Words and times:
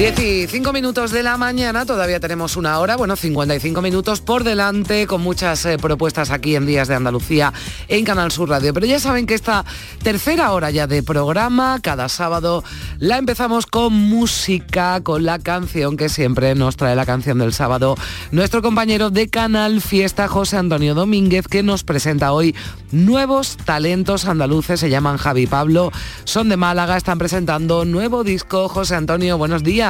15 0.00 0.72
minutos 0.72 1.10
de 1.10 1.22
la 1.22 1.36
mañana, 1.36 1.84
todavía 1.84 2.20
tenemos 2.20 2.56
una 2.56 2.78
hora, 2.78 2.96
bueno, 2.96 3.16
55 3.16 3.82
minutos 3.82 4.22
por 4.22 4.44
delante, 4.44 5.06
con 5.06 5.20
muchas 5.20 5.66
eh, 5.66 5.76
propuestas 5.76 6.30
aquí 6.30 6.56
en 6.56 6.64
Días 6.64 6.88
de 6.88 6.94
Andalucía 6.94 7.52
en 7.86 8.06
Canal 8.06 8.32
Sur 8.32 8.48
Radio. 8.48 8.72
Pero 8.72 8.86
ya 8.86 8.98
saben 8.98 9.26
que 9.26 9.34
esta 9.34 9.66
tercera 10.02 10.52
hora 10.52 10.70
ya 10.70 10.86
de 10.86 11.02
programa, 11.02 11.80
cada 11.82 12.08
sábado, 12.08 12.64
la 12.98 13.18
empezamos 13.18 13.66
con 13.66 13.92
música, 13.92 15.02
con 15.02 15.24
la 15.26 15.38
canción 15.38 15.98
que 15.98 16.08
siempre 16.08 16.54
nos 16.54 16.76
trae 16.76 16.96
la 16.96 17.04
canción 17.04 17.38
del 17.38 17.52
sábado, 17.52 17.94
nuestro 18.32 18.62
compañero 18.62 19.10
de 19.10 19.28
Canal 19.28 19.82
Fiesta, 19.82 20.28
José 20.28 20.56
Antonio 20.56 20.94
Domínguez, 20.94 21.46
que 21.46 21.62
nos 21.62 21.84
presenta 21.84 22.32
hoy 22.32 22.56
nuevos 22.90 23.58
talentos 23.66 24.24
andaluces, 24.24 24.80
se 24.80 24.88
llaman 24.88 25.18
Javi 25.18 25.46
Pablo, 25.46 25.92
son 26.24 26.48
de 26.48 26.56
Málaga, 26.56 26.96
están 26.96 27.18
presentando 27.18 27.84
nuevo 27.84 28.24
disco. 28.24 28.70
José 28.70 28.94
Antonio, 28.94 29.36
buenos 29.36 29.62
días. 29.62 29.89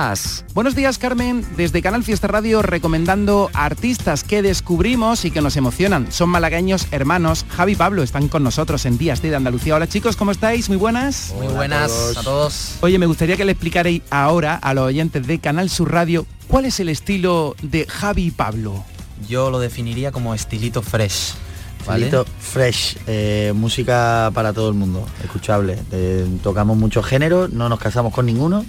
Buenos 0.54 0.74
días, 0.74 0.96
Carmen. 0.96 1.44
Desde 1.58 1.82
Canal 1.82 2.02
Fiesta 2.02 2.26
Radio 2.26 2.62
recomendando 2.62 3.50
artistas 3.52 4.24
que 4.24 4.40
descubrimos 4.40 5.26
y 5.26 5.30
que 5.30 5.42
nos 5.42 5.58
emocionan. 5.58 6.10
Son 6.10 6.30
malagueños 6.30 6.86
hermanos. 6.90 7.44
Javi 7.50 7.72
y 7.72 7.76
Pablo 7.76 8.02
están 8.02 8.28
con 8.28 8.42
nosotros 8.42 8.86
en 8.86 8.96
Días 8.96 9.20
de 9.20 9.36
Andalucía. 9.36 9.74
Hola 9.74 9.86
chicos, 9.86 10.16
¿cómo 10.16 10.30
estáis? 10.30 10.70
Muy 10.70 10.78
buenas. 10.78 11.34
Muy 11.36 11.48
buenas 11.48 12.16
a 12.16 12.22
todos. 12.22 12.76
Oye, 12.80 12.98
me 12.98 13.04
gustaría 13.04 13.36
que 13.36 13.44
le 13.44 13.52
explicarais 13.52 14.00
ahora 14.08 14.54
a 14.54 14.72
los 14.72 14.86
oyentes 14.86 15.26
de 15.26 15.38
Canal 15.38 15.68
Sur 15.68 15.92
Radio 15.92 16.24
cuál 16.48 16.64
es 16.64 16.80
el 16.80 16.88
estilo 16.88 17.54
de 17.60 17.84
Javi 17.84 18.28
y 18.28 18.30
Pablo. 18.30 18.82
Yo 19.28 19.50
lo 19.50 19.58
definiría 19.58 20.12
como 20.12 20.34
estilito 20.34 20.80
fresh. 20.80 21.34
Estilito 21.80 22.24
fresh, 22.38 22.96
eh, 23.06 23.52
música 23.54 24.30
para 24.32 24.54
todo 24.54 24.70
el 24.70 24.76
mundo, 24.76 25.06
escuchable. 25.22 25.78
Eh, 25.92 26.26
tocamos 26.42 26.78
muchos 26.78 27.04
géneros, 27.04 27.50
no 27.50 27.68
nos 27.68 27.78
casamos 27.78 28.14
con 28.14 28.24
ninguno, 28.24 28.64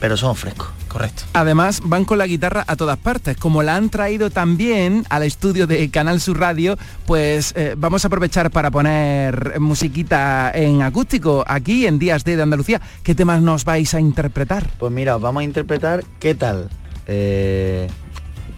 pero 0.00 0.16
son 0.16 0.34
frescos. 0.34 0.68
Correcto. 0.88 1.22
Además, 1.34 1.82
van 1.84 2.04
con 2.04 2.18
la 2.18 2.26
guitarra 2.26 2.64
a 2.66 2.74
todas 2.74 2.98
partes. 2.98 3.36
Como 3.36 3.62
la 3.62 3.76
han 3.76 3.90
traído 3.90 4.30
también 4.30 5.04
al 5.08 5.22
estudio 5.22 5.68
de 5.68 5.88
Canal 5.90 6.20
Sur 6.20 6.40
Radio, 6.40 6.76
pues 7.06 7.52
eh, 7.54 7.74
vamos 7.76 8.04
a 8.04 8.08
aprovechar 8.08 8.50
para 8.50 8.72
poner 8.72 9.60
musiquita 9.60 10.50
en 10.52 10.82
acústico 10.82 11.44
aquí 11.46 11.86
en 11.86 12.00
Días 12.00 12.24
de 12.24 12.42
Andalucía. 12.42 12.80
¿Qué 13.04 13.14
temas 13.14 13.40
nos 13.42 13.64
vais 13.64 13.94
a 13.94 14.00
interpretar? 14.00 14.68
Pues 14.78 14.90
mira, 14.90 15.16
vamos 15.18 15.42
a 15.42 15.44
interpretar 15.44 16.02
¿Qué 16.18 16.34
tal? 16.34 16.68
Eh, 17.06 17.88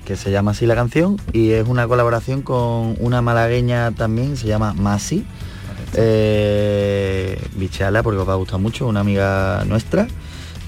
que 0.04 0.16
se 0.16 0.30
llama 0.30 0.52
así 0.52 0.66
la 0.66 0.74
canción 0.74 1.16
y 1.32 1.50
es 1.50 1.66
una 1.66 1.86
colaboración 1.86 2.42
con 2.42 2.96
una 2.98 3.22
malagueña 3.22 3.92
también, 3.92 4.36
se 4.36 4.46
llama 4.46 4.72
Masi. 4.74 5.24
Eh, 5.94 7.38
bichala 7.56 8.02
porque 8.02 8.18
os 8.18 8.28
va 8.28 8.32
a 8.32 8.36
gustar 8.36 8.58
mucho, 8.58 8.86
una 8.86 9.00
amiga 9.00 9.64
nuestra. 9.66 10.08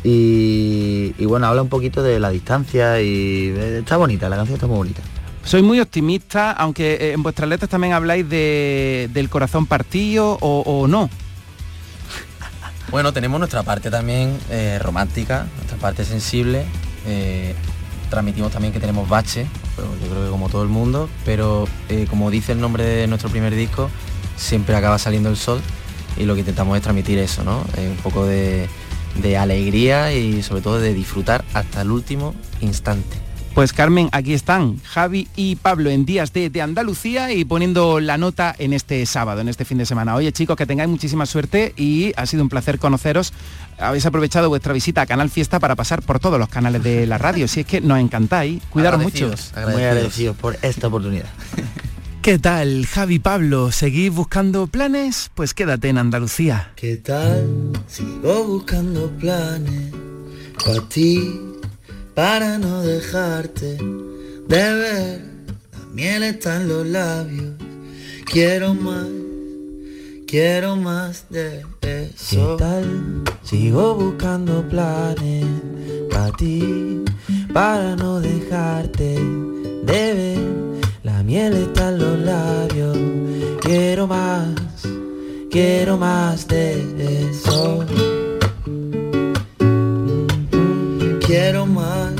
Y, 0.06 1.24
bueno, 1.24 1.46
habla 1.46 1.62
un 1.62 1.70
poquito 1.70 2.02
de 2.02 2.20
la 2.20 2.28
distancia 2.28 3.00
y 3.00 3.48
está 3.48 3.96
bonita, 3.96 4.28
la 4.28 4.36
canción 4.36 4.56
está 4.56 4.66
muy 4.66 4.76
bonita. 4.76 5.00
Soy 5.44 5.62
muy 5.62 5.80
optimista, 5.80 6.52
aunque 6.52 6.94
eh, 6.94 7.12
en 7.12 7.22
vuestras 7.22 7.48
letras 7.48 7.70
también 7.70 7.94
habláis 7.94 8.28
de, 8.28 9.08
del 9.12 9.30
corazón 9.30 9.66
partido 9.66 10.38
o, 10.40 10.86
no. 10.86 11.08
Bueno, 12.90 13.12
tenemos 13.12 13.40
nuestra 13.40 13.62
parte 13.62 13.90
también 13.90 14.38
eh, 14.50 14.78
romántica, 14.80 15.46
nuestra 15.56 15.78
parte 15.78 16.04
sensible. 16.04 16.64
Eh, 17.06 17.54
transmitimos 18.10 18.52
también 18.52 18.72
que 18.72 18.80
tenemos 18.80 19.08
bache, 19.08 19.46
pero 19.74 19.88
yo 20.02 20.10
creo 20.10 20.24
que 20.24 20.30
como 20.30 20.48
todo 20.50 20.62
el 20.62 20.68
mundo, 20.68 21.08
pero 21.24 21.66
como 22.08 22.30
dice 22.30 22.52
el 22.52 22.60
nombre 22.60 22.84
de 22.84 23.06
nuestro 23.06 23.30
primer 23.30 23.54
disco, 23.54 23.90
siempre 24.36 24.76
acaba 24.76 24.98
saliendo 24.98 25.30
el 25.30 25.36
sol 25.36 25.60
y 26.16 26.24
lo 26.24 26.34
que 26.34 26.40
intentamos 26.40 26.76
es 26.76 26.82
transmitir 26.82 27.18
eso, 27.18 27.42
¿no? 27.42 27.64
un 27.76 27.96
poco 28.02 28.26
de, 28.26 28.68
de 29.22 29.36
alegría 29.36 30.12
y 30.12 30.42
sobre 30.42 30.62
todo 30.62 30.80
de 30.80 30.94
disfrutar 30.94 31.44
hasta 31.54 31.82
el 31.82 31.90
último 31.90 32.34
instante. 32.60 33.24
Pues 33.54 33.72
Carmen, 33.72 34.08
aquí 34.10 34.34
están 34.34 34.80
Javi 34.82 35.28
y 35.36 35.54
Pablo 35.54 35.88
en 35.88 36.04
Días 36.04 36.32
de, 36.32 36.50
de, 36.50 36.60
Andalucía 36.60 37.32
y 37.32 37.44
poniendo 37.44 38.00
la 38.00 38.18
nota 38.18 38.52
en 38.58 38.72
este 38.72 39.06
sábado, 39.06 39.40
en 39.40 39.48
este 39.48 39.64
fin 39.64 39.78
de 39.78 39.86
semana. 39.86 40.16
Oye 40.16 40.32
chicos, 40.32 40.56
que 40.56 40.66
tengáis 40.66 40.90
muchísima 40.90 41.24
suerte 41.24 41.72
y 41.76 42.12
ha 42.16 42.26
sido 42.26 42.42
un 42.42 42.48
placer 42.48 42.80
conoceros. 42.80 43.32
Habéis 43.78 44.06
aprovechado 44.06 44.48
vuestra 44.48 44.72
visita 44.72 45.02
a 45.02 45.06
Canal 45.06 45.30
Fiesta 45.30 45.60
para 45.60 45.76
pasar 45.76 46.02
por 46.02 46.18
todos 46.18 46.36
los 46.40 46.48
canales 46.48 46.82
de 46.82 47.06
la 47.06 47.16
radio. 47.16 47.46
Si 47.46 47.60
es 47.60 47.66
que 47.66 47.80
nos 47.80 48.00
encantáis, 48.00 48.60
cuidaros 48.70 49.00
mucho. 49.00 49.32
Muy 49.70 49.84
agradecidos 49.84 50.36
por 50.36 50.58
esta 50.60 50.88
oportunidad. 50.88 51.28
¿Qué 52.24 52.38
tal, 52.38 52.86
Javi 52.86 53.18
Pablo? 53.18 53.70
¿Seguís 53.70 54.10
buscando 54.10 54.66
planes? 54.66 55.30
Pues 55.34 55.52
quédate 55.52 55.90
en 55.90 55.98
Andalucía. 55.98 56.72
¿Qué 56.74 56.96
tal? 56.96 57.72
Sigo 57.86 58.44
buscando 58.44 59.10
planes 59.18 59.92
para 60.64 60.80
ti, 60.88 61.38
para 62.14 62.56
no 62.56 62.80
dejarte 62.80 63.76
de 63.76 64.74
ver. 64.74 65.20
La 65.70 65.86
miel 65.92 66.22
está 66.22 66.62
en 66.62 66.68
los 66.68 66.86
labios. 66.86 67.56
Quiero 68.24 68.72
más, 68.72 69.06
quiero 70.26 70.76
más 70.76 71.26
de 71.28 71.62
eso. 71.82 72.56
¿Qué 72.56 72.64
tal? 72.64 73.22
Sigo 73.42 73.96
buscando 73.96 74.66
planes 74.66 75.44
para 76.10 76.32
ti, 76.32 77.04
para 77.52 77.94
no 77.96 78.18
dejarte 78.18 79.20
de 79.84 80.14
ver 80.14 80.73
miel 81.24 81.54
está 81.54 81.88
en 81.88 81.98
los 81.98 82.18
labios. 82.18 82.98
Quiero 83.62 84.06
más, 84.06 84.48
quiero 85.50 85.96
más 85.96 86.46
de 86.46 87.30
eso. 87.30 87.84
Quiero 91.26 91.66
más, 91.66 92.12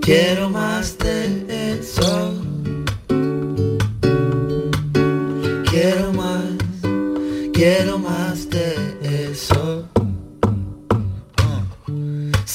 quiero 0.00 0.50
más 0.50 0.96
de 0.98 1.78
eso. 1.78 2.34
Quiero 5.70 6.12
más, 6.14 6.42
quiero 7.52 7.98
más 7.98 8.48
de 8.48 8.72
eso. 8.72 8.85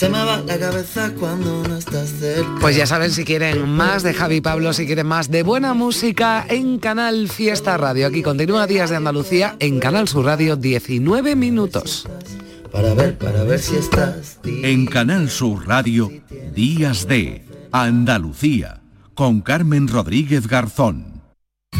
Se 0.01 0.09
me 0.09 0.17
va 0.17 0.41
la 0.41 0.57
cabeza 0.57 1.13
cuando 1.13 1.61
no 1.61 1.77
estás 1.77 2.09
cerca. 2.09 2.55
Pues 2.59 2.75
ya 2.75 2.87
saben 2.87 3.11
si 3.11 3.23
quieren 3.23 3.69
más 3.69 4.01
de 4.01 4.15
Javi 4.15 4.41
Pablo, 4.41 4.73
si 4.73 4.87
quieren 4.87 5.05
más 5.05 5.29
de 5.29 5.43
buena 5.43 5.75
música 5.75 6.43
en 6.49 6.79
Canal 6.79 7.29
Fiesta 7.29 7.77
Radio. 7.77 8.07
Aquí 8.07 8.23
continúa 8.23 8.65
Días 8.65 8.89
de 8.89 8.95
Andalucía 8.95 9.57
en 9.59 9.79
Canal 9.79 10.07
Sur 10.07 10.25
Radio 10.25 10.55
19 10.55 11.35
minutos. 11.35 12.07
Para 12.71 12.95
ver, 12.95 13.15
para 13.15 13.43
ver 13.43 13.59
si 13.59 13.75
estás. 13.75 14.39
En 14.43 14.87
Canal 14.87 15.29
Sur 15.29 15.67
Radio, 15.67 16.11
Días 16.55 17.07
de 17.07 17.45
Andalucía, 17.71 18.81
con 19.13 19.41
Carmen 19.41 19.87
Rodríguez 19.87 20.47
Garzón. 20.47 21.10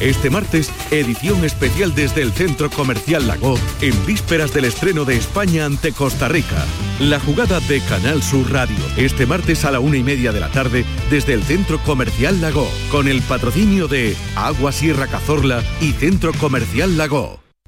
Este 0.00 0.30
martes, 0.30 0.72
edición 0.90 1.44
especial 1.44 1.94
desde 1.94 2.22
el 2.22 2.32
Centro 2.32 2.70
Comercial 2.70 3.26
Lago, 3.26 3.58
en 3.82 4.06
vísperas 4.06 4.54
del 4.54 4.64
estreno 4.64 5.04
de 5.04 5.16
España 5.16 5.66
ante 5.66 5.92
Costa 5.92 6.26
Rica. 6.26 6.64
La 7.00 7.20
jugada 7.20 7.60
de 7.60 7.82
Canal 7.82 8.22
Sur 8.22 8.50
Radio, 8.50 8.78
este 8.96 9.26
martes 9.26 9.66
a 9.66 9.70
la 9.70 9.78
una 9.78 9.98
y 9.98 10.02
media 10.02 10.32
de 10.32 10.40
la 10.40 10.48
tarde, 10.48 10.86
desde 11.10 11.34
el 11.34 11.42
Centro 11.42 11.78
Comercial 11.82 12.40
Lago, 12.40 12.66
con 12.90 13.08
el 13.08 13.20
patrocinio 13.20 13.88
de 13.88 14.16
Agua 14.36 14.72
Sierra 14.72 15.06
Cazorla 15.06 15.62
y 15.82 15.92
Centro 15.92 16.32
Comercial 16.32 16.96
Lago. 16.96 17.49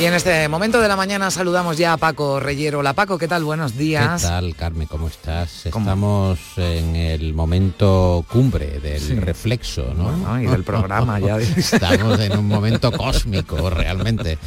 Y 0.00 0.04
en 0.04 0.14
este 0.14 0.46
momento 0.48 0.80
de 0.80 0.86
la 0.86 0.94
mañana 0.94 1.28
saludamos 1.28 1.76
ya 1.76 1.94
a 1.94 1.96
Paco 1.96 2.38
Reyero. 2.38 2.78
Hola 2.78 2.92
Paco, 2.92 3.18
¿qué 3.18 3.26
tal? 3.26 3.42
Buenos 3.42 3.76
días. 3.76 4.22
¿Qué 4.22 4.28
tal, 4.28 4.54
Carmen? 4.54 4.86
¿Cómo 4.86 5.08
estás? 5.08 5.66
Estamos 5.66 6.38
en 6.56 6.94
el 6.94 7.34
momento 7.34 8.24
cumbre 8.30 8.78
del 8.78 9.00
Sí. 9.00 9.14
reflexo, 9.16 9.92
¿no? 9.96 10.40
y 10.40 10.46
del 10.46 10.62
programa 10.62 11.18
ya. 11.18 11.36
Estamos 11.56 12.20
en 12.20 12.38
un 12.38 12.46
momento 12.46 12.92
cósmico, 12.92 13.70
realmente. 13.70 14.38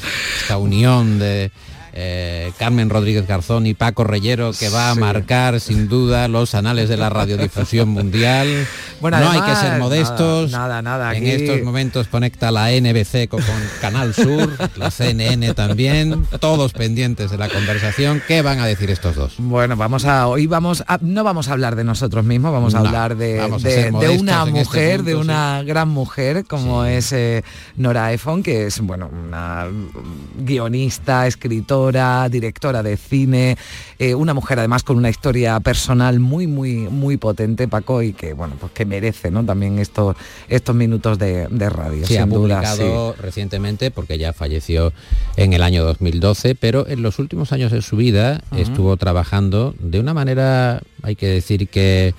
Esta 0.41 0.57
unión 0.57 1.19
de 1.19 1.51
eh, 1.93 2.51
Carmen 2.57 2.89
Rodríguez 2.89 3.27
Garzón 3.27 3.65
y 3.67 3.73
Paco 3.73 4.03
Reyero 4.03 4.51
que 4.57 4.69
va 4.69 4.91
a 4.91 4.93
Sí. 4.93 4.99
marcar 4.99 5.59
sin 5.59 5.87
duda 5.89 6.27
los 6.27 6.55
anales 6.55 6.87
de 6.89 6.97
la 6.97 7.09
radiodifusión 7.09 7.89
mundial. 7.89 8.47
Bueno, 9.01 9.19
no 9.19 9.31
hay 9.31 9.41
que 9.41 9.55
ser 9.55 9.79
modestos. 9.79 10.51
Nada, 10.51 10.81
nada, 10.81 11.05
nada. 11.05 11.15
En 11.15 11.23
aquí- 11.23 11.31
estos 11.31 11.61
momentos 11.63 12.07
conecta 12.07 12.51
la 12.51 12.71
NBC 12.71 13.27
con, 13.27 13.41
con 13.41 13.55
Canal 13.81 14.13
Sur, 14.13 14.49
la 14.77 14.91
CNN 14.91 15.53
también, 15.53 16.25
todos 16.39 16.73
pendientes 16.73 17.31
de 17.31 17.37
la 17.37 17.49
conversación. 17.49 18.21
¿Qué 18.27 18.41
van 18.41 18.59
a 18.59 18.65
decir 18.65 18.89
estos 18.91 19.15
dos? 19.15 19.33
Bueno, 19.37 19.75
vamos 19.75 20.05
a 20.05 20.27
hoy 20.27 20.47
vamos 20.47 20.83
a, 20.87 20.97
no 21.01 21.23
vamos 21.23 21.47
a 21.49 21.53
hablar 21.53 21.75
de 21.75 21.83
nosotros 21.83 22.23
mismos, 22.25 22.51
vamos 22.53 22.75
a 22.75 22.79
No, 22.79 22.85
hablar 22.87 23.15
de, 23.17 23.33
de- 23.33 24.09
una 24.19 24.43
este 24.43 24.51
mujer, 24.51 24.97
punto, 24.97 25.09
de 25.09 25.15
sí. 25.15 25.19
una 25.21 25.63
gran 25.63 25.89
mujer 25.89 26.45
como 26.45 26.85
es 26.85 27.11
eh, 27.11 27.43
Nora 27.77 28.13
Ephron, 28.13 28.43
que 28.43 28.67
es 28.67 28.79
bueno 28.81 29.09
una 29.11 29.65
guionista, 30.37 31.27
escritora, 31.27 31.80
directora 32.29 32.83
de 32.83 32.97
cine, 32.97 33.57
eh, 33.97 34.13
una 34.13 34.33
mujer 34.33 34.59
además 34.59 34.83
con 34.83 34.97
una 34.97 35.09
historia 35.09 35.59
personal 35.59 36.19
muy 36.19 36.47
muy 36.47 36.75
muy 36.89 37.17
potente, 37.17 37.67
Paco, 37.67 38.01
y 38.01 38.13
que 38.13 38.33
bueno 38.33 38.55
pues 38.59 38.71
que 38.71 38.85
merece, 38.85 39.31
¿no? 39.31 39.45
También 39.45 39.79
estos 39.79 40.15
estos 40.49 40.75
minutos 40.75 41.17
de, 41.17 41.47
de 41.47 41.69
radio, 41.69 42.05
Sí, 42.05 42.13
sin 42.13 42.23
ha 42.23 42.25
duda, 42.25 43.13
recientemente 43.19 43.91
porque 43.91 44.17
ya 44.17 44.33
falleció 44.33 44.93
en 45.37 45.53
el 45.53 45.63
año 45.63 45.83
2012, 45.83 46.55
pero 46.55 46.87
en 46.87 47.01
los 47.01 47.19
últimos 47.19 47.51
años 47.51 47.71
de 47.71 47.81
su 47.81 47.95
vida 47.95 48.41
estuvo 48.55 48.97
trabajando 48.97 49.73
de 49.79 49.99
una 49.99 50.13
manera, 50.13 50.81
hay 51.03 51.15
que 51.15 51.27
decir 51.27 51.67
que 51.67 52.13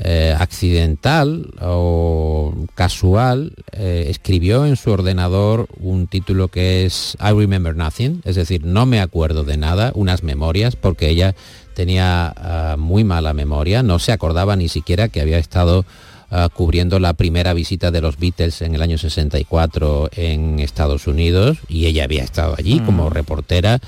eh, 0.00 0.34
accidental 0.38 1.50
o 1.60 2.54
casual, 2.74 3.52
eh, 3.72 4.06
escribió 4.08 4.64
en 4.64 4.76
su 4.76 4.90
ordenador 4.90 5.66
un 5.80 6.06
título 6.06 6.48
que 6.48 6.86
es 6.86 7.16
I 7.20 7.32
Remember 7.32 7.74
Nothing, 7.74 8.22
es 8.24 8.36
decir, 8.36 8.64
no 8.64 8.86
me 8.86 9.00
acuerdo 9.00 9.44
de 9.44 9.56
nada, 9.56 9.90
unas 9.94 10.22
memorias, 10.22 10.76
porque 10.76 11.08
ella 11.08 11.34
tenía 11.74 12.32
ah, 12.36 12.76
muy 12.78 13.04
mala 13.04 13.34
memoria, 13.34 13.82
no 13.82 13.98
se 13.98 14.12
acordaba 14.12 14.56
ni 14.56 14.68
siquiera 14.68 15.08
que 15.08 15.20
había 15.20 15.38
estado 15.38 15.84
ah, 16.30 16.48
cubriendo 16.52 16.98
la 16.98 17.14
primera 17.14 17.52
visita 17.52 17.90
de 17.90 18.00
los 18.00 18.18
Beatles 18.18 18.62
en 18.62 18.74
el 18.74 18.82
año 18.82 18.98
64 18.98 20.10
en 20.16 20.60
Estados 20.60 21.06
Unidos 21.06 21.58
y 21.68 21.86
ella 21.86 22.04
había 22.04 22.22
estado 22.24 22.54
allí 22.56 22.80
Mm. 22.80 22.86
como 22.86 23.10
reportera. 23.10 23.80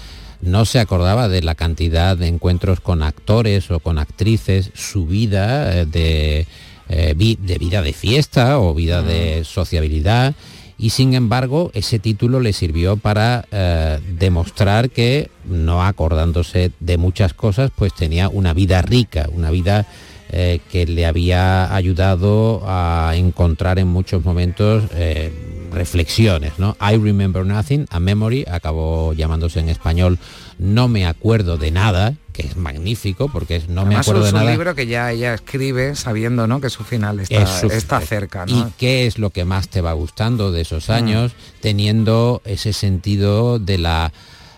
No 0.42 0.64
se 0.64 0.80
acordaba 0.80 1.28
de 1.28 1.42
la 1.42 1.54
cantidad 1.54 2.16
de 2.16 2.28
encuentros 2.28 2.80
con 2.80 3.02
actores 3.02 3.70
o 3.70 3.80
con 3.80 3.98
actrices, 3.98 4.70
su 4.74 5.06
vida 5.06 5.80
eh, 5.80 5.86
de, 5.86 6.46
eh, 6.88 7.14
de 7.14 7.58
vida 7.58 7.82
de 7.82 7.92
fiesta 7.92 8.58
o 8.58 8.74
vida 8.74 9.02
de 9.02 9.44
sociabilidad. 9.44 10.34
Y 10.78 10.90
sin 10.90 11.12
embargo, 11.12 11.70
ese 11.74 11.98
título 11.98 12.40
le 12.40 12.54
sirvió 12.54 12.96
para 12.96 13.44
eh, 13.50 13.98
demostrar 14.18 14.88
que, 14.88 15.30
no 15.44 15.84
acordándose 15.84 16.72
de 16.80 16.96
muchas 16.96 17.34
cosas, 17.34 17.70
pues 17.76 17.92
tenía 17.92 18.30
una 18.30 18.54
vida 18.54 18.80
rica, 18.80 19.28
una 19.34 19.50
vida 19.50 19.86
eh, 20.32 20.60
que 20.70 20.86
le 20.86 21.06
había 21.06 21.74
ayudado 21.74 22.62
a 22.64 23.14
encontrar 23.16 23.80
en 23.80 23.88
muchos 23.88 24.24
momentos 24.24 24.84
eh, 24.94 25.32
reflexiones, 25.70 26.52
¿no? 26.58 26.76
I 26.80 26.96
remember 26.96 27.44
nothing, 27.46 27.86
a 27.90 28.00
memory, 28.00 28.44
acabó 28.50 29.12
llamándose 29.12 29.60
en 29.60 29.68
español 29.68 30.18
No 30.58 30.88
me 30.88 31.06
acuerdo 31.06 31.56
de 31.56 31.70
nada, 31.70 32.14
que 32.32 32.42
es 32.42 32.56
magnífico 32.56 33.28
porque 33.32 33.56
es 33.56 33.68
No 33.68 33.86
me 33.86 33.96
acuerdo 33.96 34.26
es 34.26 34.32
de 34.32 34.38
un 34.38 34.40
nada. 34.44 34.50
libro 34.52 34.74
que 34.74 34.86
ya 34.86 35.10
ella 35.10 35.32
escribe 35.34 35.94
sabiendo 35.96 36.46
¿no? 36.46 36.60
que 36.60 36.68
su 36.70 36.84
final 36.84 37.20
está, 37.20 37.42
Es 37.42 37.48
su- 37.60 37.66
está 37.68 38.00
cerca. 38.00 38.44
¿no? 38.46 38.58
¿Y 38.68 38.72
qué 38.78 39.06
es 39.06 39.18
lo 39.18 39.30
que 39.30 39.44
más 39.44 39.68
te 39.68 39.80
va 39.80 39.92
gustando 39.94 40.52
de 40.52 40.60
esos 40.62 40.88
Mm. 40.88 40.92
años, 40.92 41.32
teniendo 41.60 42.42
ese 42.44 42.72
sentido 42.72 43.58
de 43.58 43.78
la, 43.78 44.12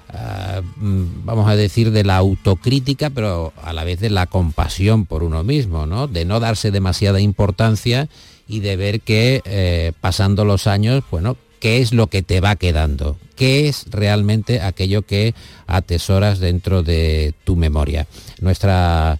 ah, 0.08 0.60
mm, 0.76 1.24
vamos 1.24 1.48
a 1.48 1.54
decir, 1.56 1.90
de 1.92 2.04
la 2.04 2.16
autocrítica, 2.16 3.10
pero 3.10 3.52
a 3.62 3.72
la 3.72 3.84
vez 3.84 4.00
de 4.00 4.10
la 4.10 4.26
compasión 4.26 5.06
por 5.06 5.22
uno 5.22 5.44
mismo, 5.44 5.86
¿no? 5.86 6.08
De 6.08 6.24
no 6.24 6.40
darse 6.40 6.70
demasiada 6.72 7.20
importancia 7.20 8.08
y 8.48 8.60
de 8.60 8.76
ver 8.76 9.00
que 9.00 9.42
eh, 9.44 9.92
pasando 10.00 10.44
los 10.44 10.66
años, 10.66 11.02
bueno, 11.10 11.36
qué 11.60 11.80
es 11.80 11.92
lo 11.92 12.08
que 12.08 12.22
te 12.22 12.40
va 12.40 12.56
quedando, 12.56 13.18
qué 13.36 13.68
es 13.68 13.86
realmente 13.90 14.60
aquello 14.60 15.02
que 15.02 15.34
atesoras 15.66 16.38
dentro 16.38 16.82
de 16.82 17.34
tu 17.44 17.56
memoria. 17.56 18.06
Nuestra 18.40 19.18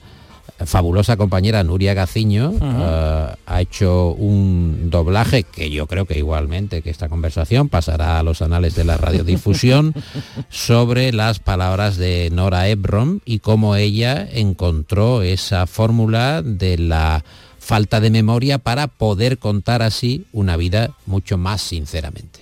fabulosa 0.67 1.17
compañera 1.17 1.64
Nuria 1.64 1.95
Gaciño 1.95 2.52
eh, 2.61 3.35
ha 3.47 3.61
hecho 3.61 4.12
un 4.12 4.91
doblaje 4.91 5.45
que 5.45 5.71
yo 5.71 5.87
creo 5.87 6.05
que 6.05 6.19
igualmente 6.19 6.83
que 6.83 6.91
esta 6.91 7.09
conversación 7.09 7.69
pasará 7.69 8.19
a 8.19 8.23
los 8.23 8.43
anales 8.43 8.75
de 8.75 8.85
la 8.85 8.97
radiodifusión 8.97 9.95
sobre 10.49 11.12
las 11.12 11.38
palabras 11.38 11.97
de 11.97 12.31
Nora 12.33 12.69
Ephron 12.69 13.23
y 13.25 13.38
cómo 13.38 13.76
ella 13.76 14.26
encontró 14.31 15.23
esa 15.23 15.67
fórmula 15.67 16.43
de 16.43 16.79
la 16.79 17.25
falta 17.62 18.00
de 18.00 18.11
memoria 18.11 18.59
para 18.59 18.88
poder 18.88 19.38
contar 19.38 19.83
así 19.83 20.26
una 20.33 20.57
vida 20.57 20.90
mucho 21.07 21.38
más 21.38 21.62
sinceramente. 21.62 22.40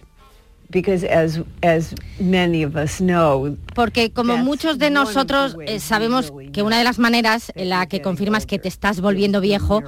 Porque 3.75 4.13
como 4.13 4.37
muchos 4.39 4.79
de 4.79 4.89
nosotros 4.89 5.57
eh, 5.67 5.79
sabemos 5.81 6.33
que 6.53 6.63
una 6.63 6.79
de 6.79 6.85
las 6.85 6.99
maneras 6.99 7.53
en 7.55 7.69
la 7.69 7.87
que 7.87 8.01
confirmas 8.01 8.47
que 8.47 8.59
te 8.59 8.69
estás 8.69 9.01
volviendo 9.01 9.41
viejo 9.41 9.83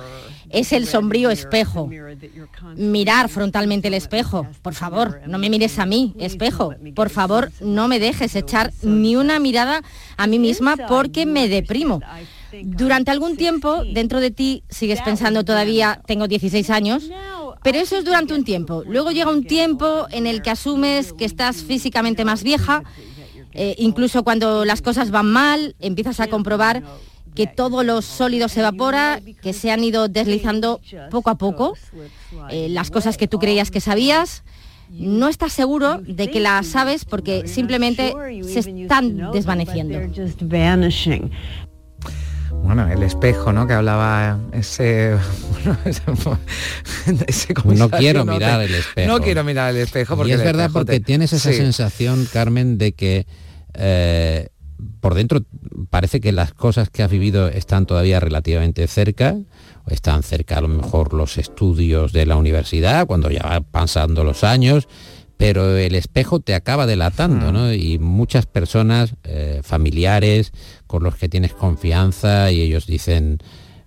es 0.50 0.72
el 0.72 0.86
sombrío 0.86 1.30
espejo. 1.30 1.88
Mirar 2.76 3.28
frontalmente 3.28 3.88
el 3.88 3.94
espejo. 3.94 4.46
Por 4.60 4.74
favor, 4.74 5.20
no 5.26 5.38
me 5.38 5.48
mires 5.48 5.78
a 5.78 5.86
mí, 5.86 6.14
espejo. 6.18 6.74
Por 6.94 7.08
favor, 7.08 7.52
no 7.60 7.88
me 7.88 8.00
dejes 8.00 8.34
echar 8.34 8.72
ni 8.82 9.16
una 9.16 9.38
mirada 9.38 9.82
a 10.16 10.26
mí 10.26 10.38
misma 10.38 10.76
porque 10.88 11.26
me 11.26 11.48
deprimo. 11.48 12.00
Durante 12.64 13.10
algún 13.10 13.36
tiempo, 13.36 13.84
dentro 13.84 14.20
de 14.20 14.30
ti 14.30 14.62
sigues 14.68 15.00
pensando 15.02 15.44
todavía, 15.44 16.00
tengo 16.06 16.28
16 16.28 16.70
años, 16.70 17.10
pero 17.62 17.78
eso 17.78 17.96
es 17.96 18.04
durante 18.04 18.34
un 18.34 18.44
tiempo. 18.44 18.82
Luego 18.86 19.10
llega 19.10 19.30
un 19.30 19.44
tiempo 19.44 20.06
en 20.10 20.26
el 20.26 20.42
que 20.42 20.50
asumes 20.50 21.12
que 21.12 21.24
estás 21.24 21.62
físicamente 21.62 22.24
más 22.24 22.42
vieja 22.42 22.82
Eh, 23.54 23.74
incluso 23.78 24.22
cuando 24.22 24.64
las 24.64 24.82
cosas 24.82 25.10
van 25.10 25.30
mal, 25.30 25.76
empiezas 25.78 26.20
a 26.20 26.28
comprobar 26.28 26.82
que 27.34 27.46
todos 27.46 27.84
los 27.84 28.04
sólidos 28.04 28.52
se 28.52 28.60
evapora, 28.60 29.20
que 29.42 29.52
se 29.52 29.70
han 29.70 29.82
ido 29.84 30.08
deslizando 30.08 30.80
poco 31.10 31.30
a 31.30 31.36
poco, 31.36 31.74
eh, 32.50 32.68
las 32.70 32.90
cosas 32.90 33.16
que 33.16 33.28
tú 33.28 33.38
creías 33.38 33.70
que 33.70 33.80
sabías, 33.80 34.44
no 34.90 35.28
estás 35.28 35.54
seguro 35.54 36.02
de 36.06 36.30
que 36.30 36.40
las 36.40 36.66
sabes 36.66 37.06
porque 37.06 37.48
simplemente 37.48 38.14
se 38.42 38.58
están 38.58 39.32
desvaneciendo. 39.32 39.98
Bueno, 42.62 42.90
el 42.90 43.02
espejo, 43.02 43.52
¿no? 43.52 43.66
Que 43.66 43.74
hablaba 43.74 44.38
ese... 44.52 45.16
ese 45.84 47.54
no 47.64 47.90
quiero 47.90 48.24
mirar 48.24 48.62
el 48.62 48.74
espejo. 48.74 49.08
No 49.12 49.20
quiero 49.20 49.44
mirar 49.44 49.74
el 49.74 49.82
espejo 49.82 50.16
porque... 50.16 50.30
Y 50.32 50.34
es 50.34 50.44
verdad 50.44 50.70
porque 50.72 51.00
tienes 51.00 51.32
esa 51.32 51.52
sensación, 51.52 52.26
Carmen, 52.32 52.78
de 52.78 52.92
que 52.92 53.26
eh, 53.74 54.48
por 55.00 55.14
dentro 55.14 55.40
parece 55.90 56.20
que 56.20 56.32
las 56.32 56.52
cosas 56.52 56.90
que 56.90 57.02
has 57.02 57.10
vivido 57.10 57.48
están 57.48 57.86
todavía 57.86 58.20
relativamente 58.20 58.86
cerca, 58.86 59.36
están 59.88 60.22
cerca 60.22 60.58
a 60.58 60.60
lo 60.60 60.68
mejor 60.68 61.12
los 61.12 61.38
estudios 61.38 62.12
de 62.12 62.26
la 62.26 62.36
universidad, 62.36 63.06
cuando 63.06 63.30
ya 63.30 63.42
van 63.42 63.64
pasando 63.64 64.24
los 64.24 64.44
años, 64.44 64.88
pero 65.42 65.76
el 65.76 65.96
espejo 65.96 66.38
te 66.38 66.54
acaba 66.54 66.86
delatando. 66.86 67.50
¿no? 67.50 67.72
Y 67.72 67.98
muchas 67.98 68.46
personas, 68.46 69.16
eh, 69.24 69.60
familiares, 69.64 70.52
con 70.86 71.02
los 71.02 71.16
que 71.16 71.28
tienes 71.28 71.52
confianza 71.52 72.52
y 72.52 72.60
ellos 72.60 72.86
dicen, 72.86 73.38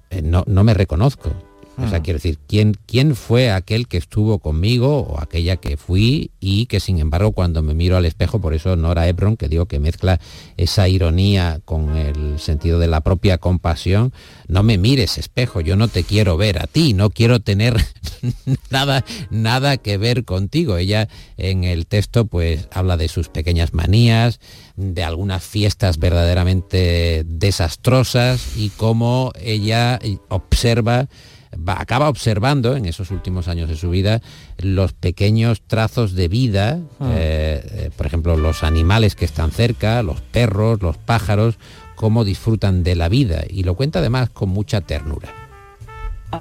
eh, 0.09 0.21
no, 0.21 0.43
no 0.47 0.65
me 0.65 0.74
reconozco. 0.74 1.31
O 1.77 1.89
sea, 1.89 2.00
Hmm. 2.00 2.03
quiero 2.03 2.17
decir, 2.17 2.38
¿quién, 2.48 2.75
¿quién 2.86 3.15
fue 3.15 3.51
aquel 3.51 3.88
que 3.88 3.98
estuvo 3.98 4.39
conmigo 4.39 5.00
o 5.00 5.20
aquella 5.20 5.58
que 5.58 5.77
fui 5.77 6.32
y 6.39 6.67
que 6.67 6.79
sin 6.79 7.00
embargo 7.00 7.34
cuando 7.34 7.62
me 7.62 7.74
miro 7.74 7.98
al 7.98 8.05
espejo, 8.05 8.39
por 8.39 8.53
eso 8.53 8.75
Nora 8.75 9.08
Ebron, 9.08 9.36
que 9.36 9.50
digo 9.50 9.65
que 9.65 9.79
mezcla 9.79 10.20
esa 10.58 10.88
ironía 10.88 11.60
con 11.65 11.98
el 11.98 12.39
sentido 12.39 12.79
de 12.79 12.88
la 12.88 13.01
propia 13.01 13.38
compasión, 13.38 14.13
no 14.48 14.63
me 14.63 14.77
mires 14.77 15.17
espejo, 15.17 15.62
yo 15.62 15.75
no 15.75 15.88
te 15.88 16.03
quiero 16.03 16.38
ver 16.38 16.62
a 16.62 16.67
ti, 16.67 16.94
no 16.94 17.10
quiero 17.10 17.39
tener 17.39 17.75
nada, 18.70 19.03
nada 19.29 19.77
que 19.77 19.98
ver 19.98 20.24
contigo. 20.24 20.77
Ella 20.77 21.10
en 21.38 21.63
el 21.63 21.88
texto 21.88 22.25
pues 22.25 22.67
habla 22.72 22.98
de 22.98 23.08
sus 23.08 23.29
pequeñas 23.29 23.74
manías, 23.74 24.39
de 24.75 25.03
algunas 25.03 25.44
fiestas 25.44 25.98
verdaderamente 26.00 27.24
desastrosas 27.25 28.58
y 28.58 28.70
cómo 28.70 29.32
ella 29.41 30.00
observa 30.29 31.08
va- 31.57 31.79
acaba 31.79 32.09
observando 32.09 32.75
en 32.75 32.85
esos 32.85 33.12
últimos 33.12 33.47
años 33.47 33.69
de 33.69 33.75
su 33.75 33.89
vida 33.89 34.21
los 34.57 34.93
pequeños 34.93 35.62
trazos 35.62 36.13
de 36.13 36.27
vida, 36.27 36.79
Ah. 37.00 37.12
eh, 37.15 37.62
eh, 37.71 37.89
por 37.95 38.05
ejemplo, 38.05 38.38
los 38.38 38.63
animales 38.63 39.15
que 39.15 39.25
están 39.25 39.51
cerca, 39.51 40.01
los 40.03 40.21
perros, 40.21 40.81
los 40.81 40.97
pájaros, 40.97 41.55
cómo 41.95 42.24
disfrutan 42.25 42.83
de 42.83 42.95
la 42.95 43.07
vida. 43.09 43.43
Y 43.50 43.63
lo 43.63 43.75
cuenta 43.75 44.00
además 44.00 44.29
con 44.29 44.50
mucha 44.50 44.81
ternura. 44.81 45.29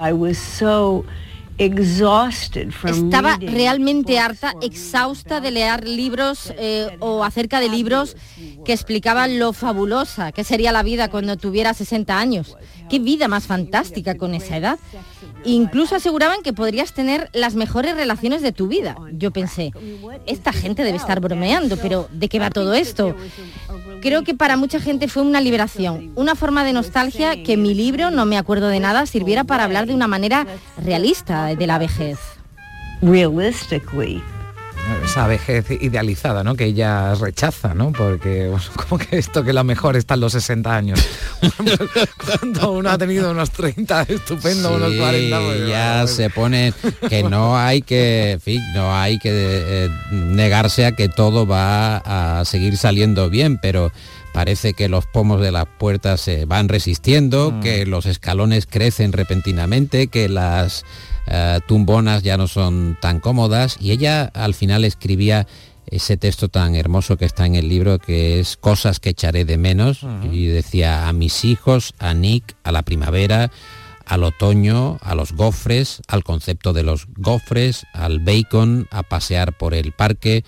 I 0.00 0.12
was 0.12 0.38
so 0.38 1.04
exhausted 1.59 2.71
from 2.73 3.04
Estaba 3.06 3.37
realmente 3.40 4.18
harta, 4.18 4.54
exhausta 4.61 5.40
de 5.40 5.52
leer 5.52 5.87
libros 5.88 6.52
eh, 6.59 6.97
o 6.99 7.23
acerca 7.25 7.61
de 7.61 7.68
libros 7.68 8.16
que 8.64 8.73
explicaban 8.73 9.38
lo 9.38 9.52
fabulosa 9.52 10.33
que 10.33 10.42
sería 10.44 10.73
la 10.73 10.83
vida 10.83 11.09
cuando 11.11 11.37
tuviera 11.37 11.73
60 11.75 12.18
años. 12.18 12.56
Qué 12.88 12.99
vida 12.99 13.29
más 13.29 13.47
fantástica 13.47 14.17
con 14.17 14.35
esa 14.35 14.57
edad. 14.57 14.79
Incluso 15.45 15.97
aseguraban 15.97 16.43
que 16.43 16.53
podrías 16.53 16.93
tener 16.95 17.29
las 17.33 17.55
mejores 17.55 17.95
relaciones 17.97 18.43
de 18.43 18.53
tu 18.53 18.69
vida. 18.69 18.97
Yo 19.12 19.31
pensé, 19.31 19.73
esta 20.26 20.53
gente 20.53 20.85
debe 20.85 20.97
estar 20.97 21.21
bromeando, 21.21 21.76
pero 21.76 22.09
¿de 22.12 22.29
qué 22.29 22.38
va 22.38 22.50
todo 22.50 22.75
esto? 22.75 23.14
Creo 24.00 24.23
que 24.23 24.35
para 24.35 24.57
mucha 24.57 24.81
gente 24.81 25.09
fue 25.09 25.23
una 25.23 25.41
liberación, 25.41 26.12
una 26.14 26.35
forma 26.35 26.64
de 26.64 26.73
nostalgia 26.73 27.43
que 27.43 27.57
mi 27.57 27.75
libro, 27.75 28.11
no 28.11 28.26
me 28.26 28.38
acuerdo 28.38 28.69
de 28.69 28.81
nada, 28.81 29.07
sirviera 29.07 29.45
para 29.45 29.64
hablar 29.64 29.87
de 29.87 29.95
una 29.95 30.07
manera 30.07 30.47
realista 30.79 31.55
de 31.55 31.67
la 31.67 31.79
vejez. 31.79 32.19
realistically. 33.05 34.34
Esa 35.05 35.26
vejez 35.26 35.67
idealizada, 35.81 36.43
¿no? 36.43 36.55
Que 36.55 36.64
ella 36.67 37.14
rechaza, 37.14 37.75
¿no? 37.75 37.93
Porque, 37.93 38.49
bueno, 38.50 38.64
como 38.76 38.99
que 38.99 39.19
esto 39.19 39.45
que 39.45 39.53
lo 39.53 39.64
mejor 39.64 39.97
está 39.97 40.14
en 40.14 40.21
los 40.21 40.33
60 40.33 40.75
años. 40.75 41.00
Cuando 42.41 42.73
uno 42.73 42.91
ha 42.91 42.99
tenido 42.99 43.31
unos 43.31 43.50
30, 43.50 44.03
estupendo, 44.09 44.75
unos 44.75 44.93
Sí, 44.93 44.99
40. 44.99 45.38
pues, 45.41 45.69
ya 45.69 45.93
bueno, 45.93 46.07
se 46.09 46.31
pone 46.31 46.73
que 47.09 47.23
no 47.23 47.59
hay 47.59 47.83
que, 47.83 48.33
en 48.33 48.41
fin, 48.41 48.62
no 48.75 48.95
hay 48.97 49.19
que 49.19 49.31
eh, 49.33 49.91
negarse 50.11 50.87
a 50.87 50.93
que 50.93 51.09
todo 51.09 51.47
va 51.47 51.97
a 52.41 52.45
seguir 52.45 52.76
saliendo 52.76 53.31
bien, 53.31 53.59
pero 53.59 53.93
parece 54.35 54.75
que 54.75 54.88
los 54.88 55.07
pomos 55.07 55.41
de 55.41 55.53
las 55.53 55.67
puertas 55.79 56.21
se 56.21 56.45
van 56.45 56.69
resistiendo, 56.69 57.53
Mm. 57.53 57.61
que 57.61 57.87
los 57.87 58.05
escalones 58.05 58.67
crecen 58.67 59.12
repentinamente, 59.12 60.09
que 60.09 60.29
las 60.29 60.85
eh, 61.26 61.61
tumbonas 61.67 62.23
ya 62.23 62.37
no 62.37 62.49
son 62.49 62.99
tan 63.00 63.21
cómodas. 63.21 63.79
Y 63.81 63.93
ella 63.93 64.25
al 64.35 64.53
final 64.53 64.85
escribía 64.85 65.47
ese 65.87 66.17
texto 66.17 66.49
tan 66.49 66.75
hermoso 66.75 67.17
que 67.17 67.25
está 67.25 67.47
en 67.47 67.55
el 67.55 67.69
libro 67.69 67.99
que 67.99 68.41
es 68.41 68.57
cosas 68.57 68.99
que 69.00 69.11
echaré 69.11 69.45
de 69.45 69.57
menos 69.57 70.00
y 70.33 70.47
decía 70.47 71.09
a 71.09 71.12
mis 71.12 71.45
hijos, 71.45 71.95
a 71.99 72.12
Nick, 72.12 72.57
a 72.64 72.73
la 72.73 72.83
primavera, 72.83 73.50
al 74.05 74.25
otoño, 74.25 74.99
a 75.00 75.14
los 75.14 75.33
gofres, 75.33 76.03
al 76.09 76.25
concepto 76.25 76.73
de 76.73 76.83
los 76.83 77.07
gofres, 77.17 77.87
al 77.93 78.19
bacon, 78.19 78.88
a 78.91 79.03
pasear 79.05 79.57
por 79.57 79.75
el 79.75 79.93
parque, 79.93 80.45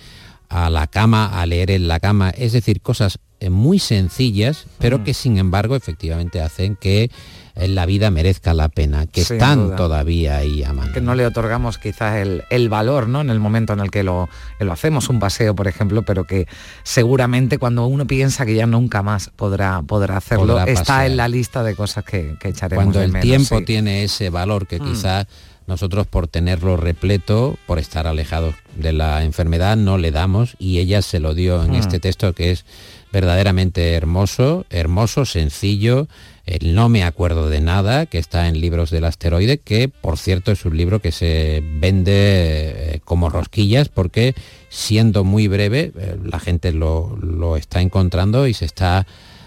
a 0.48 0.70
la 0.70 0.86
cama, 0.88 1.40
a 1.40 1.46
leer 1.46 1.70
en 1.70 1.86
la 1.88 2.00
cama, 2.00 2.30
es 2.30 2.52
decir, 2.52 2.80
cosas 2.80 3.18
muy 3.50 3.78
sencillas, 3.78 4.66
pero 4.78 5.04
que 5.04 5.14
sin 5.14 5.38
embargo 5.38 5.76
efectivamente 5.76 6.40
hacen 6.40 6.74
que 6.76 7.10
eh, 7.54 7.68
la 7.68 7.86
vida 7.86 8.10
merezca 8.10 8.52
la 8.54 8.68
pena, 8.68 9.06
que 9.06 9.24
Sin 9.24 9.36
están 9.36 9.66
duda. 9.68 9.76
todavía 9.76 10.36
ahí 10.38 10.62
a 10.64 10.72
mano. 10.72 10.92
que 10.92 11.00
no 11.00 11.14
le 11.14 11.26
otorgamos 11.26 11.78
quizás 11.78 12.16
el, 12.16 12.44
el 12.50 12.68
valor, 12.68 13.08
¿no? 13.08 13.20
En 13.20 13.30
el 13.30 13.38
momento 13.40 13.72
en 13.72 13.80
el 13.80 13.90
que 13.90 14.02
lo, 14.02 14.28
lo 14.60 14.72
hacemos, 14.72 15.08
un 15.08 15.18
paseo, 15.20 15.54
por 15.54 15.66
ejemplo, 15.68 16.02
pero 16.02 16.24
que 16.24 16.46
seguramente 16.82 17.58
cuando 17.58 17.86
uno 17.86 18.06
piensa 18.06 18.46
que 18.46 18.54
ya 18.54 18.66
nunca 18.66 19.02
más 19.02 19.30
podrá, 19.36 19.82
podrá 19.82 20.16
hacerlo, 20.16 20.54
Podrá 20.54 20.64
está 20.64 21.04
en 21.06 21.16
la 21.16 21.28
lista 21.28 21.62
de 21.62 21.74
cosas 21.74 22.04
que, 22.04 22.36
que 22.40 22.48
echaremos 22.48 22.84
Cuando 22.84 23.02
el 23.02 23.12
menos, 23.12 23.22
tiempo 23.22 23.58
sí. 23.58 23.64
tiene 23.64 24.04
ese 24.04 24.30
valor 24.30 24.66
que 24.66 24.78
Mm. 24.80 24.84
quizá 24.92 25.26
nosotros 25.66 26.06
por 26.06 26.28
tenerlo 26.28 26.76
repleto, 26.76 27.58
por 27.66 27.78
estar 27.80 28.06
alejados 28.06 28.54
de 28.76 28.92
la 28.92 29.24
enfermedad, 29.24 29.76
no 29.76 29.98
le 29.98 30.12
damos 30.12 30.54
y 30.60 30.78
ella 30.78 31.02
se 31.02 31.18
lo 31.18 31.34
dio 31.34 31.62
en 31.64 31.72
Mm. 31.72 31.76
este 31.76 31.98
texto 31.98 32.32
que 32.34 32.52
es 32.52 32.64
verdaderamente 33.12 33.92
hermoso, 33.92 34.66
hermoso, 34.70 35.24
sencillo, 35.24 36.08
el 36.44 36.74
No 36.74 36.88
me 36.88 37.02
acuerdo 37.02 37.48
de 37.48 37.60
nada, 37.60 38.06
que 38.06 38.18
está 38.18 38.48
en 38.48 38.60
Libros 38.60 38.90
del 38.90 39.04
Asteroide, 39.04 39.58
que 39.58 39.88
por 39.88 40.16
cierto 40.16 40.52
es 40.52 40.64
un 40.64 40.76
libro 40.76 41.00
que 41.00 41.12
se 41.12 41.62
vende 41.80 42.12
eh, 42.14 43.00
como 43.04 43.30
rosquillas 43.30 43.88
porque 43.88 44.34
siendo 44.68 45.24
muy 45.24 45.48
breve, 45.48 45.92
eh, 45.98 46.16
la 46.22 46.38
gente 46.38 46.72
lo, 46.72 47.16
lo 47.20 47.56
está 47.56 47.80
encontrando 47.80 48.46
y 48.46 48.54
se 48.54 48.64
está 48.64 49.06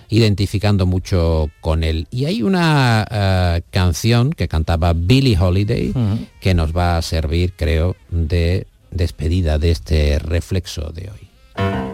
identificando 0.09 0.85
mucho 0.85 1.49
con 1.61 1.83
él. 1.83 2.07
Y 2.11 2.25
hay 2.25 2.41
una 2.43 3.07
eh, 3.09 3.61
canción 3.69 4.31
que 4.33 4.47
cantaba 4.47 4.93
Billie 4.93 5.37
Holiday 5.39 5.93
que 6.41 6.53
nos 6.53 6.75
va 6.75 6.97
a 6.97 7.01
servir, 7.01 7.53
creo, 7.55 7.95
de 8.09 8.67
despedida 8.91 9.59
de 9.59 9.71
este 9.71 10.19
reflexo 10.19 10.91
de 10.91 11.11
hoy. 11.11 11.88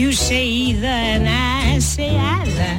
You 0.00 0.12
say 0.12 0.46
either 0.46 0.86
and 0.86 1.28
I 1.28 1.78
say 1.78 2.16
either. 2.16 2.74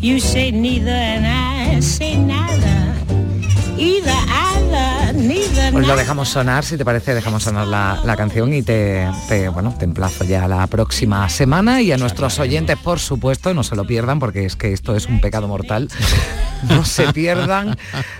You 0.00 0.20
say 0.20 0.52
neither 0.52 0.92
and 0.92 1.26
I 1.26 1.80
say 1.80 2.16
neither. 2.16 2.94
Either, 3.76 4.08
neither, 4.08 4.51
Pues 5.72 5.86
lo 5.86 5.96
dejamos 5.96 6.28
sonar, 6.28 6.66
si 6.66 6.76
te 6.76 6.84
parece, 6.84 7.14
dejamos 7.14 7.44
sonar 7.44 7.66
la, 7.66 7.98
la 8.04 8.14
canción 8.14 8.52
y 8.52 8.62
te, 8.62 9.08
bueno, 9.54 9.74
te 9.78 9.86
emplazo 9.86 10.22
ya 10.22 10.46
la 10.46 10.66
próxima 10.66 11.26
semana 11.30 11.80
y 11.80 11.92
a 11.92 11.96
nuestros 11.96 12.38
oyentes, 12.38 12.76
por 12.76 13.00
supuesto, 13.00 13.54
no 13.54 13.62
se 13.62 13.74
lo 13.74 13.86
pierdan 13.86 14.18
porque 14.18 14.44
es 14.44 14.54
que 14.54 14.74
esto 14.74 14.94
es 14.94 15.06
un 15.06 15.20
pecado 15.20 15.48
mortal. 15.48 15.88
No 16.68 16.84
se 16.84 17.12
pierdan 17.12 17.76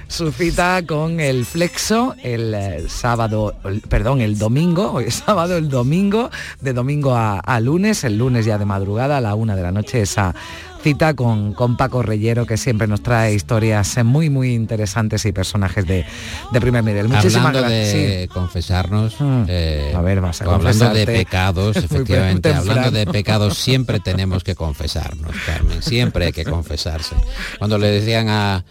su 0.09 0.33
cita 0.33 0.83
con 0.85 1.21
el 1.21 1.47
Flexo 1.47 2.17
el 2.25 2.53
eh, 2.55 2.85
sábado, 2.89 3.55
perdón, 3.89 4.21
el 4.21 4.37
domingo, 4.37 4.91
hoy 4.95 5.13
sábado, 5.13 5.57
el 5.57 5.69
domingo, 5.69 6.29
de 6.61 6.73
domingo 6.73 7.15
a 7.15 7.61
lunes, 7.61 8.03
el 8.03 8.19
lunes 8.19 8.45
ya 8.45 8.59
de 8.59 8.65
madrugada 8.65 9.19
a 9.19 9.21
la 9.21 9.37
una 9.37 9.55
de 9.55 9.63
la 9.63 9.71
noche, 9.71 10.03
esa 10.03 10.35
cita 10.83 11.15
con, 11.15 11.53
con 11.55 11.77
Paco 11.77 12.03
Reyero 12.03 12.45
que 12.47 12.57
siempre 12.57 12.87
nos 12.87 13.03
trae 13.03 13.35
historias 13.35 13.97
muy 14.05 14.31
muy 14.31 14.53
interesantes 14.55 15.25
y 15.27 15.33
personajes 15.33 15.87
de, 15.87 16.05
de 16.53 16.61
primer 16.61 16.83
nivel. 16.85 17.09
Muchísimas 17.09 17.47
hablando 17.47 17.69
gracias. 17.69 17.93
de 17.95 18.23
Sí. 18.23 18.29
confesarnos, 18.29 19.17
eh, 19.49 19.93
A 19.95 20.01
ver, 20.01 20.21
vas 20.21 20.43
a 20.43 20.45
hablando 20.53 20.91
de 20.91 21.07
pecados, 21.07 21.77
efectivamente, 21.85 22.53
hablando 22.53 22.91
de 22.91 23.07
pecados, 23.07 23.59
siempre 23.59 24.01
tenemos 24.01 24.45
que 24.45 24.55
confesarnos, 24.55 25.33
Carmen, 25.47 25.83
siempre 25.83 26.27
hay 26.27 26.33
que 26.33 26.45
confesarse. 26.45 27.15
Cuando 27.59 27.79
le 27.79 27.89
decían 27.89 28.29
a, 28.29 28.65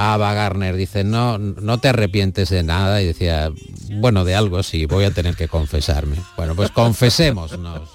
a 0.00 0.14
Ava 0.14 0.32
Garner, 0.32 0.76
dice, 0.76 1.02
no, 1.02 1.38
no 1.38 1.78
te 1.78 1.88
arrepientes 1.88 2.50
de 2.50 2.62
nada, 2.62 3.02
y 3.02 3.06
decía, 3.06 3.50
bueno, 3.94 4.24
de 4.24 4.36
algo 4.36 4.62
sí, 4.62 4.86
voy 4.86 5.04
a 5.04 5.10
tener 5.10 5.34
que 5.34 5.48
confesarme. 5.48 6.16
Bueno, 6.36 6.54
pues 6.54 6.70
confesémonos 6.70 7.50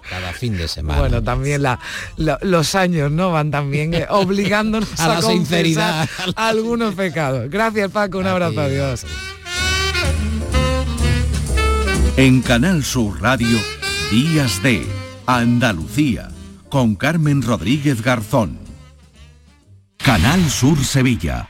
cada 0.10 0.33
fin 0.33 0.57
de 0.57 0.67
semana. 0.67 1.00
Bueno, 1.00 1.24
también 1.24 1.63
la, 1.63 1.79
la- 2.17 2.39
los 2.41 2.75
años 2.75 3.10
no 3.10 3.31
van 3.31 3.51
también 3.51 3.93
eh, 3.93 4.05
obligándonos 4.10 4.89
A 5.00 5.05
a, 5.05 5.07
la 5.07 5.13
confesar 5.22 5.33
sinceridad. 5.38 6.10
algunos 6.36 6.93
pecados. 6.95 7.50
Gracias 7.50 7.89
Paco, 7.89 8.17
un 8.17 8.27
abrazo, 8.27 8.60
adiós. 8.60 9.05
En 12.17 12.41
Canal 12.41 12.83
Sur 12.83 13.22
Radio, 13.22 13.57
Días 14.12 14.62
de 14.62 14.86
Andalucía, 15.25 16.29
con 16.69 16.95
Carmen 16.95 17.41
Rodríguez 17.41 18.01
Garzón. 18.01 18.60
Canal 19.98 20.50
Sur 20.50 20.83
Sevilla. 20.83 21.50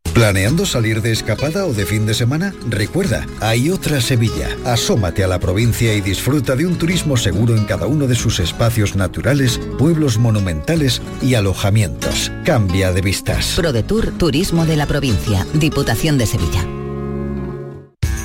¿Planeando 0.13 0.65
salir 0.65 1.01
de 1.01 1.13
escapada 1.13 1.65
o 1.65 1.73
de 1.73 1.85
fin 1.85 2.05
de 2.05 2.13
semana? 2.13 2.53
Recuerda, 2.67 3.25
hay 3.39 3.69
otra 3.69 4.01
Sevilla. 4.01 4.49
Asómate 4.65 5.23
a 5.23 5.27
la 5.27 5.39
provincia 5.39 5.93
y 5.93 6.01
disfruta 6.01 6.57
de 6.57 6.65
un 6.65 6.77
turismo 6.77 7.15
seguro 7.15 7.55
en 7.55 7.63
cada 7.63 7.87
uno 7.87 8.07
de 8.07 8.15
sus 8.15 8.41
espacios 8.41 8.97
naturales, 8.97 9.59
pueblos 9.79 10.17
monumentales 10.17 11.01
y 11.21 11.35
alojamientos. 11.35 12.29
Cambia 12.43 12.91
de 12.91 13.01
vistas. 13.01 13.53
ProDetour 13.55 14.11
Turismo 14.17 14.65
de 14.65 14.75
la 14.75 14.85
Provincia, 14.85 15.47
Diputación 15.53 16.17
de 16.17 16.25
Sevilla. 16.25 16.67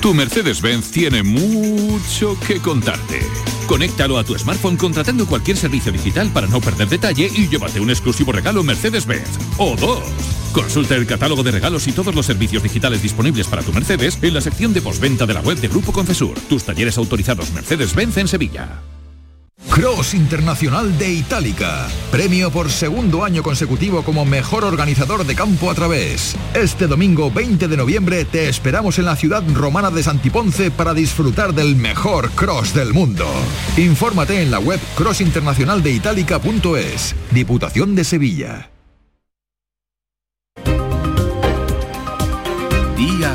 Tu 0.01 0.13
Mercedes-Benz 0.13 0.91
tiene 0.91 1.23
mucho 1.23 2.37
que 2.45 2.59
contarte. 2.59 3.21
Conéctalo 3.65 4.17
a 4.17 4.25
tu 4.25 4.37
smartphone 4.37 4.75
contratando 4.75 5.25
cualquier 5.25 5.55
servicio 5.55 5.91
digital 5.93 6.29
para 6.33 6.47
no 6.47 6.59
perder 6.59 6.89
detalle 6.89 7.31
y 7.33 7.47
llévate 7.47 7.79
un 7.79 7.89
exclusivo 7.89 8.33
regalo 8.33 8.61
Mercedes-Benz. 8.61 9.39
O 9.57 9.75
dos. 9.77 10.03
Consulta 10.53 10.95
el 10.95 11.05
catálogo 11.05 11.43
de 11.43 11.51
regalos 11.51 11.87
y 11.87 11.91
todos 11.91 12.15
los 12.15 12.25
servicios 12.25 12.63
digitales 12.63 13.01
disponibles 13.01 13.47
para 13.47 13.63
tu 13.63 13.73
Mercedes 13.73 14.17
en 14.21 14.33
la 14.33 14.41
sección 14.41 14.73
de 14.73 14.81
postventa 14.81 15.25
de 15.25 15.33
la 15.33 15.41
web 15.41 15.59
de 15.59 15.67
Grupo 15.67 15.91
Concesur. 15.91 16.39
Tus 16.49 16.63
talleres 16.63 16.97
autorizados 16.97 17.51
Mercedes-Benz 17.51 18.17
en 18.17 18.27
Sevilla. 18.27 18.81
Cross 19.69 20.13
Internacional 20.13 20.97
de 20.97 21.13
Itálica. 21.13 21.87
Premio 22.11 22.51
por 22.51 22.69
segundo 22.71 23.23
año 23.23 23.43
consecutivo 23.43 24.03
como 24.03 24.25
mejor 24.25 24.63
organizador 24.63 25.25
de 25.25 25.35
campo 25.35 25.69
a 25.69 25.75
través. 25.75 26.35
Este 26.53 26.87
domingo 26.87 27.29
20 27.31 27.67
de 27.67 27.77
noviembre 27.77 28.25
te 28.25 28.49
esperamos 28.49 28.97
en 28.99 29.05
la 29.05 29.15
ciudad 29.15 29.43
romana 29.53 29.91
de 29.91 30.03
Santiponce 30.03 30.71
para 30.71 30.93
disfrutar 30.93 31.53
del 31.53 31.75
mejor 31.75 32.31
cross 32.31 32.73
del 32.73 32.93
mundo. 32.93 33.27
Infórmate 33.77 34.41
en 34.41 34.51
la 34.51 34.59
web 34.59 34.79
crossinternacionaldeitalica.es. 34.95 37.15
Diputación 37.31 37.95
de 37.95 38.03
Sevilla. 38.03 38.69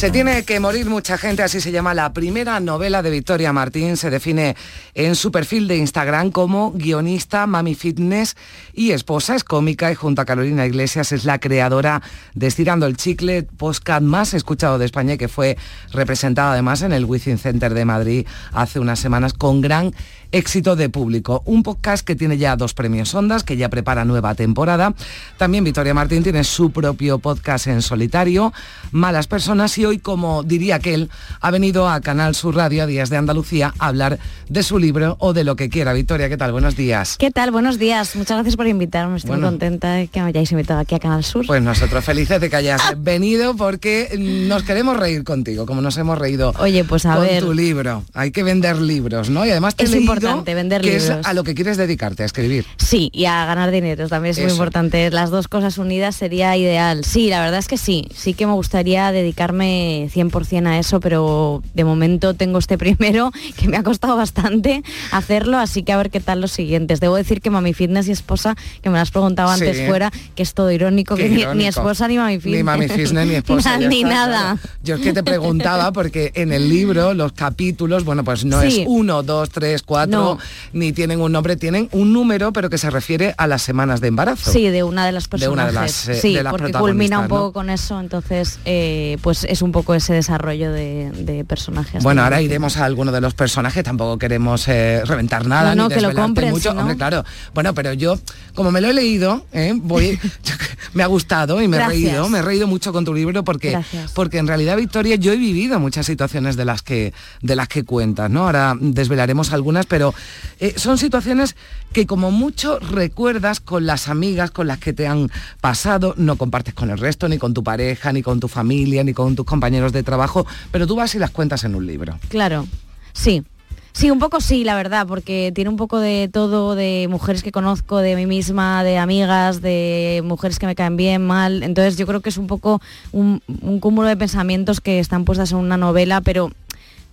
Se 0.00 0.10
tiene 0.10 0.44
que 0.44 0.60
morir 0.60 0.88
mucha 0.88 1.18
gente, 1.18 1.42
así 1.42 1.60
se 1.60 1.72
llama 1.72 1.92
la 1.92 2.14
primera 2.14 2.58
novela 2.58 3.02
de 3.02 3.10
Victoria 3.10 3.52
Martín. 3.52 3.98
Se 3.98 4.08
define 4.08 4.56
en 4.94 5.14
su 5.14 5.30
perfil 5.30 5.68
de 5.68 5.76
Instagram 5.76 6.30
como 6.30 6.72
guionista, 6.72 7.46
mami 7.46 7.74
fitness 7.74 8.34
y 8.72 8.92
esposa. 8.92 9.36
Es 9.36 9.44
cómica 9.44 9.92
y 9.92 9.94
junto 9.94 10.22
a 10.22 10.24
Carolina 10.24 10.64
Iglesias 10.64 11.12
es 11.12 11.26
la 11.26 11.38
creadora 11.38 12.00
de 12.34 12.46
Estirando 12.46 12.86
el 12.86 12.96
Chicle, 12.96 13.42
podcast 13.42 14.00
más 14.00 14.32
escuchado 14.32 14.78
de 14.78 14.86
España 14.86 15.12
y 15.12 15.18
que 15.18 15.28
fue 15.28 15.58
representada 15.92 16.52
además 16.52 16.80
en 16.80 16.94
el 16.94 17.04
Within 17.04 17.36
Center 17.36 17.74
de 17.74 17.84
Madrid 17.84 18.26
hace 18.54 18.80
unas 18.80 19.00
semanas 19.00 19.34
con 19.34 19.60
gran 19.60 19.92
éxito 20.32 20.76
de 20.76 20.88
público. 20.88 21.42
Un 21.44 21.62
podcast 21.62 22.06
que 22.06 22.16
tiene 22.16 22.38
ya 22.38 22.56
dos 22.56 22.74
premios 22.74 23.14
Ondas, 23.14 23.44
que 23.44 23.56
ya 23.56 23.68
prepara 23.68 24.04
nueva 24.04 24.34
temporada. 24.34 24.94
También 25.36 25.64
Victoria 25.64 25.94
Martín 25.94 26.22
tiene 26.22 26.44
su 26.44 26.70
propio 26.70 27.18
podcast 27.18 27.66
en 27.66 27.82
solitario, 27.82 28.52
Malas 28.92 29.26
Personas, 29.26 29.76
y 29.76 29.89
hoy, 29.90 29.98
como 29.98 30.44
diría 30.44 30.76
aquel, 30.76 31.10
ha 31.40 31.50
venido 31.50 31.88
a 31.88 32.00
Canal 32.00 32.36
Sur 32.36 32.54
Radio, 32.54 32.84
a 32.84 32.86
Días 32.86 33.10
de 33.10 33.16
Andalucía, 33.16 33.74
a 33.80 33.88
hablar 33.88 34.18
de 34.48 34.62
su 34.62 34.78
libro 34.78 35.16
o 35.18 35.32
de 35.32 35.42
lo 35.42 35.56
que 35.56 35.68
quiera. 35.68 35.92
Victoria, 35.92 36.28
¿qué 36.28 36.36
tal? 36.36 36.52
Buenos 36.52 36.76
días. 36.76 37.16
¿Qué 37.18 37.32
tal? 37.32 37.50
Buenos 37.50 37.76
días. 37.78 38.14
Muchas 38.14 38.36
gracias 38.36 38.56
por 38.56 38.68
invitarme. 38.68 39.16
Estoy 39.16 39.30
Bueno. 39.30 39.42
muy 39.42 39.50
contenta 39.50 39.94
de 39.94 40.06
que 40.06 40.20
me 40.20 40.28
hayáis 40.28 40.52
invitado 40.52 40.78
aquí 40.78 40.94
a 40.94 41.00
Canal 41.00 41.24
Sur. 41.24 41.44
Pues 41.44 41.60
nosotros 41.60 42.04
felices 42.04 42.40
de 42.40 42.48
que 42.48 42.54
hayas 42.56 42.80
venido 42.98 43.56
porque 43.56 44.16
nos 44.16 44.62
queremos 44.62 44.96
reír 44.96 45.24
contigo, 45.24 45.66
como 45.66 45.80
nos 45.82 45.96
hemos 45.98 46.16
reído 46.18 46.54
Oye, 46.60 46.84
pues 46.84 47.04
a 47.04 47.16
con 47.16 47.26
ver. 47.26 47.42
tu 47.42 47.52
libro. 47.52 48.04
Hay 48.14 48.30
que 48.30 48.44
vender 48.44 48.76
libros, 48.80 49.28
¿no? 49.28 49.44
Y 49.44 49.50
además 49.50 49.74
te 49.74 49.82
he 49.82 49.86
Es 49.86 49.90
leído 49.90 50.02
importante 50.12 50.54
vender 50.54 50.82
que 50.82 50.98
libros. 50.98 51.18
es 51.20 51.26
a 51.26 51.32
lo 51.34 51.42
que 51.42 51.54
quieres 51.56 51.76
dedicarte, 51.76 52.22
a 52.22 52.26
escribir. 52.26 52.64
Sí, 52.78 53.10
y 53.12 53.24
a 53.24 53.44
ganar 53.44 53.72
dinero 53.72 54.08
también 54.08 54.30
es 54.30 54.38
muy 54.38 54.46
Eso. 54.46 54.54
importante. 54.54 55.10
Las 55.10 55.30
dos 55.30 55.48
cosas 55.48 55.78
unidas 55.78 56.14
sería 56.14 56.56
ideal. 56.56 57.04
Sí, 57.04 57.28
la 57.28 57.40
verdad 57.40 57.58
es 57.58 57.66
que 57.66 57.76
sí. 57.76 58.06
Sí 58.14 58.34
que 58.34 58.46
me 58.46 58.52
gustaría 58.52 59.10
dedicarme 59.10 59.79
100% 60.12 60.66
a 60.66 60.78
eso, 60.78 61.00
pero 61.00 61.62
de 61.74 61.84
momento 61.84 62.34
tengo 62.34 62.58
este 62.58 62.76
primero 62.78 63.30
que 63.56 63.68
me 63.68 63.76
ha 63.76 63.82
costado 63.82 64.16
bastante 64.16 64.82
hacerlo, 65.12 65.58
así 65.58 65.82
que 65.82 65.92
a 65.92 65.96
ver 65.96 66.10
qué 66.10 66.20
tal 66.20 66.40
los 66.40 66.52
siguientes. 66.52 67.00
Debo 67.00 67.16
decir 67.16 67.40
que 67.40 67.50
Mami 67.50 67.72
Fitness 67.74 68.08
y 68.08 68.12
esposa, 68.12 68.56
que 68.82 68.90
me 68.90 68.96
lo 68.96 69.02
has 69.02 69.10
preguntado 69.10 69.50
antes 69.50 69.76
Sí. 69.76 69.86
fuera, 69.86 70.10
que 70.34 70.42
es 70.42 70.54
todo 70.54 70.70
irónico, 70.70 71.14
Qué 71.16 71.24
que 71.24 71.28
ni- 71.30 71.44
ni, 71.54 71.66
esposa 71.66 72.08
ni 72.08 72.16
Mami 72.16 72.38
Fitness. 72.40 72.56
Ni 72.58 72.62
Mami 72.62 72.88
Fitness 72.88 73.26
ni 73.26 73.34
esposa. 73.36 73.78
ni 73.78 73.96
está, 74.02 74.08
nada. 74.08 74.40
claro. 74.56 74.74
Yo 74.82 74.94
es 74.96 75.00
que 75.00 75.12
te 75.12 75.22
preguntaba 75.22 75.92
porque 75.92 76.32
en 76.34 76.52
el 76.52 76.68
libro 76.68 77.14
los 77.14 77.32
capítulos, 77.32 78.04
bueno, 78.04 78.24
pues 78.24 78.44
no 78.44 78.60
Sí. 78.62 78.82
es 78.82 78.86
uno, 78.88 79.22
dos, 79.22 79.50
tres, 79.50 79.82
cuatro, 79.82 80.20
No. 80.20 80.38
ni 80.72 80.92
tienen 80.92 81.20
un 81.20 81.32
nombre, 81.32 81.56
tienen 81.56 81.88
un 81.92 82.12
número, 82.12 82.52
pero 82.52 82.68
que 82.70 82.78
se 82.78 82.90
refiere 82.90 83.34
a 83.38 83.46
las 83.46 83.62
semanas 83.62 84.00
de 84.00 84.08
embarazo. 84.08 84.50
Sí, 84.52 84.68
de 84.68 84.82
una 84.82 85.06
de 85.06 85.12
las 85.12 85.24
De 85.24 85.28
personas. 85.30 85.52
una 85.52 85.66
de 85.66 85.72
las, 85.72 86.08
eh, 86.08 86.14
sí, 86.20 86.34
de 86.34 86.42
las 86.42 86.50
porque 86.50 86.72
culmina 86.72 87.20
un 87.20 87.28
poco 87.28 87.46
¿no? 87.46 87.52
con 87.52 87.70
eso, 87.70 88.00
entonces 88.00 88.58
eh, 88.64 89.16
pues 89.22 89.44
es 89.44 89.62
un 89.62 89.69
poco 89.72 89.94
ese 89.94 90.12
desarrollo 90.14 90.72
de, 90.72 91.10
de 91.12 91.44
personajes. 91.44 92.02
Bueno, 92.02 92.22
ahora 92.22 92.40
iremos 92.42 92.76
a 92.76 92.84
alguno 92.84 93.12
de 93.12 93.20
los 93.20 93.34
personajes, 93.34 93.82
tampoco 93.84 94.18
queremos 94.18 94.66
eh, 94.68 95.02
reventar 95.04 95.46
nada, 95.46 95.74
No, 95.74 95.84
no, 95.84 95.88
ni 95.88 95.94
que 95.94 96.00
lo 96.00 96.12
compren, 96.14 96.50
mucho. 96.50 96.72
no- 96.74 96.80
Hombre, 96.80 96.96
claro. 96.96 97.24
Bueno, 97.54 97.74
pero 97.74 97.92
yo, 97.92 98.18
como 98.54 98.70
me 98.70 98.80
lo 98.80 98.88
he 98.88 98.94
leído, 98.94 99.44
¿eh? 99.52 99.72
voy, 99.76 100.18
me 100.94 101.02
ha 101.02 101.06
gustado 101.06 101.60
y 101.62 101.68
me 101.68 101.76
Gracias. 101.76 101.98
he 102.02 102.04
reído, 102.06 102.28
me 102.28 102.38
he 102.38 102.42
reído 102.42 102.66
mucho 102.66 102.92
con 102.92 103.04
tu 103.04 103.14
libro 103.14 103.44
porque, 103.44 103.70
Gracias. 103.70 104.12
porque 104.12 104.38
en 104.38 104.46
realidad, 104.46 104.76
Victoria, 104.76 105.16
yo 105.16 105.32
he 105.32 105.36
vivido 105.36 105.78
muchas 105.80 106.06
situaciones 106.06 106.56
de 106.56 106.64
las 106.64 106.82
que, 106.82 107.12
de 107.42 107.56
las 107.56 107.68
que 107.68 107.84
cuentas, 107.84 108.30
¿no? 108.30 108.44
Ahora 108.46 108.76
desvelaremos 108.80 109.52
algunas, 109.52 109.86
pero 109.86 110.14
eh, 110.58 110.74
son 110.76 110.98
situaciones 110.98 111.56
que 111.92 112.06
como 112.06 112.30
mucho 112.30 112.78
recuerdas 112.78 113.60
con 113.60 113.84
las 113.86 114.08
amigas 114.08 114.50
con 114.52 114.66
las 114.68 114.78
que 114.78 114.92
te 114.92 115.06
han 115.08 115.30
pasado, 115.60 116.14
no 116.16 116.36
compartes 116.36 116.72
con 116.74 116.90
el 116.90 116.98
resto, 116.98 117.28
ni 117.28 117.36
con 117.38 117.52
tu 117.52 117.64
pareja, 117.64 118.12
ni 118.12 118.22
con 118.22 118.38
tu 118.40 118.46
familia, 118.48 119.02
ni 119.04 119.12
con 119.12 119.34
tus 119.34 119.44
compañeros 119.44 119.59
de 119.60 120.02
trabajo, 120.02 120.46
pero 120.70 120.86
tú 120.86 120.96
vas 120.96 121.14
y 121.14 121.18
las 121.18 121.30
cuentas 121.30 121.64
en 121.64 121.74
un 121.74 121.86
libro. 121.86 122.18
Claro, 122.28 122.66
sí. 123.12 123.44
Sí, 123.92 124.08
un 124.10 124.20
poco 124.20 124.40
sí, 124.40 124.62
la 124.62 124.76
verdad, 124.76 125.06
porque 125.06 125.50
tiene 125.52 125.68
un 125.68 125.76
poco 125.76 125.98
de 125.98 126.30
todo, 126.32 126.76
de 126.76 127.08
mujeres 127.10 127.42
que 127.42 127.50
conozco, 127.50 127.98
de 127.98 128.14
mí 128.14 128.24
misma, 128.24 128.84
de 128.84 128.98
amigas, 128.98 129.60
de 129.62 130.22
mujeres 130.24 130.60
que 130.60 130.66
me 130.66 130.76
caen 130.76 130.96
bien, 130.96 131.26
mal. 131.26 131.64
Entonces 131.64 131.96
yo 131.96 132.06
creo 132.06 132.20
que 132.20 132.28
es 132.28 132.36
un 132.36 132.46
poco 132.46 132.80
un, 133.10 133.42
un 133.62 133.80
cúmulo 133.80 134.06
de 134.06 134.16
pensamientos 134.16 134.80
que 134.80 135.00
están 135.00 135.24
puestas 135.24 135.50
en 135.50 135.58
una 135.58 135.76
novela, 135.76 136.20
pero 136.20 136.52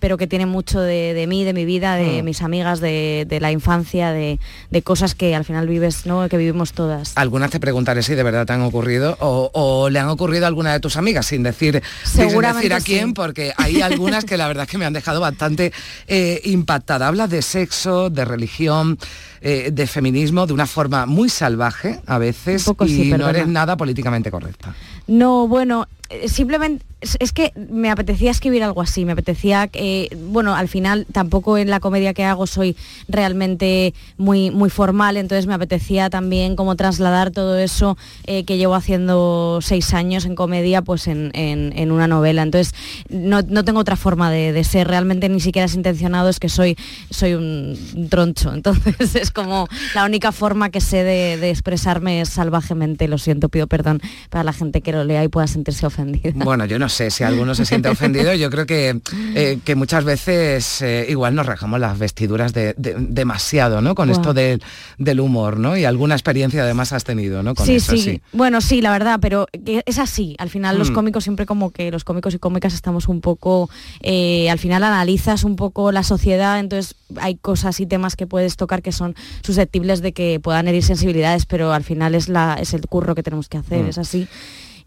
pero 0.00 0.16
que 0.16 0.26
tiene 0.26 0.46
mucho 0.46 0.80
de, 0.80 1.14
de 1.14 1.26
mí, 1.26 1.44
de 1.44 1.52
mi 1.52 1.64
vida, 1.64 1.96
de 1.96 2.22
Mm. 2.22 2.24
mis 2.24 2.42
amigas, 2.42 2.80
de, 2.80 3.26
de 3.28 3.40
la 3.40 3.52
infancia, 3.52 4.12
de, 4.12 4.38
de 4.70 4.82
cosas 4.82 5.14
que 5.14 5.34
al 5.34 5.44
final 5.44 5.66
vives, 5.68 6.06
¿no? 6.06 6.28
Que 6.28 6.36
vivimos 6.36 6.72
todas. 6.72 7.12
Algunas 7.16 7.50
te 7.50 7.60
preguntaré 7.60 8.02
si 8.02 8.14
de 8.14 8.22
verdad 8.22 8.46
te 8.46 8.52
han 8.52 8.62
ocurrido 8.62 9.16
o, 9.20 9.50
o 9.52 9.90
le 9.90 9.98
han 9.98 10.08
ocurrido 10.08 10.44
a 10.44 10.48
alguna 10.48 10.72
de 10.72 10.80
tus 10.80 10.96
amigas, 10.96 11.26
sin 11.26 11.42
decir, 11.42 11.82
sin 12.04 12.28
decir 12.40 12.72
a 12.74 12.80
quién, 12.80 13.08
sí. 13.08 13.12
porque 13.14 13.52
hay 13.56 13.80
algunas 13.82 14.24
que 14.24 14.36
la 14.36 14.46
verdad 14.48 14.64
es 14.64 14.70
que 14.70 14.78
me 14.78 14.84
han 14.86 14.92
dejado 14.92 15.20
bastante 15.20 15.72
eh, 16.06 16.40
impactada. 16.44 17.08
Hablas 17.08 17.30
de 17.30 17.42
sexo, 17.42 18.10
de 18.10 18.24
religión, 18.24 18.98
eh, 19.40 19.70
de 19.72 19.86
feminismo, 19.86 20.46
de 20.46 20.52
una 20.52 20.66
forma 20.66 21.06
muy 21.06 21.28
salvaje 21.28 22.00
a 22.06 22.18
veces 22.18 22.66
Un 22.66 22.74
poco 22.74 22.84
y 22.86 22.88
sí, 22.88 23.10
no 23.12 23.28
eres 23.28 23.46
nada 23.46 23.76
políticamente 23.76 24.30
correcta. 24.30 24.74
No, 25.06 25.46
bueno, 25.48 25.86
simplemente 26.26 26.84
es, 27.00 27.32
que 27.32 27.52
me 27.70 27.90
apetecía 27.90 28.30
escribir 28.30 28.64
algo 28.64 28.80
así, 28.80 29.04
me 29.04 29.12
apetecía 29.12 29.68
que, 29.68 30.08
bueno, 30.30 30.56
al 30.56 30.66
final 30.66 31.06
tampoco 31.12 31.56
en 31.56 31.70
la 31.70 31.78
comedia 31.78 32.12
que 32.12 32.24
hago 32.24 32.46
soy 32.48 32.76
realmente 33.08 33.94
muy, 34.16 34.50
muy 34.50 34.68
formal, 34.68 35.16
entonces 35.16 35.46
me 35.46 35.54
apetecía 35.54 36.10
también 36.10 36.56
como 36.56 36.74
trasladar 36.74 37.30
todo 37.30 37.56
eso 37.58 37.96
eh, 38.26 38.44
que 38.44 38.56
llevo 38.56 38.74
haciendo 38.74 39.60
seis 39.62 39.94
años 39.94 40.24
en 40.24 40.34
comedia, 40.34 40.82
pues 40.82 41.06
en, 41.06 41.30
en- 41.34 41.92
una 41.92 42.06
novela. 42.08 42.42
Entonces 42.42 42.74
no, 43.08 43.42
no 43.42 43.64
tengo 43.64 43.80
otra 43.80 43.96
forma 43.96 44.30
de, 44.30 44.52
de 44.52 44.64
ser, 44.64 44.88
realmente 44.88 45.28
ni 45.28 45.40
siquiera 45.40 45.66
es 45.66 45.74
intencionado, 45.74 46.28
es 46.28 46.38
que 46.40 46.48
soy, 46.48 46.76
soy 47.10 47.34
un, 47.34 47.78
troncho. 48.10 48.52
Entonces 48.52 49.14
es 49.14 49.30
como 49.30 49.68
la 49.94 50.04
única 50.04 50.32
forma 50.32 50.70
que 50.70 50.80
sé 50.80 51.04
de, 51.04 51.36
de 51.38 51.50
expresarme 51.50 52.20
es 52.20 52.28
salvajemente, 52.30 53.08
lo 53.08 53.18
siento, 53.18 53.48
pido 53.48 53.66
perdón 53.68 54.00
para 54.30 54.42
la 54.44 54.52
gente 54.52 54.80
que 54.80 54.92
lo 54.92 55.04
lea 55.04 55.22
y 55.24 55.28
pueda 55.28 55.46
sentirse 55.46 55.86
ofendida. 55.86 55.97
Bueno, 56.34 56.64
yo 56.66 56.78
no 56.78 56.88
sé 56.88 57.10
si 57.10 57.24
alguno 57.24 57.54
se 57.54 57.64
siente 57.64 57.88
ofendido. 57.88 58.34
Yo 58.34 58.50
creo 58.50 58.66
que, 58.66 59.00
eh, 59.34 59.58
que 59.64 59.74
muchas 59.74 60.04
veces 60.04 60.82
eh, 60.82 61.06
igual 61.08 61.34
nos 61.34 61.46
rajamos 61.46 61.80
las 61.80 61.98
vestiduras 61.98 62.52
de, 62.52 62.74
de- 62.76 62.94
demasiado, 62.98 63.80
¿no? 63.80 63.94
Con 63.94 64.10
esto 64.10 64.34
del- 64.34 64.62
del 64.98 65.20
humor, 65.20 65.58
¿no? 65.58 65.76
Y 65.76 65.84
alguna 65.84 66.14
experiencia 66.14 66.62
además 66.62 66.92
has 66.92 67.04
tenido, 67.04 67.42
¿no? 67.42 67.54
Con 67.54 67.66
sí, 67.66 67.76
eso, 67.76 67.92
sí, 67.92 67.98
sí. 68.02 68.22
Bueno, 68.32 68.60
sí, 68.60 68.80
la 68.80 68.90
verdad, 68.92 69.18
pero 69.20 69.46
es 69.52 69.98
así. 69.98 70.34
Al 70.38 70.50
final 70.50 70.78
los 70.78 70.90
Mm. 70.90 70.94
cómicos 70.94 71.24
siempre 71.24 71.46
como 71.46 71.70
que 71.70 71.90
los 71.90 72.04
cómicos 72.04 72.34
y 72.34 72.38
cómicas 72.38 72.74
estamos 72.74 73.08
un 73.08 73.20
poco, 73.20 73.68
eh, 74.00 74.48
al 74.50 74.58
final 74.58 74.82
analizas 74.84 75.44
un 75.44 75.56
poco 75.56 75.92
la 75.92 76.02
sociedad, 76.02 76.58
entonces 76.60 76.94
hay 77.20 77.36
cosas 77.36 77.80
y 77.80 77.86
temas 77.86 78.16
que 78.16 78.26
puedes 78.26 78.56
tocar 78.56 78.82
que 78.82 78.92
son 78.92 79.14
susceptibles 79.42 80.02
de 80.02 80.12
que 80.12 80.40
puedan 80.42 80.68
herir 80.68 80.82
sensibilidades, 80.84 81.46
pero 81.46 81.72
al 81.72 81.84
final 81.84 82.14
es 82.14 82.28
la 82.28 82.54
es 82.60 82.74
el 82.74 82.86
curro 82.86 83.14
que 83.14 83.22
tenemos 83.22 83.48
que 83.48 83.58
hacer, 83.58 83.84
Mm. 83.84 83.88
es 83.88 83.98
así. 83.98 84.28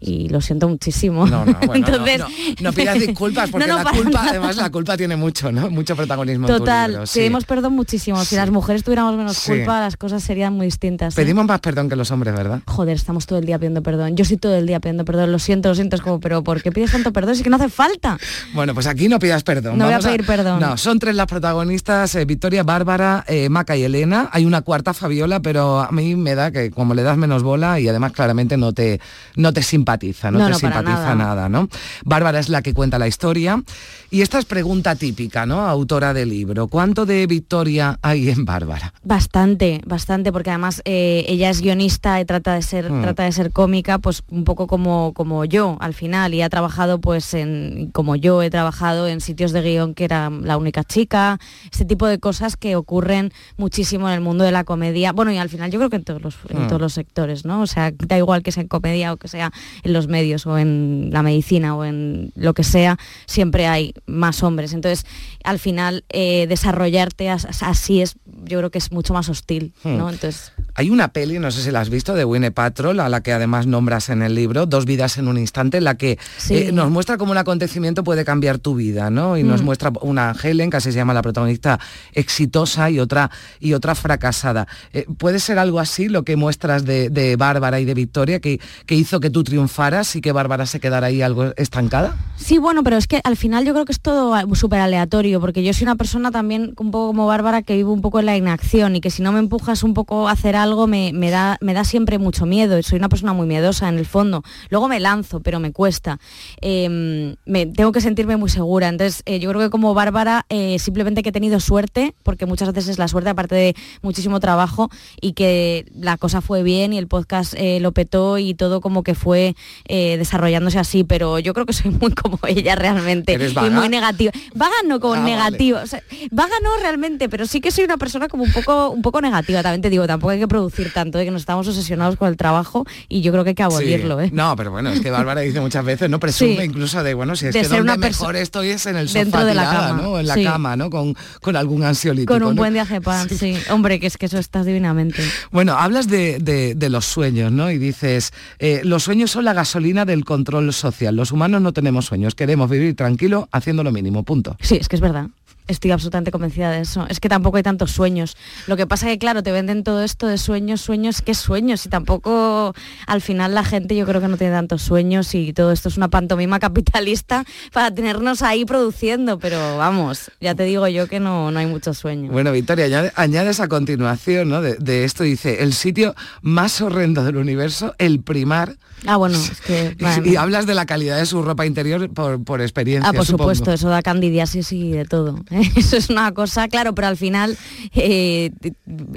Y 0.04 0.28
lo 0.28 0.40
siento 0.40 0.68
muchísimo. 0.68 1.26
No, 1.26 1.44
no, 1.44 1.52
bueno, 1.66 1.66
no, 1.66 1.74
Entonces, 1.74 2.18
no, 2.18 2.26
no 2.60 2.72
pidas 2.72 2.98
disculpas 2.98 3.50
porque 3.50 3.66
la 3.68 3.84
culpa, 3.84 4.10
nada. 4.10 4.30
además 4.30 4.56
la 4.56 4.70
culpa 4.70 4.96
tiene 4.96 5.14
mucho, 5.16 5.52
¿no? 5.52 5.70
Mucho 5.70 5.94
protagonismo 5.94 6.48
en 6.48 6.52
tu 6.54 6.58
Total, 6.58 6.90
libro, 6.90 7.06
sí. 7.06 7.20
pedimos 7.20 7.44
perdón 7.44 7.74
muchísimo. 7.74 8.24
Si 8.24 8.34
las 8.34 8.50
mujeres 8.50 8.82
tuviéramos 8.82 9.16
menos 9.16 9.36
Sí. 9.36 9.52
culpa, 9.52 9.80
las 9.80 9.96
cosas 9.96 10.22
serían 10.22 10.54
muy 10.54 10.66
distintas. 10.66 11.14
¿eh? 11.14 11.16
Pedimos 11.22 11.46
más 11.46 11.60
perdón 11.60 11.88
que 11.88 11.96
los 11.96 12.10
hombres, 12.10 12.34
¿verdad? 12.34 12.60
Joder, 12.66 12.96
estamos 12.96 13.26
todo 13.26 13.38
el 13.38 13.46
día 13.46 13.58
pidiendo 13.58 13.82
perdón. 13.82 14.16
Yo 14.16 14.24
sí 14.24 14.36
todo 14.36 14.56
el 14.56 14.66
día 14.66 14.80
pidiendo 14.80 15.04
perdón. 15.04 15.30
Lo 15.30 15.38
siento, 15.38 15.68
lo 15.68 15.74
siento. 15.76 15.96
Es 15.96 16.02
como, 16.02 16.18
pero 16.20 16.42
¿por 16.42 16.62
qué 16.62 16.72
pides 16.72 16.90
tanto 16.92 17.12
perdón? 17.12 17.36
Si 17.36 17.42
que 17.44 17.50
no 17.50 17.56
hace 17.56 17.68
falta. 17.68 18.18
Bueno, 18.54 18.74
pues 18.74 18.86
aquí 18.88 19.08
no 19.08 19.18
pidas 19.20 19.42
perdón. 19.44 19.78
No 19.78 19.84
voy 19.84 19.94
a 19.94 19.98
Vamos 19.98 20.06
pedir 20.06 20.26
perdón. 20.26 20.60
No, 20.60 20.76
son 20.76 20.98
tres 20.98 21.14
las 21.14 21.26
protagonistas, 21.26 22.14
eh, 22.16 22.24
Victoria, 22.24 22.62
Bárbara, 22.64 23.24
eh, 23.28 23.48
Maca 23.48 23.76
y 23.76 23.84
Elena. 23.84 24.28
Hay 24.32 24.44
una 24.44 24.62
cuarta, 24.62 24.94
Fabiola, 24.94 25.40
pero 25.40 25.80
a 25.80 25.92
mí 25.92 26.16
me 26.16 26.34
da 26.34 26.50
que 26.50 26.70
como 26.70 26.94
le 26.94 27.02
das 27.02 27.16
menos 27.16 27.42
bola 27.42 27.78
y 27.78 27.88
además 27.88 28.12
claramente 28.12 28.56
no 28.56 28.72
te, 28.72 29.00
no 29.36 29.52
te 29.52 29.62
simpatiza, 29.62 29.91
no, 30.30 30.38
No, 30.38 30.44
te 30.46 30.50
no, 30.52 30.58
simpatiza 30.58 31.14
nada. 31.14 31.14
nada. 31.14 31.48
¿no? 31.48 31.68
Bárbara 32.04 32.38
es 32.38 32.48
la 32.48 32.62
que 32.62 32.74
cuenta 32.74 32.98
la 32.98 33.06
historia. 33.08 33.62
Y 34.10 34.20
esta 34.20 34.38
es 34.38 34.44
pregunta 34.44 34.94
típica, 34.94 35.46
¿no? 35.46 35.66
Autora 35.66 36.12
del 36.12 36.28
libro. 36.28 36.66
¿Cuánto 36.68 37.06
de 37.06 37.26
Victoria 37.26 37.98
hay 38.02 38.28
en 38.28 38.44
Bárbara? 38.44 38.92
Bastante, 39.02 39.80
bastante, 39.86 40.32
porque 40.32 40.50
además 40.50 40.82
eh, 40.84 41.24
ella 41.28 41.48
es 41.48 41.62
guionista 41.62 42.20
y 42.20 42.24
trata 42.26 42.54
de 42.54 42.62
ser, 42.62 42.90
Mm. 42.90 43.02
trata 43.02 43.22
de 43.24 43.32
ser 43.32 43.52
cómica, 43.52 43.98
pues 43.98 44.22
un 44.30 44.44
poco 44.44 44.66
como, 44.66 45.12
como 45.14 45.44
yo 45.46 45.76
al 45.80 45.94
final, 45.94 46.34
y 46.34 46.42
ha 46.42 46.50
trabajado 46.50 47.00
pues 47.00 47.32
en, 47.34 47.90
como 47.92 48.16
yo 48.16 48.42
he 48.42 48.50
trabajado 48.50 49.08
en 49.08 49.20
sitios 49.22 49.52
de 49.52 49.62
guion 49.62 49.94
que 49.94 50.04
era 50.04 50.28
la 50.28 50.56
única 50.58 50.84
chica, 50.84 51.38
este 51.70 51.84
tipo 51.86 52.06
de 52.06 52.18
cosas 52.18 52.56
que 52.56 52.76
ocurren 52.76 53.32
muchísimo 53.56 54.08
en 54.08 54.14
el 54.14 54.20
mundo 54.20 54.44
de 54.44 54.52
la 54.52 54.64
comedia. 54.64 55.12
Bueno, 55.12 55.32
y 55.32 55.38
al 55.38 55.48
final 55.48 55.70
yo 55.70 55.78
creo 55.78 55.88
que 55.90 55.96
en 55.96 56.04
todos 56.04 56.20
los, 56.22 56.36
en 56.50 56.64
Mm. 56.64 56.66
todos 56.68 56.80
los 56.82 56.92
sectores, 56.92 57.44
¿no? 57.46 57.62
O 57.62 57.66
sea, 57.66 57.92
da 57.96 58.18
igual 58.18 58.42
que 58.42 58.52
sea 58.52 58.62
en 58.62 58.68
comedia 58.68 59.12
o 59.12 59.16
que 59.16 59.28
sea 59.28 59.52
en 59.82 59.92
los 59.92 60.08
medios 60.08 60.46
o 60.46 60.58
en 60.58 61.10
la 61.12 61.22
medicina 61.22 61.74
o 61.76 61.84
en 61.84 62.32
lo 62.36 62.54
que 62.54 62.64
sea, 62.64 62.98
siempre 63.26 63.66
hay 63.66 63.94
más 64.06 64.42
hombres. 64.42 64.72
Entonces, 64.72 65.04
al 65.44 65.58
final, 65.58 66.04
eh, 66.10 66.46
desarrollarte 66.48 67.30
as- 67.30 67.62
así 67.62 68.00
es, 68.00 68.14
yo 68.44 68.58
creo 68.58 68.70
que 68.70 68.78
es 68.78 68.92
mucho 68.92 69.12
más 69.14 69.28
hostil, 69.28 69.72
¿no? 69.84 70.06
Hmm. 70.06 70.10
Entonces, 70.10 70.52
Hay 70.74 70.88
una 70.88 71.08
peli, 71.12 71.38
no 71.38 71.50
sé 71.50 71.60
si 71.62 71.70
la 71.70 71.80
has 71.80 71.90
visto, 71.90 72.14
de 72.14 72.24
Winnie 72.24 72.50
Patrol, 72.50 72.98
a 73.00 73.08
la 73.10 73.20
que 73.22 73.32
además 73.34 73.66
nombras 73.66 74.08
en 74.08 74.22
el 74.22 74.34
libro, 74.34 74.64
Dos 74.64 74.86
vidas 74.86 75.18
en 75.18 75.28
un 75.28 75.36
instante, 75.36 75.76
en 75.78 75.84
la 75.84 75.96
que 75.96 76.18
Sí. 76.38 76.54
eh, 76.56 76.72
nos 76.72 76.90
muestra 76.90 77.18
cómo 77.18 77.32
un 77.32 77.38
acontecimiento 77.38 78.02
puede 78.04 78.24
cambiar 78.24 78.58
tu 78.58 78.74
vida, 78.74 79.10
¿no? 79.10 79.36
Y 79.36 79.42
nos 79.42 79.60
Mm. 79.60 79.64
muestra 79.66 79.92
una 80.00 80.34
Helen, 80.42 80.70
que 80.70 80.78
así 80.78 80.90
se 80.90 80.96
llama 80.96 81.12
la 81.12 81.20
protagonista, 81.20 81.78
exitosa 82.14 82.88
y 82.90 83.00
otra, 83.00 83.30
y 83.60 83.74
otra 83.74 83.94
fracasada. 83.94 84.66
Eh, 84.92 85.04
¿Puede 85.18 85.40
ser 85.40 85.58
algo 85.58 85.78
así 85.80 86.08
lo 86.08 86.22
que 86.24 86.36
muestras 86.36 86.84
de, 86.84 87.10
de 87.10 87.36
Bárbara 87.36 87.80
y 87.80 87.84
de 87.84 87.94
Victoria, 87.94 88.40
que, 88.40 88.60
que 88.86 88.94
hizo 88.94 89.20
que 89.20 89.28
tú 89.28 89.42
triunfaras 89.44 89.71
y 90.14 90.20
que 90.20 90.32
Bárbara 90.32 90.66
se 90.66 90.80
quedara 90.80 91.06
ahí 91.08 91.22
algo 91.22 91.52
estancada? 91.56 92.16
Sí, 92.36 92.58
bueno, 92.58 92.82
pero 92.82 92.96
es 92.96 93.06
que 93.06 93.20
al 93.24 93.36
final 93.36 93.64
yo 93.64 93.72
creo 93.72 93.84
que 93.84 93.92
es 93.92 94.00
todo 94.00 94.34
súper 94.54 94.80
aleatorio, 94.80 95.40
porque 95.40 95.62
yo 95.62 95.72
soy 95.72 95.84
una 95.84 95.96
persona 95.96 96.30
también 96.30 96.74
un 96.78 96.90
poco 96.90 97.08
como 97.08 97.26
Bárbara 97.26 97.62
que 97.62 97.76
vive 97.76 97.90
un 97.90 98.00
poco 98.00 98.20
en 98.20 98.26
la 98.26 98.36
inacción 98.36 98.96
y 98.96 99.00
que 99.00 99.10
si 99.10 99.22
no 99.22 99.32
me 99.32 99.38
empujas 99.38 99.82
un 99.82 99.94
poco 99.94 100.28
a 100.28 100.32
hacer 100.32 100.56
algo 100.56 100.86
me, 100.86 101.12
me 101.12 101.30
da, 101.30 101.56
me 101.60 101.74
da 101.74 101.84
siempre 101.84 102.18
mucho 102.18 102.46
miedo. 102.46 102.82
Soy 102.82 102.98
una 102.98 103.08
persona 103.08 103.32
muy 103.32 103.46
miedosa 103.46 103.88
en 103.88 103.98
el 103.98 104.06
fondo. 104.06 104.42
Luego 104.70 104.88
me 104.88 105.00
lanzo, 105.00 105.40
pero 105.40 105.60
me 105.60 105.72
cuesta. 105.72 106.18
Eh, 106.60 107.34
me, 107.46 107.66
tengo 107.66 107.92
que 107.92 108.00
sentirme 108.00 108.36
muy 108.36 108.50
segura. 108.50 108.88
Entonces 108.88 109.22
eh, 109.26 109.38
yo 109.38 109.50
creo 109.50 109.62
que 109.62 109.70
como 109.70 109.94
Bárbara 109.94 110.46
eh, 110.48 110.78
simplemente 110.78 111.22
que 111.22 111.30
he 111.30 111.32
tenido 111.32 111.60
suerte, 111.60 112.14
porque 112.22 112.46
muchas 112.46 112.72
veces 112.72 112.90
es 112.90 112.98
la 112.98 113.08
suerte 113.08 113.30
aparte 113.30 113.54
de 113.54 113.76
muchísimo 114.02 114.40
trabajo 114.40 114.90
y 115.20 115.32
que 115.32 115.86
la 115.94 116.16
cosa 116.16 116.40
fue 116.40 116.62
bien 116.62 116.92
y 116.92 116.98
el 116.98 117.08
podcast 117.08 117.54
eh, 117.56 117.80
lo 117.80 117.92
petó 117.92 118.38
y 118.38 118.54
todo 118.54 118.80
como 118.80 119.02
que 119.02 119.14
fue 119.14 119.54
eh, 119.88 120.16
desarrollándose 120.18 120.78
así, 120.78 121.04
pero 121.04 121.38
yo 121.38 121.54
creo 121.54 121.66
que 121.66 121.72
soy 121.72 121.90
muy 121.90 122.12
como 122.12 122.38
ella 122.46 122.74
realmente 122.74 123.32
¿Eres 123.34 123.52
y 123.52 123.70
muy 123.70 123.88
negativa. 123.88 124.32
Vaga 124.54 124.74
no 124.86 125.00
como 125.00 125.14
Ah, 125.14 125.18
vale. 125.20 125.30
negativa, 125.34 125.82
o 125.82 125.86
sea, 125.86 126.02
vaga 126.30 126.54
no 126.62 126.70
realmente, 126.80 127.28
pero 127.28 127.46
sí 127.46 127.60
que 127.60 127.70
soy 127.70 127.84
una 127.84 127.96
persona 127.98 128.28
como 128.28 128.44
un 128.44 128.52
poco 128.52 128.90
un 128.90 129.02
poco 129.02 129.20
negativa, 129.20 129.62
también 129.62 129.82
te 129.82 129.90
digo, 129.90 130.06
tampoco 130.06 130.30
hay 130.30 130.38
que 130.38 130.48
producir 130.48 130.92
tanto 130.92 131.18
de 131.18 131.24
que 131.24 131.30
nos 131.30 131.42
estamos 131.42 131.66
obsesionados 131.68 132.16
con 132.16 132.28
el 132.28 132.36
trabajo 132.36 132.84
y 133.08 133.20
yo 133.20 133.32
creo 133.32 133.44
que 133.44 133.50
hay 133.50 133.54
que 133.54 133.62
abolirlo, 133.62 134.18
Sí. 134.20 134.26
¿eh? 134.26 134.30
No, 134.32 134.56
pero 134.56 134.70
bueno, 134.70 134.90
es 134.90 135.00
que 135.00 135.10
Bárbara 135.10 135.40
dice 135.42 135.60
muchas 135.60 135.84
veces, 135.84 136.08
no 136.10 136.18
presume 136.20 136.56
Sí. 136.58 136.62
incluso 136.64 137.02
de, 137.02 137.14
bueno, 137.14 137.36
si 137.36 137.46
es 137.46 137.54
De 137.54 137.60
que 137.60 137.64
ser 137.66 137.78
donde 137.78 137.92
una 137.92 137.96
mejor 138.08 138.36
estoy 138.36 138.70
es 138.70 138.86
en 138.86 138.96
el 138.96 139.08
sofá 139.08 139.18
dentro 139.20 139.44
de 139.44 139.54
la 139.54 139.62
tirada, 139.68 139.88
cama, 139.88 140.02
¿no? 140.02 140.18
En 140.20 140.26
la 140.26 140.34
sí. 140.34 140.44
cama, 140.44 140.76
¿no? 140.76 140.90
Con, 140.90 141.14
con 141.40 141.56
algún 141.56 141.84
ansiolítico. 141.84 142.32
Con 142.34 142.42
un 142.42 142.54
¿no? 142.54 142.60
buen 142.62 142.72
diazepam, 142.74 143.28
sí. 143.38 143.56
Hombre, 143.70 144.00
que 144.00 144.06
es 144.06 144.16
que 144.16 144.26
eso 144.26 144.38
estás 144.38 144.66
divinamente. 144.66 145.22
Bueno, 145.50 145.74
hablas 145.78 146.08
de, 146.08 146.38
de- 146.38 146.74
de 146.74 146.88
los 146.88 147.04
sueños, 147.04 147.52
¿no? 147.52 147.70
Y 147.70 147.78
dices, 147.78 148.32
eh, 148.58 148.80
los 148.84 149.02
sueños 149.04 149.30
son 149.30 149.41
la 149.42 149.52
gasolina 149.52 150.04
del 150.04 150.24
control 150.24 150.72
social. 150.72 151.16
Los 151.16 151.32
humanos 151.32 151.60
no 151.62 151.72
tenemos 151.72 152.06
sueños, 152.06 152.34
queremos 152.34 152.70
vivir 152.70 152.96
tranquilo 152.96 153.48
haciendo 153.52 153.82
lo 153.82 153.92
mínimo, 153.92 154.22
punto. 154.22 154.56
Sí, 154.60 154.76
es 154.80 154.88
que 154.88 154.96
es 154.96 155.02
verdad. 155.02 155.28
Estoy 155.68 155.90
absolutamente 155.92 156.30
convencida 156.30 156.70
de 156.70 156.80
eso. 156.80 157.06
Es 157.08 157.20
que 157.20 157.28
tampoco 157.28 157.56
hay 157.56 157.62
tantos 157.62 157.92
sueños. 157.92 158.36
Lo 158.66 158.76
que 158.76 158.86
pasa 158.86 159.06
que, 159.06 159.18
claro, 159.18 159.42
te 159.42 159.52
venden 159.52 159.84
todo 159.84 160.02
esto 160.02 160.26
de 160.26 160.36
sueños, 160.38 160.80
sueños, 160.80 161.22
¿qué 161.22 161.34
sueños? 161.34 161.86
Y 161.86 161.88
tampoco, 161.88 162.74
al 163.06 163.20
final, 163.20 163.54
la 163.54 163.64
gente 163.64 163.94
yo 163.96 164.04
creo 164.06 164.20
que 164.20 164.28
no 164.28 164.36
tiene 164.36 164.52
tantos 164.52 164.82
sueños 164.82 165.34
y 165.34 165.52
todo 165.52 165.72
esto 165.72 165.88
es 165.88 165.96
una 165.96 166.08
pantomima 166.08 166.58
capitalista 166.58 167.44
para 167.72 167.94
tenernos 167.94 168.42
ahí 168.42 168.64
produciendo. 168.64 169.38
Pero 169.38 169.76
vamos, 169.78 170.30
ya 170.40 170.54
te 170.54 170.64
digo 170.64 170.86
yo 170.88 171.06
que 171.08 171.20
no, 171.20 171.50
no 171.50 171.58
hay 171.58 171.66
muchos 171.66 171.98
sueños. 171.98 172.32
Bueno, 172.32 172.52
Victoria, 172.52 172.86
añade- 172.86 173.12
añades 173.16 173.60
a 173.60 173.68
continuación 173.68 174.48
¿no? 174.48 174.62
de, 174.62 174.74
de 174.76 175.04
esto, 175.04 175.22
dice, 175.22 175.62
el 175.62 175.72
sitio 175.74 176.14
más 176.42 176.80
horrendo 176.80 177.22
del 177.24 177.36
universo, 177.36 177.94
el 177.98 178.20
primar. 178.20 178.76
Ah, 179.06 179.16
bueno, 179.16 179.36
es 179.38 179.60
que... 179.60 179.96
Y, 180.24 180.36
hablas 180.36 180.66
de 180.66 180.74
la 180.74 180.86
calidad 180.86 181.16
de 181.18 181.26
su 181.26 181.42
ropa 181.42 181.66
interior 181.66 182.08
por, 182.12 182.42
por 182.44 182.60
experiencia. 182.60 183.08
Ah, 183.10 183.12
por 183.12 183.24
supongo. 183.26 183.54
supuesto, 183.54 183.72
eso 183.72 183.88
da 183.88 184.02
candidiasis 184.02 184.72
y 184.72 184.92
de 184.92 185.04
todo. 185.04 185.38
Eso 185.76 185.96
es 185.96 186.08
una 186.10 186.32
cosa, 186.32 186.68
claro, 186.68 186.94
pero 186.94 187.08
al 187.08 187.16
final, 187.16 187.56
eh, 187.94 188.50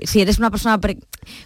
si 0.04 0.22
eres 0.22 0.38
una 0.40 0.52
persona 0.52 0.80
pre- 0.80 0.98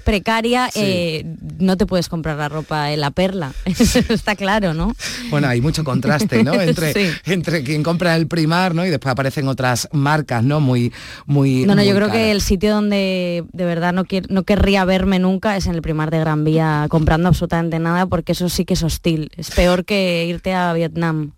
precaria, 0.04 0.70
Sí. 0.74 0.80
eh, 0.84 1.36
no 1.60 1.78
te 1.78 1.86
puedes 1.86 2.10
comprar 2.10 2.38
la 2.38 2.50
ropa 2.50 2.92
en 2.92 3.00
la 3.02 3.12
perla. 3.12 3.54
Eso 3.66 4.00
está 4.10 4.36
claro, 4.36 4.74
¿no? 4.74 4.94
Bueno, 5.30 5.48
hay 5.48 5.62
mucho 5.62 5.84
contraste, 5.84 6.44
¿no? 6.44 6.54
Entre, 6.62 6.94
Sí. 6.94 7.12
entre 7.26 7.64
quien 7.64 7.84
compra 7.84 8.16
el 8.16 8.28
primar, 8.28 8.76
¿no? 8.76 8.86
Y 8.86 8.90
después 8.90 9.12
aparecen 9.12 9.48
otras 9.48 9.88
marcas, 9.92 10.44
¿no? 10.44 10.60
Muy, 10.60 10.92
muy. 11.26 11.66
No, 11.66 11.76
no, 11.76 11.84
yo 11.84 11.96
creo 11.96 12.12
que 12.12 12.32
el 12.32 12.42
sitio 12.42 12.72
donde 12.74 13.44
de 13.54 13.66
verdad 13.66 13.94
no, 13.94 14.06
quier- 14.06 14.30
no 14.30 14.44
querría 14.44 14.86
verme 14.86 15.20
nunca 15.20 15.56
es 15.58 15.66
en 15.68 15.76
el 15.76 15.82
primar 15.82 16.12
de 16.12 16.20
Gran 16.20 16.44
Vía 16.44 16.88
comprando 16.90 17.28
absolutamente 17.30 17.80
nada 17.80 18.06
porque 18.08 18.34
eso 18.34 18.50
sí 18.50 18.66
que 18.66 18.74
es 18.74 18.84
hostil. 18.84 19.32
Es 19.38 19.52
peor 19.52 19.86
que 19.86 20.26
irte 20.28 20.54
a 20.54 20.74
Vietnam. 20.74 21.32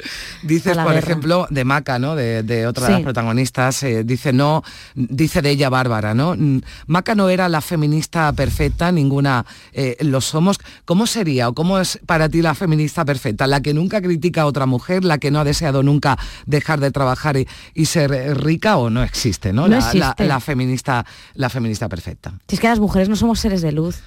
Dices, 0.44 0.78
a 0.78 0.84
por 0.84 0.94
guerra. 0.94 1.06
ejemplo, 1.06 1.48
de 1.50 1.64
Maca, 1.66 2.00
¿no? 2.00 2.16
De, 2.16 2.44
de 2.44 2.68
otra 2.68 2.84
de 2.84 2.88
Sí. 2.88 2.94
las 2.94 3.02
protagonistas, 3.04 3.41
eh, 3.42 4.04
dice 4.06 4.34
no, 4.34 4.64
dice 4.96 5.42
de 5.42 5.50
ella 5.52 5.70
Bárbara, 5.70 6.14
¿no? 6.14 6.36
Mm, 6.38 6.62
Maca 6.88 7.16
no 7.16 7.30
era 7.30 7.50
la 7.50 7.62
feminista 7.62 8.32
perfecta, 8.34 8.92
ninguna 8.92 9.46
eh, 9.74 9.98
lo 10.02 10.22
somos. 10.22 10.58
¿Cómo 10.86 11.08
sería 11.08 11.50
o 11.50 11.54
cómo 11.54 11.80
es 11.80 12.00
para 12.06 12.30
ti 12.30 12.42
la 12.42 12.56
feminista 12.56 13.04
perfecta? 13.06 13.48
La 13.48 13.62
que 13.62 13.74
nunca 13.74 14.02
critica 14.02 14.44
a 14.44 14.46
otra 14.46 14.66
mujer, 14.66 15.04
la 15.04 15.18
que 15.18 15.32
no 15.32 15.40
ha 15.40 15.44
deseado 15.44 15.84
nunca 15.84 16.18
dejar 16.46 16.80
de 16.80 16.92
trabajar 16.92 17.38
y, 17.38 17.48
y 17.74 17.86
ser 17.86 18.12
eh, 18.14 18.34
rica 18.34 18.78
o 18.78 18.90
no 18.90 19.04
existe, 19.04 19.54
¿no? 19.54 19.64
No 19.64 19.68
la, 19.70 19.80
la- 19.80 19.88
existe. 19.88 20.28
la 20.28 20.40
feminista, 20.40 21.06
la 21.36 21.50
feminista 21.50 21.90
perfecta. 21.90 22.34
Si 22.48 22.56
es 22.56 22.62
que 22.62 22.68
las 22.68 22.80
mujeres 22.80 23.10
no 23.10 23.16
somos 23.16 23.40
seres 23.40 23.62
de 23.62 23.72
luz. 23.72 24.00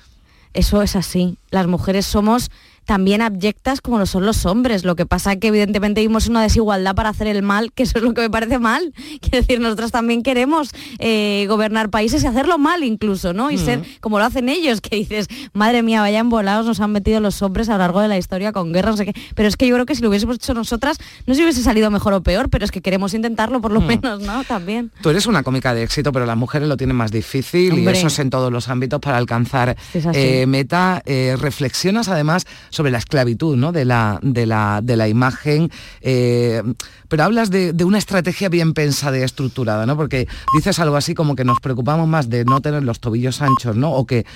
Eso 0.52 0.82
es 0.82 0.94
así. 0.94 1.36
Las 1.50 1.66
mujeres 1.66 2.06
somos 2.06 2.48
también 2.84 3.22
abyectas 3.22 3.80
como 3.80 3.98
lo 3.98 4.06
son 4.06 4.26
los 4.26 4.46
hombres. 4.46 4.84
Lo 4.84 4.96
que 4.96 5.06
pasa 5.06 5.32
es 5.32 5.38
que 5.38 5.48
evidentemente 5.48 6.00
vimos 6.00 6.26
una 6.28 6.42
desigualdad 6.42 6.94
para 6.94 7.08
hacer 7.08 7.26
el 7.26 7.42
mal, 7.42 7.72
que 7.72 7.84
eso 7.84 7.98
es 7.98 8.04
lo 8.04 8.14
que 8.14 8.22
me 8.22 8.30
parece 8.30 8.58
mal. 8.58 8.92
Quiero 9.20 9.38
decir, 9.38 9.60
nosotros 9.60 9.90
también 9.90 10.22
queremos 10.22 10.70
eh, 10.98 11.46
gobernar 11.48 11.90
países 11.90 12.22
y 12.22 12.26
hacerlo 12.26 12.58
mal 12.58 12.84
incluso, 12.84 13.32
¿no? 13.32 13.50
Y 13.50 13.58
ser 13.58 13.82
como 14.00 14.18
lo 14.18 14.24
hacen 14.24 14.48
ellos, 14.48 14.80
que 14.80 14.96
dices, 14.96 15.28
madre 15.52 15.82
mía, 15.82 16.00
vayan 16.00 16.28
volados, 16.28 16.66
nos 16.66 16.80
han 16.80 16.92
metido 16.92 17.20
los 17.20 17.40
hombres 17.42 17.68
a 17.68 17.72
lo 17.72 17.78
largo 17.78 18.00
de 18.00 18.08
la 18.08 18.18
historia 18.18 18.52
con 18.52 18.72
guerras, 18.72 18.92
no 18.92 18.96
sé 18.98 19.06
qué. 19.06 19.14
Pero 19.34 19.48
es 19.48 19.56
que 19.56 19.66
yo 19.66 19.74
creo 19.74 19.86
que 19.86 19.94
si 19.94 20.02
lo 20.02 20.08
hubiésemos 20.08 20.36
hecho 20.36 20.54
nosotras, 20.54 20.98
no 21.26 21.34
sé 21.34 21.38
si 21.38 21.44
hubiese 21.44 21.62
salido 21.62 21.90
mejor 21.90 22.12
o 22.14 22.22
peor, 22.22 22.50
pero 22.50 22.64
es 22.64 22.70
que 22.70 22.82
queremos 22.82 23.14
intentarlo 23.14 23.60
por 23.60 23.72
lo 23.72 23.80
menos, 23.80 24.20
¿no? 24.20 24.44
También. 24.44 24.90
Tú 25.00 25.10
eres 25.10 25.26
una 25.26 25.42
cómica 25.42 25.74
de 25.74 25.82
éxito, 25.82 26.12
pero 26.12 26.26
las 26.26 26.36
mujeres 26.36 26.68
lo 26.68 26.76
tienen 26.76 26.96
más 26.96 27.10
difícil 27.10 27.78
y 27.78 27.86
eso 27.88 28.08
es 28.08 28.18
en 28.18 28.30
todos 28.30 28.52
los 28.52 28.68
ámbitos 28.68 29.00
para 29.00 29.16
alcanzar 29.16 29.76
eh, 29.92 30.46
meta. 30.46 31.02
Eh, 31.06 31.36
reflexionas 31.38 32.08
además 32.08 32.46
sobre 32.74 32.90
la 32.90 32.98
esclavitud 32.98 33.56
¿no? 33.56 33.72
de, 33.72 33.84
la, 33.84 34.18
de, 34.22 34.46
la, 34.46 34.80
de 34.82 34.96
la 34.96 35.08
imagen, 35.08 35.70
eh, 36.00 36.62
pero 37.08 37.24
hablas 37.24 37.50
de, 37.50 37.72
de 37.72 37.84
una 37.84 37.98
estrategia 37.98 38.48
bien 38.48 38.72
pensada 38.74 39.18
y 39.18 39.22
estructurada, 39.22 39.86
¿no? 39.86 39.96
porque 39.96 40.26
dices 40.56 40.78
algo 40.80 40.96
así 40.96 41.14
como 41.14 41.36
que 41.36 41.44
nos 41.44 41.60
preocupamos 41.60 42.08
más 42.08 42.28
de 42.28 42.44
no 42.44 42.60
tener 42.60 42.82
los 42.82 43.00
tobillos 43.00 43.40
anchos, 43.42 43.76
¿no? 43.76 43.92
o 43.92 44.04
que 44.06 44.26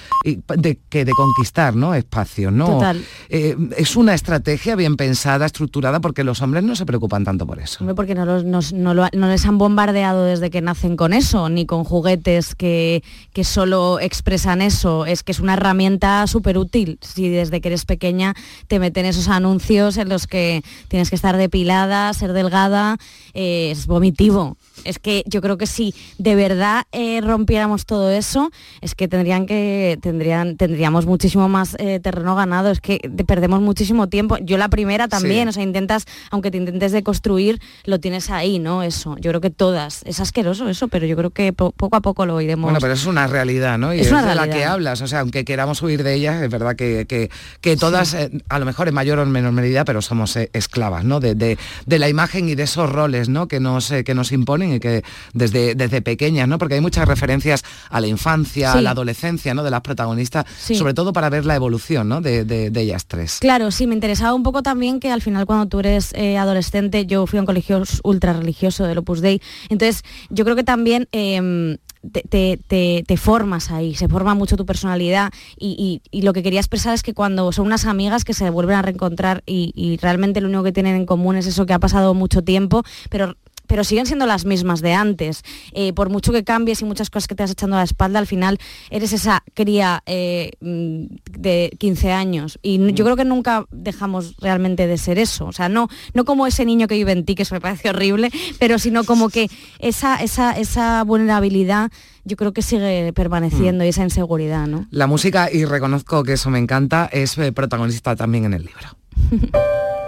de, 0.57 0.79
que 0.89 1.05
de 1.05 1.13
conquistar 1.13 1.75
¿no? 1.75 1.95
espacios. 1.95 2.53
¿no? 2.53 2.67
Total. 2.67 3.05
Eh, 3.29 3.57
es 3.77 3.97
una 3.97 4.15
estrategia 4.15 4.77
bien 4.77 4.97
pensada, 4.97 5.45
estructurada, 5.47 6.01
porque 6.01 6.23
los 6.25 6.41
hombres 6.43 6.63
no 6.63 6.77
se 6.77 6.87
preocupan 6.87 7.25
tanto 7.25 7.47
por 7.47 7.59
eso. 7.59 7.85
Porque 7.97 8.15
no, 8.15 8.25
los- 8.25 8.45
nos- 8.45 8.73
no 8.73 8.95
lo- 8.95 9.09
no 9.13 9.29
les 9.29 9.45
han 9.47 9.59
bombardeado 9.59 10.25
desde 10.25 10.51
que 10.51 10.61
nacen 10.61 10.97
con 10.97 11.13
eso, 11.13 11.49
ni 11.49 11.67
con 11.67 11.83
juguetes 11.85 12.55
que, 12.55 13.03
que 13.33 13.43
solo 13.45 13.99
expresan 14.01 14.63
eso. 14.63 15.05
Es 15.07 15.23
que 15.23 15.33
es 15.33 15.41
una 15.41 15.55
herramienta 15.55 16.27
súper 16.27 16.59
útil. 16.59 16.99
Si 17.03 17.29
desde 17.29 17.61
que 17.61 17.69
eres 17.69 17.85
pequeña 17.85 18.28
te 18.67 18.79
meten 18.79 19.07
esos 19.07 19.29
anuncios 19.29 19.97
en 19.97 20.09
los 20.09 20.27
que 20.27 20.63
tienes 20.89 21.11
que 21.11 21.17
estar 21.17 21.37
depilada, 21.37 22.13
ser 22.15 22.33
delgada, 22.33 22.97
eh, 23.35 23.71
es 23.73 23.87
vomitivo. 23.87 24.57
Es 24.85 24.99
que 24.99 25.25
yo 25.27 25.41
creo 25.41 25.59
que 25.59 25.67
si 25.67 25.95
de 26.19 26.35
verdad 26.37 26.85
eh, 26.93 27.21
rompiéramos 27.21 27.85
todo 27.85 28.11
eso, 28.11 28.51
es 28.81 28.95
que 28.95 29.09
tendrían 29.09 29.47
que 29.47 29.99
tendrían 30.03 30.57
tendríamos 30.57 31.05
muchísimo 31.07 31.49
más 31.49 31.75
eh, 31.79 31.99
terreno 32.01 32.35
ganado. 32.37 32.71
Es 32.71 32.81
que 32.81 33.01
de- 33.09 33.25
perdemos 33.25 33.61
muchísimo 33.61 34.09
tiempo. 34.09 34.37
Yo 34.41 34.57
la 34.57 34.69
primera 34.69 35.09
también, 35.09 35.45
Sí. 35.45 35.49
o 35.49 35.53
sea, 35.53 35.63
intentas, 35.63 36.05
aunque 36.31 36.51
te 36.51 36.59
intentes 36.59 36.93
deconstruir, 36.93 37.61
lo 37.85 37.99
tienes 37.99 38.31
ahí, 38.31 38.59
¿no? 38.59 38.83
Eso. 38.83 39.17
Yo 39.21 39.31
creo 39.33 39.41
que 39.41 39.51
todas. 39.51 40.03
Es 40.05 40.21
asqueroso 40.21 40.69
eso, 40.69 40.89
pero 40.89 41.07
yo 41.07 41.17
creo 41.17 41.31
que 41.31 41.53
po- 41.53 41.73
poco 41.73 41.97
a 41.97 42.01
poco 42.01 42.25
lo 42.25 42.41
iremos. 42.41 42.65
Bueno, 42.65 42.79
pero 42.81 42.93
es 42.95 43.05
una 43.07 43.27
realidad, 43.27 43.79
¿no? 43.79 43.93
Y 43.93 44.01
Es 44.01 44.07
es, 44.07 44.13
una 44.13 44.25
de 44.27 44.35
la 44.35 44.49
que 44.49 44.65
hablas. 44.65 45.03
O 45.03 45.07
sea, 45.09 45.21
aunque 45.21 45.45
queramos 45.45 45.83
huir 45.83 46.03
de 46.05 46.15
ellas, 46.15 46.41
es 46.43 46.51
verdad 46.51 46.77
que, 46.77 47.05
que- 47.09 47.31
que 47.61 47.77
todas, 47.77 48.15
a 48.49 48.59
lo 48.59 48.65
mejor 48.65 48.89
en 48.89 48.95
mayor 48.95 49.19
o 49.19 49.23
en 49.23 49.31
menor 49.31 49.53
medida, 49.53 49.85
pero 49.85 50.03
somos 50.03 50.35
eh, 50.37 50.51
esclavas, 50.53 51.05
¿no? 51.05 51.21
De, 51.21 51.35
de- 51.35 51.59
de 51.87 51.99
la 51.99 52.09
imagen 52.09 52.49
y 52.49 52.55
de 52.55 52.65
esos 52.65 52.91
roles, 52.91 53.29
¿no? 53.29 53.49
Que 53.49 53.61
nos, 53.61 53.91
eh, 53.91 54.05
que 54.05 54.15
nos 54.15 54.33
imponen 54.33 54.75
y 54.75 54.81
que 54.81 55.03
desde, 55.35 55.75
desde 55.75 56.03
pequeñas, 56.03 56.49
¿no? 56.49 56.59
Porque 56.59 56.75
hay 56.75 56.81
muchas 56.81 57.07
referencias 57.07 57.63
a 57.91 58.01
la 58.01 58.07
infancia, 58.07 58.73
Sí. 58.73 58.79
a 58.79 58.81
la 58.83 58.91
adolescencia, 58.91 59.55
¿no? 59.55 59.63
De 59.63 59.71
las 59.71 59.81
protagonistas, 59.83 60.45
Sí. 60.59 60.75
sobre 60.75 60.95
todo 60.95 61.13
para 61.13 61.29
ver 61.31 61.45
la 61.47 61.55
evolución, 61.55 62.09
¿no? 62.09 62.21
De, 62.21 62.45
de- 62.45 62.79
ellas 62.79 63.07
tres. 63.07 63.39
Claro, 63.41 63.71
sí, 63.73 63.87
me 63.89 63.95
interesaba 63.95 64.35
un 64.35 64.43
poco 64.45 64.63
también 64.63 65.01
que 65.01 65.11
al 65.11 65.21
final 65.21 65.47
cuando 65.47 65.67
tú 65.67 65.81
eres 65.81 66.13
eh, 66.15 66.39
adolescente, 66.39 67.07
yo 67.07 67.27
fui 67.27 67.39
a 67.39 67.43
un 67.43 67.47
colegio 67.47 67.83
ultra 68.05 68.33
religioso 68.33 68.85
del 68.85 68.99
Opus 68.99 69.21
Dei, 69.21 69.43
entonces 69.69 70.03
yo 70.31 70.45
creo 70.45 70.55
que 70.57 70.63
también 70.65 71.09
em, 71.13 71.77
te, 72.13 72.23
te- 72.67 73.17
formas 73.17 73.71
ahí, 73.71 73.95
se 73.95 74.09
forma 74.09 74.35
mucho 74.35 74.57
tu 74.57 74.65
personalidad 74.67 75.31
y, 75.59 76.01
y- 76.13 76.17
y 76.17 76.23
lo 76.23 76.33
que 76.33 76.43
quería 76.43 76.61
expresar 76.61 76.95
es 76.95 77.03
que 77.03 77.15
cuando 77.15 77.51
son 77.53 77.67
unas 77.67 77.85
amigas 77.85 78.25
que 78.25 78.35
se 78.35 78.49
vuelven 78.51 78.77
a 78.77 78.83
reencontrar 78.83 79.43
y, 79.47 79.73
y 79.75 79.97
realmente 79.99 80.41
lo 80.41 80.49
único 80.49 80.63
que 80.63 80.73
tienen 80.73 80.97
en 80.97 81.07
común 81.07 81.37
es 81.37 81.47
eso 81.47 81.67
que 81.67 81.73
ha 81.73 81.79
pasado 81.79 82.15
mucho 82.15 82.43
tiempo, 82.43 82.83
pero 83.11 83.37
pero 83.69 83.85
siguen 83.85 84.07
siendo 84.07 84.27
las 84.27 84.45
mismas 84.45 84.81
de 84.81 84.95
antes. 84.95 85.43
Eh, 85.73 85.93
por 85.93 86.11
mucho 86.11 86.33
que 86.33 86.43
cambies 86.43 86.83
y 86.83 86.85
muchas 86.85 87.11
cosas 87.11 87.29
que 87.29 87.37
te 87.37 87.45
vas 87.45 87.53
echando 87.53 87.77
a 87.77 87.81
la 87.81 87.85
espalda, 87.85 88.19
al 88.19 88.27
final 88.27 88.59
eres 88.91 89.13
esa 89.13 89.45
cría 89.55 90.03
eh, 90.07 90.51
mm, 90.61 91.05
de 91.39 91.71
15 91.79 92.13
años. 92.13 92.59
Y 92.63 92.93
yo 92.95 93.05
creo 93.05 93.17
que 93.17 93.25
nunca 93.25 93.67
dejamos 93.71 94.35
realmente 94.39 94.87
de 94.87 94.99
ser 94.99 95.19
eso. 95.19 95.47
O 95.47 95.53
sea, 95.53 95.69
no, 95.69 95.89
no 96.15 96.25
como 96.25 96.47
ese 96.47 96.65
niño 96.65 96.89
que 96.89 96.97
vive 96.97 97.13
en 97.13 97.25
ti, 97.25 97.37
que 97.37 97.43
eso 97.43 97.55
me 97.55 97.61
parece 97.61 97.91
horrible, 97.91 98.31
pero 98.59 98.79
sino 98.79 99.05
como 99.05 99.29
que 99.29 99.49
esa, 99.79 100.17
esa, 100.17 100.53
esa 100.53 101.05
vulnerabilidad 101.05 101.93
yo 102.25 102.37
creo 102.37 102.53
que 102.53 102.63
sigue 102.63 103.13
permaneciendo 103.15 103.85
y 103.85 103.89
esa 103.89 104.03
inseguridad, 104.03 104.67
¿no? 104.67 104.87
La 104.91 105.07
música, 105.07 105.51
y 105.51 105.65
reconozco 105.65 106.23
que 106.25 106.35
eso 106.35 106.51
me 106.51 106.59
encanta, 106.59 107.09
es 107.11 107.39
eh, 107.39 107.53
protagonista 107.53 108.15
también 108.17 108.45
en 108.45 108.55
el 108.55 108.67
libro. 108.67 108.97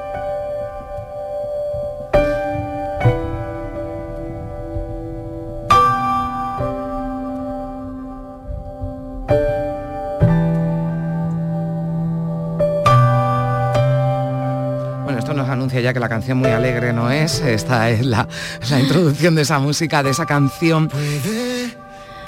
anuncia 15.71 15.81
ya 15.81 15.93
que 15.93 16.01
la 16.01 16.09
canción 16.09 16.39
muy 16.39 16.51
alegre 16.51 16.93
no 16.93 17.11
es. 17.11 17.41
Esta 17.41 17.91
es 17.91 18.05
la, 18.05 18.27
la 18.71 18.81
introducción 18.81 19.35
de 19.35 19.43
esa 19.43 19.59
música, 19.61 20.03
de 20.03 20.11
esa 20.11 20.27
canción 20.27 20.91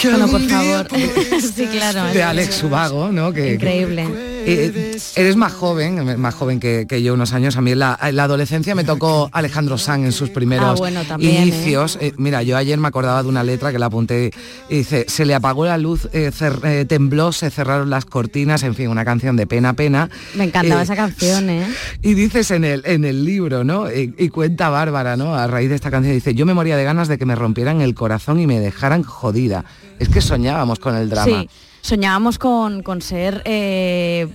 Bueno, 0.03 0.29
por 0.29 0.41
favor. 0.43 0.87
sí, 1.55 1.67
claro. 1.67 2.13
de 2.13 2.23
Alex 2.23 2.63
Ubago, 2.63 3.11
¿no? 3.11 3.33
Que, 3.33 3.55
Increíble. 3.55 4.07
Eh, 4.47 4.99
eres 5.17 5.37
más 5.37 5.53
joven, 5.53 6.21
más 6.21 6.35
joven 6.35 6.59
que, 6.61 6.87
que 6.89 7.03
yo 7.03 7.15
unos 7.15 7.33
años. 7.33 7.57
A 7.57 7.61
mí 7.61 7.73
en 7.73 7.79
la, 7.79 7.99
en 8.03 8.17
la 8.17 8.25
adolescencia 8.25 8.75
me 8.75 8.85
tocó 8.85 9.29
Alejandro 9.33 9.79
Sanz 9.79 10.05
en 10.07 10.13
sus 10.13 10.31
primeros 10.31 10.67
Ah, 10.71 10.75
bueno, 10.77 11.03
también, 11.05 11.43
inicios. 11.49 11.99
Eh, 12.01 12.13
mira, 12.17 12.43
yo 12.43 12.57
ayer 12.57 12.79
me 12.79 12.89
acordaba 12.89 13.23
de 13.23 13.29
una 13.29 13.45
letra 13.45 13.73
que 13.73 13.79
la 13.79 13.87
apunté 13.87 14.31
y 14.69 14.77
dice, 14.79 15.05
se 15.09 15.25
le 15.25 15.35
apagó 15.35 15.65
la 15.65 15.79
luz, 15.79 16.09
eh, 16.13 16.31
cer- 16.37 16.65
eh, 16.65 16.85
tembló, 16.85 17.33
se 17.33 17.51
cerraron 17.51 17.91
las 17.91 18.05
cortinas, 18.05 18.63
en 18.63 18.75
fin, 18.75 18.89
una 18.89 19.05
canción 19.05 19.37
de 19.37 19.47
pena, 19.47 19.75
pena. 19.75 20.11
Me 20.35 20.45
encantaba 20.45 20.81
Eh, 20.81 20.85
esa 20.85 20.97
canción, 20.97 21.49
¿eh? 21.51 21.67
Y 22.03 22.15
dices 22.15 22.51
en 22.51 22.65
el, 22.65 22.83
en 22.85 23.05
el 23.05 23.25
libro, 23.25 23.65
¿no? 23.65 23.91
Y, 23.91 24.15
y 24.19 24.29
cuenta 24.29 24.69
Bárbara, 24.71 25.17
¿no? 25.17 25.35
A 25.35 25.47
raíz 25.47 25.69
de 25.69 25.75
esta 25.77 25.91
canción, 25.91 26.15
dice, 26.15 26.35
yo 26.35 26.47
me 26.47 26.55
moría 26.55 26.77
de 26.77 26.85
ganas 26.85 27.09
de 27.09 27.19
que 27.19 27.27
me 27.27 27.35
rompieran 27.35 27.81
el 27.81 27.95
corazón 27.95 28.41
y 28.41 28.47
me 28.47 28.61
dejaran 28.61 29.03
jodida. 29.03 29.65
Es 29.99 30.09
que 30.09 30.21
soñábamos 30.21 30.79
con 30.79 30.97
el 30.97 31.09
drama. 31.09 31.43
Sí, 31.43 31.49
soñábamos 31.83 32.39
con, 32.39 32.83
con 32.83 33.03
ser 33.03 33.43
eh, 33.45 34.27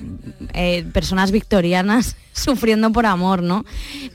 eh, 0.54 0.86
personas 0.94 1.32
victorianas 1.32 2.16
sufriendo 2.38 2.92
por 2.92 3.08
amor, 3.08 3.42
¿no? 3.42 3.66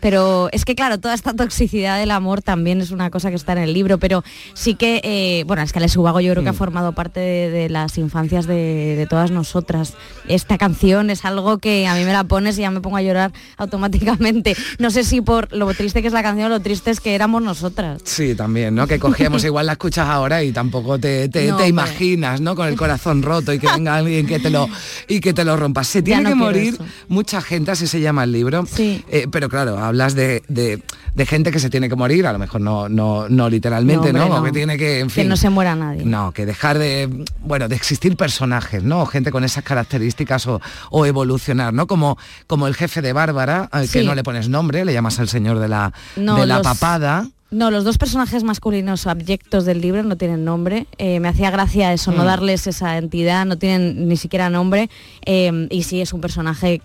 Pero 0.01 0.49
es 0.53 0.64
que 0.64 0.77
claro, 0.77 1.01
toda 1.01 1.12
esta 1.12 1.33
toxicidad 1.35 1.99
del 1.99 2.12
amor 2.12 2.40
también 2.40 2.81
es 2.81 2.92
una 2.92 3.11
cosa 3.11 3.31
que 3.31 3.35
está 3.37 3.51
en 3.53 3.59
el 3.59 3.73
libro, 3.75 3.99
pero 3.99 4.23
sí 4.55 4.77
que, 4.77 5.01
eh, 5.03 5.42
bueno, 5.49 5.62
es 5.62 5.73
que 5.73 5.81
Alex 5.81 5.97
Ubago 5.97 6.21
yo 6.21 6.31
creo 6.33 6.45
que 6.45 6.51
ha 6.51 6.53
formado 6.53 6.92
parte 6.92 7.18
de, 7.18 7.51
de 7.51 7.68
las 7.68 7.99
infancias 7.99 8.47
de, 8.47 8.95
de 8.97 9.07
todas 9.09 9.33
nosotras. 9.33 9.95
Esta 10.29 10.57
canción 10.57 11.11
es 11.11 11.25
algo 11.25 11.59
que 11.59 11.88
a 11.88 11.95
mí 11.97 12.05
me 12.05 12.12
la 12.12 12.23
pones 12.23 12.57
y 12.59 12.61
ya 12.61 12.71
me 12.71 12.81
pongo 12.81 12.97
a 12.99 13.03
llorar 13.03 13.33
automáticamente. 13.57 14.57
No 14.79 14.90
sé 14.92 15.03
si 15.03 15.21
por 15.21 15.53
lo 15.53 15.73
triste 15.75 16.01
que 16.01 16.07
es 16.09 16.14
la 16.14 16.23
canción 16.23 16.47
o 16.47 16.49
lo 16.51 16.61
triste 16.61 16.92
es 16.92 17.01
que 17.01 17.16
éramos 17.16 17.42
nosotras. 17.42 18.03
Sí, 18.05 18.37
también, 18.37 18.75
¿no? 18.77 18.87
Que 18.87 19.01
cogíamos, 19.01 19.42
igual 19.47 19.66
la 19.66 19.73
escuchas 19.73 20.09
ahora 20.09 20.45
y 20.45 20.53
tampoco 20.53 20.99
te, 20.99 21.29
te- 21.29 21.40
No, 21.49 21.57
te 21.57 21.64
hombre. 21.64 21.68
imaginas, 21.68 22.40
¿no? 22.40 22.55
Con 22.55 22.68
el 22.68 22.77
corazón 22.77 23.22
roto 23.23 23.53
y 23.53 23.59
que 23.59 23.67
venga 23.69 23.97
alguien 23.97 24.27
que 24.27 24.39
te 24.39 24.51
lo 24.51 24.69
y 25.09 25.21
que 25.21 25.33
te 25.33 25.45
lo 25.45 25.57
rompa. 25.57 25.85
Se 25.85 26.03
tiene 26.03 26.23
no 26.23 26.29
que 26.31 26.35
morir 26.35 26.75
eso. 26.75 26.85
mucha 27.09 27.41
gente, 27.41 27.71
así 27.71 27.87
se 27.87 28.01
llama 28.01 28.25
el 28.25 28.33
libro. 28.33 28.65
Eh, 28.79 29.27
pero 29.31 29.49
claro, 29.49 29.79
hablas 29.79 30.15
de, 30.15 30.43
de- 30.49 30.83
de 31.15 31.27
gente 31.27 31.51
que 31.53 31.59
se 31.59 31.69
tiene 31.69 31.91
que 31.91 31.95
morir, 31.97 32.27
a 32.27 32.33
lo 32.33 32.39
mejor 32.39 32.63
no, 32.63 32.89
no, 32.89 33.29
no 33.29 33.51
literalmente, 33.51 34.15
No, 34.15 34.43
que 34.43 34.51
tiene 34.51 34.79
que, 34.79 35.01
en 35.01 35.11
fin. 35.11 35.25
Que 35.25 35.29
no 35.29 35.37
se 35.37 35.51
muera 35.51 35.75
nadie. 35.77 36.05
No, 36.07 36.33
que 36.33 36.47
dejar 36.47 36.79
de, 36.79 37.27
bueno, 37.41 37.69
de 37.69 37.77
existir 37.77 38.17
personajes, 38.17 38.83
¿no? 38.83 39.05
Gente 39.05 39.31
con 39.31 39.45
esas 39.45 39.63
características 39.63 40.47
o, 40.47 40.61
o 40.91 41.05
evolucionar, 41.05 41.75
¿no? 41.75 41.87
Como, 41.87 42.17
como 42.47 42.67
el 42.67 42.75
jefe 42.75 43.03
de 43.03 43.13
Bárbara, 43.13 43.69
al 43.71 43.91
que 43.91 44.03
no 44.05 44.15
le 44.15 44.23
pones 44.25 44.49
nombre, 44.49 44.87
le 44.87 44.95
llamas 44.95 45.19
al 45.19 45.29
señor 45.29 45.59
de 45.59 45.69
la, 45.69 45.93
No, 46.17 46.37
de 46.37 46.47
la 46.47 46.57
los- 46.59 46.65
papada. 46.67 47.29
No, 47.53 47.71
los 47.71 47.85
dos 47.85 47.99
personajes 47.99 48.45
masculinos 48.45 49.07
abyectos 49.07 49.67
del 49.67 49.83
libro 49.83 50.03
no 50.03 50.17
tienen 50.17 50.43
nombre. 50.45 50.87
Eh, 50.97 51.21
me 51.21 51.29
hacía 51.29 51.51
gracia 51.51 51.93
eso, 51.93 52.11
no 52.11 52.23
Mm. 52.23 52.27
darles 52.27 52.67
esa 52.67 52.97
entidad, 52.97 53.45
no 53.45 53.59
tienen 53.59 54.09
ni 54.09 54.17
siquiera 54.17 54.49
nombre. 54.49 54.88
Eh, 55.27 55.69
y 55.71 55.83
sí, 55.83 56.01
es 56.01 56.15
un 56.15 56.23
personaje 56.23 56.81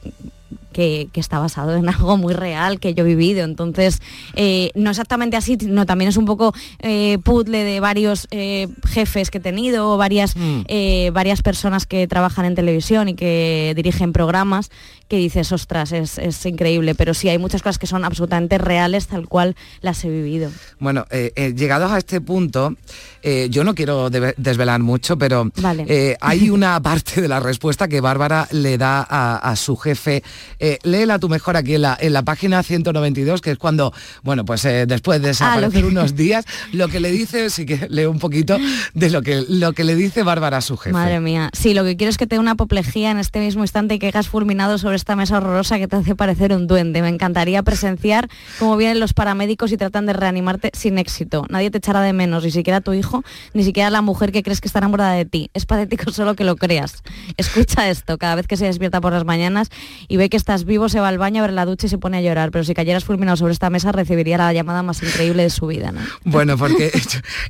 que, 0.78 1.10
que 1.12 1.20
está 1.20 1.40
basado 1.40 1.76
en 1.76 1.90
algo 1.96 2.18
muy 2.18 2.36
real 2.36 2.80
que 2.80 2.94
yo 2.94 3.04
he 3.04 3.08
vivido. 3.08 3.44
Entonces, 3.44 4.00
eh, 4.36 4.70
no 4.76 4.92
exactamente 4.92 5.36
así, 5.36 5.58
no, 5.66 5.88
también 5.88 6.10
es 6.10 6.18
un 6.18 6.26
poco 6.26 6.54
eh, 6.80 7.18
puzzle 7.24 7.64
de 7.64 7.80
varios 7.80 8.28
eh, 8.30 8.68
jefes 8.88 9.32
que 9.32 9.40
he 9.40 9.42
tenido, 9.42 9.98
varias, 9.98 10.36
Mm. 10.36 10.62
eh, 10.68 11.10
varias 11.14 11.42
personas 11.42 11.88
que 11.88 12.06
trabajan 12.08 12.46
en 12.46 12.54
televisión 12.54 13.10
y 13.10 13.16
que 13.16 13.74
dirigen 13.76 14.14
programas, 14.14 14.70
que 15.08 15.18
dices, 15.18 15.52
ostras, 15.52 15.94
es, 15.94 16.20
es 16.20 16.46
increíble. 16.46 16.94
Pero 16.94 17.14
sí, 17.16 17.28
hay 17.30 17.40
muchas 17.40 17.64
cosas 17.64 17.80
que 17.80 17.88
son 17.88 18.06
absolutamente 18.06 18.58
reales, 18.60 19.08
tal 19.08 19.28
cual 19.28 19.56
las 19.82 20.04
he 20.04 20.10
vivido. 20.10 20.52
Bueno, 20.80 21.06
eh, 21.10 21.32
eh, 21.36 21.54
llegados 21.56 21.92
a 21.92 21.98
este 21.98 22.22
punto, 22.22 22.76
eh, 23.24 23.48
yo 23.50 23.64
no 23.64 23.74
quiero 23.74 24.10
desvelar 24.10 24.82
mucho, 24.82 25.18
pero 25.18 25.50
Vale. 25.60 26.18
hay 26.22 26.50
una 26.52 26.80
parte 26.88 27.22
de 27.22 27.28
la 27.28 27.40
respuesta 27.40 27.88
que 27.88 28.00
Bárbara 28.02 28.48
le 28.52 28.78
da 28.78 29.06
a, 29.10 29.38
a 29.38 29.56
su 29.56 29.76
jefe 29.78 30.22
Eh, 30.68 30.80
léela 30.84 31.18
tú 31.18 31.30
mejor 31.30 31.56
aquí 31.56 31.76
en 31.76 31.84
la, 31.84 31.98
en 32.00 32.12
la 32.12 32.24
página 32.24 32.62
192, 32.62 33.40
que 33.42 33.52
es 33.52 33.58
cuando, 33.58 33.94
bueno, 34.22 34.44
pues 34.44 34.66
eh, 34.66 34.86
después 34.86 35.22
de 35.22 35.30
desaparecer 35.30 35.82
que- 35.82 35.88
unos 35.88 36.16
días, 36.16 36.44
lo 36.74 36.90
que 36.90 37.00
le 37.00 37.10
dice, 37.10 37.50
sí 37.50 37.66
que 37.66 37.88
leo 37.90 38.12
un 38.12 38.20
poquito 38.20 38.58
de 38.94 39.10
lo 39.10 39.22
que, 39.22 39.46
lo 39.48 39.72
que 39.72 39.86
le 39.86 39.96
dice 39.96 40.24
Bárbara 40.24 40.58
a 40.58 40.62
su 40.62 40.76
jefe. 40.76 40.92
Madre 40.92 41.22
mía, 41.22 41.50
sí, 41.54 41.74
lo 41.74 41.86
que 41.86 41.96
quiero 41.96 42.10
es 42.10 42.18
que 42.18 42.28
te 42.28 42.36
dé 42.36 42.40
una 42.40 42.52
apoplejía 42.52 43.12
en 43.12 43.18
este 43.20 43.40
mismo 43.40 43.64
instante 43.64 43.96
y 43.96 44.00
que 44.00 44.08
hayas 44.08 44.28
fulminado 44.28 44.78
sobre 44.78 44.98
esta 44.98 45.16
mesa 45.16 45.38
horrorosa 45.38 45.78
que 45.80 45.88
te 45.88 45.96
hace 45.96 46.16
parecer 46.16 46.52
un 46.52 46.68
duende. 46.68 47.02
Me 47.02 47.08
encantaría 47.10 47.64
presenciar 47.64 48.28
cómo 48.60 48.76
vienen 48.76 49.00
los 49.00 49.14
paramédicos 49.14 49.72
y 49.72 49.78
tratan 49.78 50.06
de 50.06 50.12
reanimarte 50.14 50.72
sin 50.74 50.98
éxito. 50.98 51.46
Nadie 51.50 51.72
te 51.72 51.78
echará 51.78 52.02
de 52.02 52.12
menos, 52.12 52.44
ni 52.44 52.52
siquiera 52.52 52.82
tu 52.82 52.92
hijo, 52.94 53.24
ni 53.54 53.64
siquiera 53.64 53.90
la 53.90 54.02
mujer 54.02 54.34
que 54.34 54.44
crees 54.44 54.60
que 54.60 54.68
está 54.68 54.80
enamorada 54.80 55.14
de 55.14 55.24
ti. 55.26 55.50
Es 55.54 55.66
patético 55.66 56.12
solo 56.12 56.36
que 56.36 56.44
lo 56.44 56.58
creas. 56.58 57.04
Escucha 57.38 57.90
esto, 57.90 58.18
cada 58.18 58.36
vez 58.36 58.48
que 58.48 58.58
se 58.58 58.66
despierta 58.66 59.00
por 59.00 59.14
las 59.14 59.24
mañanas 59.24 59.70
y 60.10 60.18
ve 60.18 60.30
que 60.30 60.36
estás 60.58 60.66
vivo, 60.68 60.90
se 60.90 61.00
va 61.00 61.08
al 61.08 61.18
baño, 61.18 61.44
abre 61.44 61.54
la 61.54 61.66
ducha 61.66 61.86
y 61.86 61.90
se 61.90 61.98
pone 61.98 62.18
a 62.18 62.22
llorar. 62.22 62.52
Pero 62.52 62.64
si 62.64 62.74
cayeras 62.74 63.06
fulminado 63.06 63.38
sobre 63.38 63.54
esta 63.54 63.70
mesa, 63.70 63.92
recibiría 63.92 64.38
la 64.38 64.52
llamada 64.54 64.82
más 64.82 65.02
increíble 65.04 65.44
de 65.44 65.50
su 65.50 65.68
vida, 65.68 65.92
¿no? 65.92 66.02
Bueno, 66.24 66.58
porque 66.58 66.92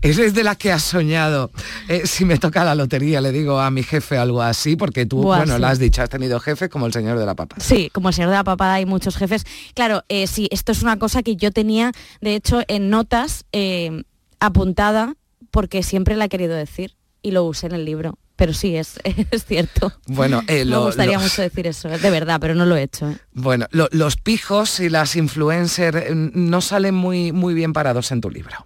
eso 0.02 0.24
es 0.24 0.34
de 0.34 0.44
las 0.44 0.58
que 0.58 0.72
has 0.72 0.84
soñado. 0.84 1.52
Eh, 1.88 2.02
si 2.06 2.26
me 2.26 2.38
toca 2.38 2.64
la 2.64 2.76
lotería, 2.76 3.22
le 3.22 3.32
digo 3.32 3.60
a 3.60 3.72
mi 3.72 3.84
jefe 3.84 4.18
algo 4.18 4.42
así, 4.42 4.76
porque 4.76 5.06
tú, 5.06 5.22
Buah, 5.22 5.38
bueno, 5.38 5.56
sí. 5.56 5.62
lo 5.62 5.68
has 5.68 5.80
dicho, 5.80 6.02
has 6.02 6.10
tenido 6.10 6.40
jefes 6.40 6.70
como 6.70 6.86
el 6.86 6.94
señor 6.94 7.18
de 7.18 7.26
la 7.26 7.36
papa. 7.36 7.56
Sí, 7.60 7.90
como 7.94 8.10
el 8.10 8.16
señor 8.16 8.32
de 8.32 8.36
la 8.36 8.44
papada 8.44 8.74
hay 8.74 8.86
muchos 8.86 9.16
jefes. 9.16 9.46
Claro, 9.74 10.04
eh, 10.10 10.28
sí, 10.28 10.48
esto 10.52 10.72
es 10.72 10.84
una 10.84 11.00
cosa 11.00 11.24
que 11.24 11.36
yo 11.36 11.52
tenía, 11.52 11.92
de 12.22 12.36
hecho, 12.36 12.62
en 12.68 12.90
notas 12.90 13.46
eh, 13.54 14.04
apuntada 14.40 15.16
porque 15.52 15.82
siempre 15.82 16.16
la 16.16 16.26
he 16.26 16.30
querido 16.30 16.56
decir 16.56 16.96
y 17.22 17.32
lo 17.32 17.44
usé 17.46 17.68
en 17.68 17.74
el 17.74 17.86
libro. 17.86 18.18
Pero 18.38 18.54
sí, 18.54 18.78
es, 18.78 19.00
es 19.32 19.46
cierto. 19.46 19.92
Bueno, 20.06 20.42
eh, 20.48 20.64
Me 20.64 20.78
gustaría 20.78 21.18
lo- 21.18 21.24
mucho 21.24 21.42
decir 21.42 21.68
eso, 21.68 21.90
de 21.90 22.10
verdad, 22.10 22.38
pero 22.40 22.56
no 22.56 22.66
lo 22.66 22.78
he 22.78 22.84
hecho. 22.84 23.10
¿eh? 23.10 23.18
Bueno, 23.34 23.68
lo- 23.72 23.90
los 23.92 24.16
pijos 24.16 24.80
y 24.80 24.90
las 24.90 25.16
influencers 25.18 25.98
eh, 25.98 26.12
no 26.14 26.62
salen 26.62 26.96
muy, 26.96 27.32
muy 27.34 27.54
bien 27.54 27.74
parados 27.74 28.12
en 28.12 28.22
tu 28.22 28.30
libro. 28.30 28.66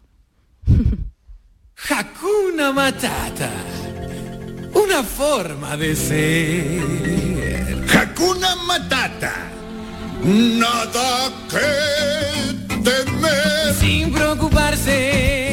Hakuna 1.90 2.72
Matata. 2.72 3.50
Una 4.74 5.04
forma 5.04 5.76
de 5.78 5.96
ser. 5.96 7.84
Hakuna 7.98 8.56
Matata. 8.68 9.34
Nada 10.24 11.32
que 11.50 12.84
temer. 12.84 13.74
Sin 13.80 14.14
preocuparse, 14.14 15.51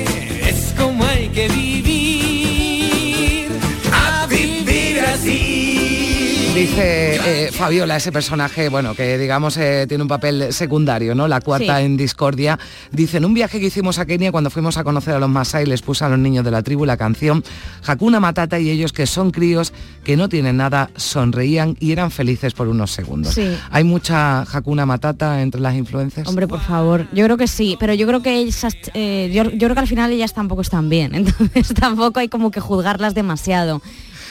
Dice 6.68 7.46
eh, 7.46 7.50
Fabiola, 7.50 7.96
ese 7.96 8.12
personaje, 8.12 8.68
bueno, 8.68 8.94
que 8.94 9.16
digamos 9.16 9.56
eh, 9.56 9.86
tiene 9.88 10.02
un 10.02 10.08
papel 10.08 10.52
secundario, 10.52 11.14
¿no? 11.14 11.26
La 11.26 11.40
cuarta 11.40 11.78
Sí. 11.78 11.84
en 11.84 11.96
Discordia. 11.96 12.58
Dice, 12.92 13.16
en 13.16 13.24
un 13.24 13.32
viaje 13.34 13.58
que 13.58 13.66
hicimos 13.66 13.98
a 13.98 14.04
Kenia, 14.06 14.30
cuando 14.30 14.50
fuimos 14.50 14.76
a 14.76 14.84
conocer 14.84 15.14
a 15.14 15.18
los 15.18 15.30
Masai, 15.30 15.64
les 15.66 15.80
puse 15.82 16.04
a 16.04 16.08
los 16.10 16.18
niños 16.18 16.44
de 16.44 16.50
la 16.50 16.62
tribu 16.62 16.84
la 16.84 16.96
canción 16.98 17.42
Hakuna 17.86 18.20
Matata 18.20 18.60
y 18.60 18.68
ellos, 18.70 18.92
que 18.92 19.06
son 19.06 19.30
críos, 19.30 19.72
que 20.04 20.16
no 20.16 20.28
tienen 20.28 20.58
nada, 20.58 20.90
sonreían 20.94 21.74
y 21.80 21.90
eran 21.92 22.10
felices 22.10 22.52
por 22.52 22.68
unos 22.68 22.90
segundos. 22.92 23.34
Sí. 23.34 23.48
¿Hay 23.70 23.82
mucha 23.84 24.42
Hakuna 24.42 24.84
Matata 24.86 25.40
entre 25.42 25.60
las 25.62 25.74
influencias? 25.74 26.28
Hombre, 26.28 26.46
por 26.46 26.60
favor, 26.60 27.08
yo 27.12 27.24
creo 27.24 27.38
que 27.38 27.48
sí, 27.48 27.76
pero 27.80 27.94
yo 27.94 28.06
creo 28.06 28.22
que 28.22 28.36
ellas, 28.36 28.76
eh, 28.94 29.30
yo, 29.32 29.44
yo 29.44 29.58
creo 29.66 29.74
que 29.74 29.80
al 29.80 29.88
final 29.88 30.12
ellas 30.12 30.34
tampoco 30.34 30.60
están 30.60 30.88
bien, 30.90 31.14
entonces 31.16 31.68
tampoco 31.74 32.20
hay 32.20 32.28
como 32.28 32.50
que 32.50 32.60
juzgarlas 32.60 33.14
demasiado. 33.14 33.80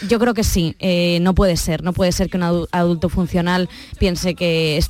Yo 0.07 0.19
creo 0.19 0.33
que 0.33 0.43
sí, 0.43 0.75
eh, 0.79 1.19
no 1.21 1.33
puede 1.33 1.57
ser, 1.57 1.83
no 1.83 1.93
puede 1.93 2.12
ser 2.12 2.29
que 2.29 2.38
un 2.38 2.43
adu- 2.43 2.67
adulto 2.71 3.10
funcional 3.10 3.69
piense 3.99 4.36
que, 4.36 4.83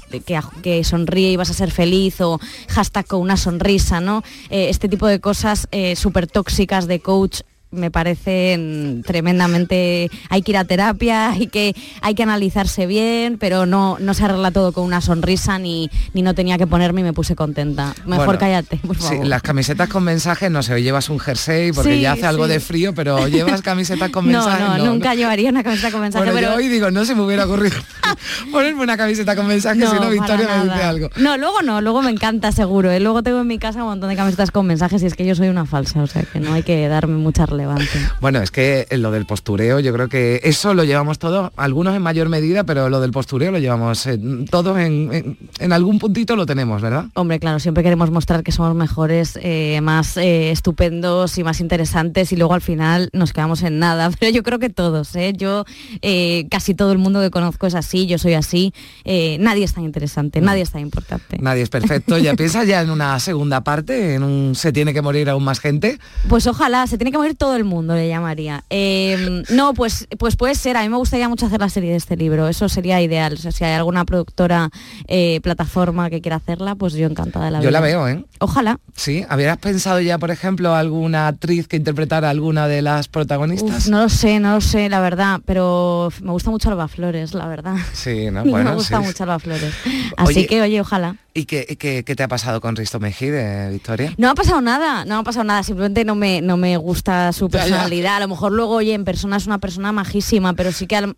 que, 0.62 0.84
sonríe 0.84 1.32
y 1.32 1.36
vas 1.38 1.50
a 1.50 1.54
ser 1.54 1.72
feliz 1.72 2.20
o 2.22 2.40
hashtag 2.70 3.06
con 3.08 3.22
una 3.22 3.38
sonrisa, 3.38 4.02
¿no? 4.02 4.24
Eh, 4.50 4.68
este 4.70 4.90
tipo 4.90 5.08
de 5.08 5.20
cosas 5.20 5.68
súper 5.96 6.28
tóxicas 6.28 6.88
de 6.88 7.00
coach 7.00 7.42
me 7.72 7.92
parecen 7.92 9.04
tremendamente 9.06 10.10
hay 10.30 10.42
que 10.42 10.52
ir 10.52 10.58
a 10.58 10.64
terapia 10.66 11.32
hay 11.32 11.48
que 11.48 11.76
hay 12.02 12.16
que 12.16 12.24
analizarse 12.24 12.86
bien 12.86 13.38
pero 13.38 13.66
no 13.66 13.98
no 14.00 14.14
se 14.14 14.24
arregla 14.24 14.52
todo 14.52 14.72
con 14.72 14.86
una 14.86 15.02
sonrisa 15.02 15.60
ni 15.60 15.90
ni 16.14 16.22
no 16.22 16.34
tenía 16.34 16.58
que 16.58 16.66
ponerme 16.66 17.02
y 17.02 17.04
me 17.04 17.14
puse 17.14 17.36
contenta 17.36 17.94
mejor 18.06 18.26
Bueno, 18.26 18.40
cállate 18.40 18.78
por 18.78 18.96
Sí, 18.98 19.04
favor 19.04 19.26
las 19.28 19.42
camisetas 19.42 19.90
con 19.90 20.04
mensajes, 20.04 20.50
no 20.50 20.64
sé, 20.64 20.74
o 20.74 20.78
llevas 20.78 21.10
un 21.10 21.20
jersey 21.20 21.72
porque 21.72 21.96
Sí, 21.96 22.02
ya 22.02 22.14
hace 22.14 22.26
algo 22.26 22.48
de 22.48 22.60
frío, 22.60 22.94
pero 22.94 23.28
llevas 23.28 23.62
camisetas 23.62 24.10
con 24.12 24.26
no, 24.32 24.44
mensajes. 24.46 24.84
no, 24.84 24.86
nunca 24.94 25.14
llevaría 25.16 25.50
una 25.50 25.64
camiseta 25.64 25.92
con 25.92 26.02
mensaje 26.02 26.24
Bueno, 26.24 26.38
pero 26.40 26.52
yo 26.54 26.58
hoy 26.58 26.68
digo, 26.70 26.90
no 26.92 27.06
se 27.06 27.16
me 27.16 27.22
hubiera 27.22 27.46
ocurrido 27.46 27.76
ponerme 28.52 28.82
una 28.84 28.98
camiseta 28.98 29.36
con 29.36 29.48
mensajes, 29.48 29.84
No, 29.84 29.92
si 29.94 30.00
no 30.00 30.10
Victoria 30.10 30.48
me 30.58 30.64
dice 30.70 30.84
algo. 30.84 31.10
No, 31.18 31.38
luego 31.38 31.62
no, 31.62 31.82
luego 31.82 32.02
me 32.02 32.12
encanta 32.12 32.52
seguro. 32.52 32.92
¿eh? 32.92 33.00
Luego 33.00 33.24
tengo 33.24 33.42
en 33.42 33.48
mi 33.48 33.60
casa 33.60 33.80
un 33.84 33.90
montón 33.90 34.10
de 34.10 34.16
camisetas 34.16 34.52
con 34.52 34.66
mensajes 34.66 35.04
y 35.04 35.06
es 35.06 35.16
que 35.16 35.26
yo 35.26 35.36
soy 35.36 35.50
una 35.50 35.66
falsa, 35.66 36.02
o 36.02 36.08
sea 36.08 36.24
que 36.24 36.40
no 36.40 36.54
hay 36.54 36.64
que 36.64 36.88
darme 36.88 37.18
mucha 37.18 37.46
relevancia. 37.58 38.16
Bueno, 38.22 38.42
es 38.42 38.52
que 38.52 38.88
lo 38.92 39.12
del 39.12 39.26
postureo, 39.26 39.80
yo 39.80 39.94
creo 39.94 40.08
que 40.10 40.40
eso 40.44 40.74
lo 40.74 40.84
llevamos 40.84 41.20
todos, 41.20 41.52
algunos 41.56 41.96
en 41.96 42.02
mayor 42.02 42.30
medida, 42.30 42.64
pero 42.64 42.90
lo 42.90 43.00
del 43.00 43.12
postureo 43.12 43.52
lo 43.52 43.60
llevamos 43.60 44.06
eh, 44.08 44.20
todos 44.50 44.78
en, 44.80 45.14
en- 45.14 45.38
en 45.60 45.74
algún 45.74 46.00
puntito 46.00 46.36
lo 46.36 46.46
tenemos, 46.46 46.82
¿verdad? 46.82 47.06
Hombre, 47.16 47.40
claro, 47.40 47.60
siempre 47.60 47.84
queremos 47.84 48.12
mostrar 48.12 48.44
que 48.44 48.52
somos 48.52 48.76
mejores, 48.76 49.38
eh, 49.42 49.80
más 49.82 50.18
eh, 50.18 50.52
estupendos 50.52 51.38
y 51.38 51.44
más 51.44 51.60
interesantes 51.60 52.32
y 52.32 52.36
luego 52.36 52.54
al 52.54 52.62
final 52.62 53.10
nos 53.14 53.34
quedamos 53.34 53.62
en 53.64 53.80
nada. 53.80 54.10
Pero 54.20 54.32
yo 54.32 54.44
creo 54.44 54.60
que 54.60 54.70
todos, 54.70 55.16
¿eh? 55.16 55.34
yo 55.36 55.66
eh, 56.02 56.48
casi 56.50 56.74
todo 56.76 56.92
el 56.92 56.98
mundo 56.98 57.22
que 57.22 57.32
conozco 57.32 57.68
es 57.68 57.76
así, 57.76 58.08
yo 58.08 58.18
soy 58.18 58.34
así. 58.34 58.74
eh, 59.06 59.38
nadie 59.40 59.64
es 59.64 59.74
tan 59.74 59.84
interesante, 59.84 60.42
nadie 60.42 60.62
es 60.64 60.72
tan 60.72 60.82
importante. 60.82 61.38
Nadie 61.40 61.64
es 61.64 61.70
perfecto. 61.70 62.18
¿Ya 62.18 62.34
piensas 62.36 62.68
ya 62.68 62.82
en 62.82 62.90
una 62.90 63.20
segunda 63.20 63.62
parte? 63.64 64.16
¿En 64.16 64.24
un 64.24 64.56
se 64.56 64.72
tiene 64.72 64.94
que 64.94 65.02
morir 65.02 65.30
aún 65.30 65.44
más 65.44 65.60
gente? 65.60 65.98
Pues 66.30 66.46
ojalá, 66.48 66.86
se 66.88 66.98
tiene 66.98 67.12
que 67.12 67.18
morir 67.18 67.36
todo 67.36 67.47
el 67.56 67.64
mundo, 67.64 67.96
le 67.96 68.08
llamaría. 68.08 68.64
Eh, 68.70 69.44
no, 69.50 69.74
pues, 69.74 70.08
pues 70.18 70.36
puede 70.36 70.56
ser, 70.56 70.78
a 70.78 70.82
mí 70.84 70.90
me 70.90 70.98
gustaría 70.98 71.30
mucho 71.30 71.46
hacer 71.46 71.60
la 71.60 71.70
serie 71.70 71.92
de 71.92 71.98
este 71.98 72.18
libro, 72.18 72.48
eso 72.48 72.68
sería 72.70 73.02
ideal. 73.02 73.34
O 73.34 73.38
sea, 73.38 73.52
si 73.52 73.64
hay 73.64 73.74
alguna 73.74 74.06
productora, 74.06 74.70
eh, 75.08 75.40
plataforma 75.42 76.10
que 76.10 76.22
quiera 76.22 76.38
hacerla, 76.38 76.76
pues 76.76 76.94
yo 76.94 77.08
encantada 77.08 77.46
de 77.46 77.52
la 77.52 77.58
Yo 77.60 77.70
vida. 77.70 77.72
la 77.72 77.80
veo, 77.82 78.08
¿eh? 78.08 78.26
Ojalá. 78.40 78.80
Sí, 78.96 79.24
¿habrías 79.30 79.58
pensado 79.58 80.00
ya, 80.02 80.18
por 80.18 80.32
ejemplo, 80.32 80.74
alguna 80.76 81.28
actriz 81.28 81.68
que 81.68 81.78
interpretara 81.78 82.30
alguna 82.30 82.68
de 82.68 82.82
las 82.82 83.08
protagonistas? 83.08 83.86
Uf, 83.86 83.88
no 83.88 84.02
lo 84.04 84.10
sé, 84.10 84.40
no 84.40 84.56
lo 84.56 84.62
sé, 84.62 84.90
la 84.90 85.00
verdad, 85.00 85.40
pero 85.46 86.10
me 86.22 86.32
gusta 86.32 86.50
mucho 86.52 86.70
Alba 86.70 86.88
Flores, 86.88 87.34
la 87.34 87.48
verdad. 87.48 87.76
Sí, 87.94 88.30
¿no? 88.32 88.44
Bueno, 88.44 88.72
me 88.72 88.76
gusta 88.76 89.00
sí. 89.00 89.06
mucho 89.06 89.24
Alba 89.24 89.40
Flores. 89.40 89.74
Así 90.18 90.40
Oye, 90.40 90.48
que, 90.48 90.62
oye, 90.62 90.82
ojalá. 90.82 91.16
¿Y 91.34 91.46
qué, 91.46 91.78
qué- 91.80 92.04
qué 92.04 92.16
te 92.16 92.24
ha 92.24 92.28
pasado 92.28 92.62
con 92.62 92.76
Risto 92.76 93.00
Mejide, 93.00 93.70
Victoria? 93.70 94.12
No 94.18 94.30
ha 94.32 94.34
pasado 94.34 94.60
nada, 94.62 95.06
no 95.06 95.20
ha 95.20 95.24
pasado 95.24 95.44
nada, 95.44 95.62
simplemente 95.62 96.04
no 96.04 96.16
me, 96.16 96.42
no 96.42 96.58
me 96.58 96.78
gusta 96.78 97.32
su 97.38 97.50
personalidad. 97.50 98.16
A 98.18 98.20
lo 98.22 98.28
mejor 98.28 98.52
luego, 98.52 98.76
oye, 98.76 98.94
en 98.94 99.06
persona 99.06 99.38
es 99.38 99.46
una 99.48 99.60
persona 99.60 99.92
majísima, 99.92 100.54
pero 100.54 100.72
sí 100.72 100.88
que 100.88 100.96
al- 100.98 101.16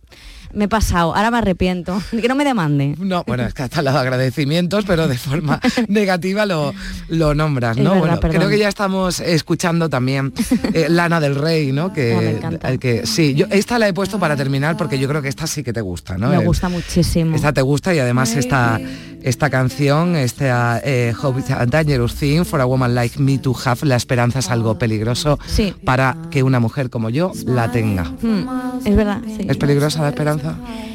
me 0.52 0.64
he 0.64 0.68
pasado, 0.68 1.14
ahora 1.14 1.30
me 1.30 1.38
arrepiento. 1.38 2.00
Que 2.20 2.28
no 2.28 2.34
me 2.34 2.44
demande. 2.44 2.94
No, 2.98 3.24
bueno, 3.26 3.44
es 3.44 3.54
que 3.54 3.62
hasta 3.62 3.82
los 3.82 3.94
agradecimientos, 3.94 4.84
pero 4.86 5.08
de 5.08 5.16
forma 5.16 5.60
negativa 5.88 6.44
lo, 6.46 6.72
lo 7.08 7.34
nombras, 7.34 7.76
¿no? 7.76 7.84
verdad, 7.90 7.98
bueno, 8.00 8.20
perdón. 8.20 8.36
creo 8.38 8.48
que 8.50 8.58
ya 8.58 8.68
estamos 8.68 9.20
escuchando 9.20 9.88
también 9.88 10.32
eh, 10.74 10.86
Lana 10.88 11.20
del 11.20 11.34
Rey, 11.34 11.72
¿no? 11.72 11.92
Que, 12.00 12.14
Ah, 12.14 12.20
me 12.20 12.30
encanta. 12.30 12.72
eh, 12.72 12.78
que 12.78 13.06
sí, 13.06 13.34
yo 13.34 13.46
esta 13.50 13.78
la 13.78 13.88
he 13.88 13.92
puesto 13.92 14.18
para 14.18 14.36
terminar 14.36 14.76
porque 14.76 14.98
yo 14.98 15.08
creo 15.08 15.22
que 15.22 15.28
esta 15.28 15.46
sí 15.46 15.62
que 15.62 15.72
te 15.72 15.80
gusta, 15.80 16.16
¿no? 16.18 16.28
Me 16.28 16.36
Eh, 16.36 16.44
gusta 16.44 16.68
muchísimo. 16.68 17.34
Esta 17.36 17.52
te 17.52 17.62
gusta 17.62 17.94
y 17.94 17.98
además 17.98 18.34
esta, 18.36 18.78
esta 19.22 19.50
canción, 19.50 20.16
esta 20.16 20.80
eh, 20.84 21.12
Hope 21.22 21.40
is 21.40 21.50
a 21.50 21.66
Dangerous 21.66 22.14
Thing 22.16 22.44
for 22.44 22.60
a 22.60 22.64
Woman 22.66 22.94
Like 22.94 23.18
Me 23.20 23.38
to 23.38 23.54
Have, 23.64 23.86
la 23.86 23.96
esperanza 23.96 24.38
es 24.40 24.50
algo 24.50 24.78
peligroso 24.78 25.38
Sí. 25.46 25.74
para 25.84 26.16
que 26.30 26.42
una 26.42 26.60
mujer 26.60 26.90
como 26.90 27.10
yo 27.10 27.32
la 27.46 27.70
tenga. 27.72 28.04
Mm, 28.04 28.86
es 28.86 28.96
verdad, 28.96 29.20
sí. 29.26 29.46
¿Es 29.48 29.56
peligrosa 29.56 30.02
la 30.02 30.08
esperanza? 30.08 30.39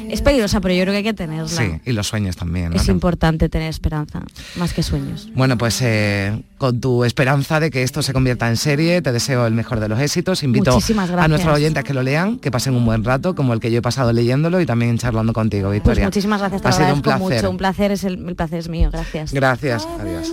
Es 0.08 0.22
peligrosa, 0.22 0.60
pero 0.60 0.74
yo 0.74 0.82
creo 0.82 0.92
que 0.92 0.98
hay 0.98 1.02
que 1.02 1.14
tenerla. 1.14 1.48
Sí, 1.48 1.80
y 1.84 1.92
los 1.92 2.06
sueños 2.06 2.36
también. 2.36 2.70
¿no? 2.70 2.76
Es 2.76 2.88
importante 2.88 3.48
tener 3.48 3.68
esperanza, 3.68 4.22
más 4.56 4.72
que 4.72 4.82
sueños. 4.82 5.28
Bueno, 5.34 5.58
pues 5.58 5.80
eh, 5.82 6.42
con 6.58 6.80
tu 6.80 7.04
esperanza 7.04 7.58
de 7.60 7.70
que 7.70 7.82
esto 7.82 8.02
se 8.02 8.12
convierta 8.12 8.48
en 8.48 8.56
serie, 8.56 9.02
te 9.02 9.10
deseo 9.12 9.46
el 9.46 9.54
mejor 9.54 9.80
de 9.80 9.88
los 9.88 9.98
éxitos. 10.00 10.42
Invito 10.42 10.78
a 11.18 11.28
nuestros 11.28 11.54
oyentes 11.54 11.80
a 11.80 11.82
que 11.82 11.92
lo 11.94 12.02
lean, 12.02 12.38
que 12.38 12.50
pasen 12.50 12.74
un 12.76 12.84
buen 12.86 13.02
rato, 13.04 13.34
como 13.34 13.52
el 13.52 13.60
que 13.60 13.70
yo 13.70 13.78
he 13.78 13.82
pasado 13.82 14.12
leyéndolo 14.12 14.60
y 14.60 14.66
también 14.66 14.96
charlando 14.98 15.32
contigo, 15.32 15.68
Pues 15.68 15.76
Victoria. 15.82 16.04
muchísimas 16.04 16.40
gracias, 16.40 16.62
te 16.62 16.68
Ha 16.68 16.72
sido 16.72 16.94
un 16.94 17.02
placer. 17.02 17.20
mucho. 17.36 17.50
Un 17.50 17.56
placer 17.56 17.90
es 17.92 18.04
el, 18.04 18.28
el 18.28 18.36
placer 18.36 18.58
es 18.60 18.68
mío, 18.68 18.90
gracias. 18.92 19.32
Gracias, 19.32 19.86
adiós. 20.00 20.32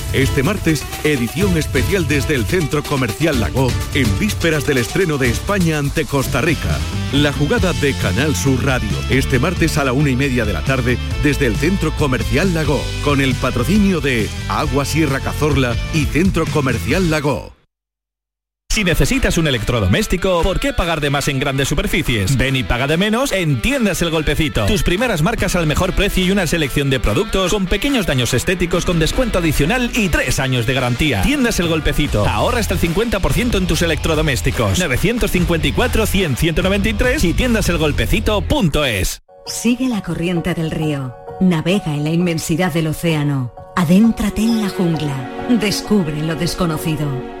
Este 0.13 0.43
martes, 0.43 0.83
edición 1.05 1.57
especial 1.57 2.05
desde 2.05 2.35
el 2.35 2.45
Centro 2.45 2.83
Comercial 2.83 3.39
Lago, 3.39 3.69
en 3.93 4.19
vísperas 4.19 4.67
del 4.67 4.79
estreno 4.79 5.17
de 5.17 5.29
España 5.29 5.77
ante 5.77 6.03
Costa 6.05 6.41
Rica. 6.41 6.77
La 7.13 7.31
jugada 7.31 7.71
de 7.73 7.93
Canal 7.93 8.35
Sur 8.35 8.61
Radio, 8.65 8.89
este 9.09 9.39
martes 9.39 9.77
a 9.77 9.85
la 9.85 9.93
una 9.93 10.09
y 10.09 10.17
media 10.17 10.43
de 10.43 10.51
la 10.51 10.63
tarde, 10.63 10.97
desde 11.23 11.45
el 11.45 11.55
Centro 11.55 11.93
Comercial 11.95 12.53
Lago, 12.53 12.81
con 13.05 13.21
el 13.21 13.35
patrocinio 13.35 14.01
de 14.01 14.29
Agua 14.49 14.83
Sierra 14.83 15.21
Cazorla 15.21 15.77
y 15.93 16.03
Centro 16.05 16.45
Comercial 16.45 17.09
Lago. 17.09 17.60
Si 18.71 18.83
necesitas 18.85 19.37
un 19.37 19.47
electrodoméstico, 19.47 20.41
¿por 20.43 20.61
qué 20.61 20.71
pagar 20.71 21.01
de 21.01 21.09
más 21.09 21.27
en 21.27 21.39
grandes 21.39 21.67
superficies? 21.67 22.37
Ven 22.37 22.55
y 22.55 22.63
paga 22.63 22.87
de 22.87 22.95
menos 22.95 23.33
en 23.33 23.61
Tiendas 23.61 24.01
El 24.01 24.11
Golpecito. 24.11 24.65
Tus 24.65 24.81
primeras 24.81 25.21
marcas 25.21 25.57
al 25.57 25.67
mejor 25.67 25.91
precio 25.91 26.23
y 26.23 26.31
una 26.31 26.47
selección 26.47 26.89
de 26.89 27.01
productos 27.01 27.51
con 27.51 27.65
pequeños 27.65 28.05
daños 28.05 28.33
estéticos 28.33 28.85
con 28.85 28.97
descuento 28.97 29.39
adicional 29.39 29.91
y 29.93 30.07
tres 30.07 30.39
años 30.39 30.65
de 30.65 30.73
garantía. 30.73 31.21
Tiendas 31.21 31.59
El 31.59 31.67
Golpecito. 31.67 32.25
Ahorra 32.25 32.61
hasta 32.61 32.75
el 32.75 32.79
50% 32.79 33.57
en 33.57 33.67
tus 33.67 33.81
electrodomésticos. 33.81 34.79
954-100-193 34.79 37.25
y 37.25 37.33
tiendaselgolpecito.es. 37.33 39.21
Sigue 39.47 39.89
la 39.89 40.01
corriente 40.01 40.53
del 40.53 40.71
río. 40.71 41.13
Navega 41.41 41.93
en 41.93 42.05
la 42.05 42.11
inmensidad 42.11 42.71
del 42.71 42.87
océano. 42.87 43.51
Adéntrate 43.75 44.43
en 44.43 44.61
la 44.61 44.69
jungla. 44.69 45.29
Descubre 45.59 46.23
lo 46.23 46.35
desconocido. 46.35 47.40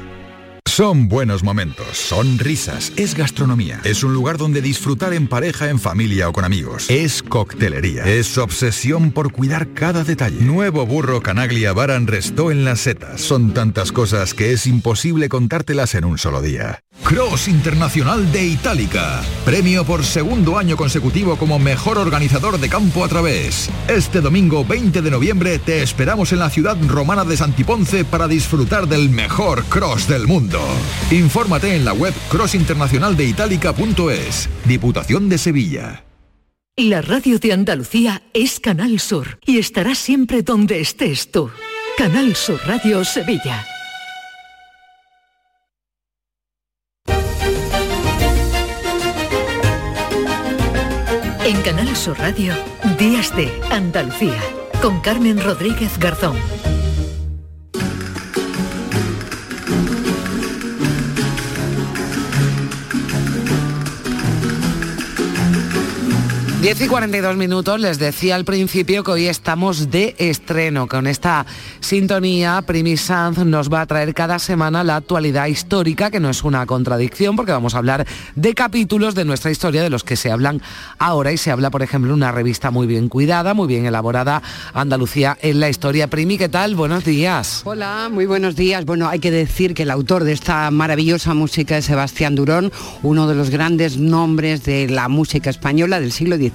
Son 0.71 1.09
buenos 1.09 1.43
momentos, 1.43 1.97
son 1.97 2.39
risas, 2.39 2.93
es 2.95 3.13
gastronomía, 3.13 3.81
es 3.83 4.05
un 4.05 4.13
lugar 4.13 4.37
donde 4.37 4.61
disfrutar 4.61 5.11
en 5.11 5.27
pareja, 5.27 5.69
en 5.69 5.81
familia 5.81 6.29
o 6.29 6.31
con 6.31 6.45
amigos, 6.45 6.89
es 6.89 7.21
coctelería, 7.23 8.05
es 8.05 8.37
obsesión 8.37 9.11
por 9.11 9.33
cuidar 9.33 9.73
cada 9.73 10.05
detalle. 10.05 10.39
Nuevo 10.39 10.85
burro 10.85 11.21
Canaglia 11.21 11.73
Baran 11.73 12.07
Restó 12.07 12.51
en 12.51 12.63
las 12.63 12.79
setas. 12.79 13.19
Son 13.19 13.53
tantas 13.53 13.91
cosas 13.91 14.33
que 14.33 14.53
es 14.53 14.65
imposible 14.65 15.27
contártelas 15.27 15.93
en 15.93 16.05
un 16.05 16.17
solo 16.17 16.41
día. 16.41 16.79
Cross 17.03 17.49
Internacional 17.49 18.31
de 18.31 18.45
Itálica. 18.45 19.21
Premio 19.43 19.83
por 19.83 20.05
segundo 20.05 20.57
año 20.57 20.77
consecutivo 20.77 21.35
como 21.35 21.59
mejor 21.59 21.97
organizador 21.97 22.59
de 22.59 22.69
campo 22.69 23.03
a 23.03 23.09
través. 23.09 23.69
Este 23.89 24.21
domingo 24.21 24.63
20 24.63 25.01
de 25.01 25.11
noviembre 25.11 25.59
te 25.59 25.83
esperamos 25.83 26.31
en 26.31 26.39
la 26.39 26.49
ciudad 26.49 26.77
romana 26.87 27.25
de 27.25 27.35
Santiponce 27.35 28.05
para 28.05 28.29
disfrutar 28.29 28.87
del 28.87 29.09
mejor 29.09 29.65
cross 29.65 30.07
del 30.07 30.27
mundo. 30.27 30.60
Infórmate 31.11 31.75
en 31.75 31.85
la 31.85 31.93
web 31.93 32.15
crossinternacionaldeitalica.es. 32.29 34.49
Diputación 34.65 35.29
de 35.29 35.37
Sevilla. 35.37 36.05
La 36.77 37.01
radio 37.01 37.37
de 37.37 37.51
Andalucía 37.51 38.23
es 38.33 38.59
Canal 38.59 38.99
Sur 38.99 39.39
y 39.45 39.59
estará 39.59 39.93
siempre 39.93 40.41
donde 40.41 40.79
estés 40.79 41.29
tú. 41.29 41.51
Canal 41.97 42.35
Sur 42.35 42.59
Radio 42.65 43.03
Sevilla. 43.03 43.67
En 51.43 51.61
Canal 51.63 51.93
Sur 51.97 52.17
Radio, 52.17 52.53
Días 52.97 53.35
de 53.35 53.51
Andalucía, 53.69 54.41
con 54.81 55.01
Carmen 55.01 55.43
Rodríguez 55.43 55.99
Garzón. 55.99 56.37
10 66.61 66.79
y 66.79 66.87
42 66.87 67.37
minutos, 67.37 67.79
les 67.79 67.97
decía 67.97 68.35
al 68.35 68.45
principio 68.45 69.03
que 69.03 69.09
hoy 69.09 69.25
estamos 69.25 69.89
de 69.89 70.13
estreno. 70.19 70.87
Con 70.87 71.07
esta 71.07 71.47
sintonía, 71.79 72.61
Primi 72.61 72.97
Sanz 72.97 73.39
nos 73.39 73.73
va 73.73 73.81
a 73.81 73.87
traer 73.87 74.13
cada 74.13 74.37
semana 74.37 74.83
la 74.83 74.97
actualidad 74.97 75.47
histórica, 75.47 76.11
que 76.11 76.19
no 76.19 76.29
es 76.29 76.43
una 76.43 76.67
contradicción, 76.67 77.35
porque 77.35 77.51
vamos 77.51 77.73
a 77.73 77.79
hablar 77.79 78.05
de 78.35 78.53
capítulos 78.53 79.15
de 79.15 79.25
nuestra 79.25 79.49
historia, 79.49 79.81
de 79.81 79.89
los 79.89 80.03
que 80.03 80.15
se 80.15 80.29
hablan 80.29 80.61
ahora. 80.99 81.31
Y 81.31 81.37
se 81.37 81.49
habla, 81.49 81.71
por 81.71 81.81
ejemplo, 81.81 82.13
una 82.13 82.31
revista 82.31 82.69
muy 82.69 82.85
bien 82.85 83.09
cuidada, 83.09 83.55
muy 83.55 83.67
bien 83.67 83.87
elaborada, 83.87 84.43
Andalucía 84.75 85.35
en 85.41 85.61
la 85.61 85.67
historia. 85.67 86.11
Primi, 86.11 86.37
¿qué 86.37 86.47
tal? 86.47 86.75
Buenos 86.75 87.03
días. 87.03 87.63
Hola, 87.65 88.07
muy 88.11 88.27
buenos 88.27 88.55
días. 88.55 88.85
Bueno, 88.85 89.09
hay 89.09 89.17
que 89.17 89.31
decir 89.31 89.73
que 89.73 89.81
el 89.81 89.89
autor 89.89 90.25
de 90.25 90.33
esta 90.33 90.69
maravillosa 90.69 91.33
música 91.33 91.79
es 91.79 91.85
Sebastián 91.85 92.35
Durón, 92.35 92.71
uno 93.01 93.27
de 93.27 93.33
los 93.33 93.49
grandes 93.49 93.97
nombres 93.97 94.63
de 94.63 94.87
la 94.89 95.07
música 95.07 95.49
española 95.49 95.99
del 95.99 96.11
siglo 96.11 96.37
XIX. 96.37 96.50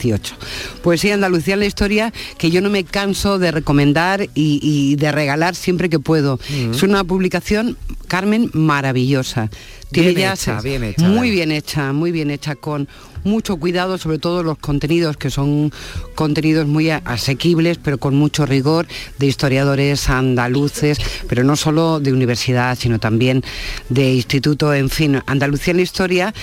Pues 0.83 1.01
sí, 1.01 1.11
Andalucía 1.11 1.55
en 1.55 1.61
la 1.61 1.67
historia 1.67 2.13
que 2.39 2.51
yo 2.51 2.61
no 2.61 2.71
me 2.71 2.85
canso 2.85 3.39
de 3.39 3.51
recomendar 3.51 4.23
y, 4.35 4.61
y 4.63 4.97
de 4.97 5.13
regalar 5.13 5.55
siempre 5.55 5.89
que 5.89 5.99
puedo. 5.99 6.39
Es 6.73 6.83
una 6.83 7.05
publicación, 7.05 7.77
Carmen, 8.09 8.51
maravillosa. 8.53 9.51
Tiene 9.91 10.09
Bien 10.15 10.21
ya 10.21 10.35
hecha, 10.35 10.61
bien 10.61 10.83
hecha, 10.85 11.09
Muy 11.09 11.31
bien 11.31 11.53
hecha, 11.53 11.93
muy 11.93 12.11
bien 12.13 12.31
hecha, 12.31 12.57
con 12.57 12.89
mucho 13.23 13.57
cuidado, 13.57 13.99
sobre 13.99 14.19
todo 14.19 14.43
los 14.45 14.59
contenidos, 14.59 15.17
que 15.17 15.31
son 15.31 15.73
contenidos 16.15 16.67
muy 16.67 16.91
asequibles, 16.91 17.79
pero 17.79 17.99
con 17.99 18.15
mucho 18.15 18.47
rigor, 18.47 18.87
de 19.19 19.27
historiadores 19.27 20.09
andaluces, 20.09 20.99
pero 21.29 21.43
no 21.43 21.57
solo 21.57 21.99
de 21.99 22.13
universidad, 22.13 22.79
sino 22.79 22.99
también 23.01 23.43
de 23.89 24.15
instituto, 24.15 24.73
en 24.75 24.91
fin. 24.91 25.21
Andalucía 25.27 25.73
en 25.73 25.79
la 25.79 25.83
historia 25.83 26.35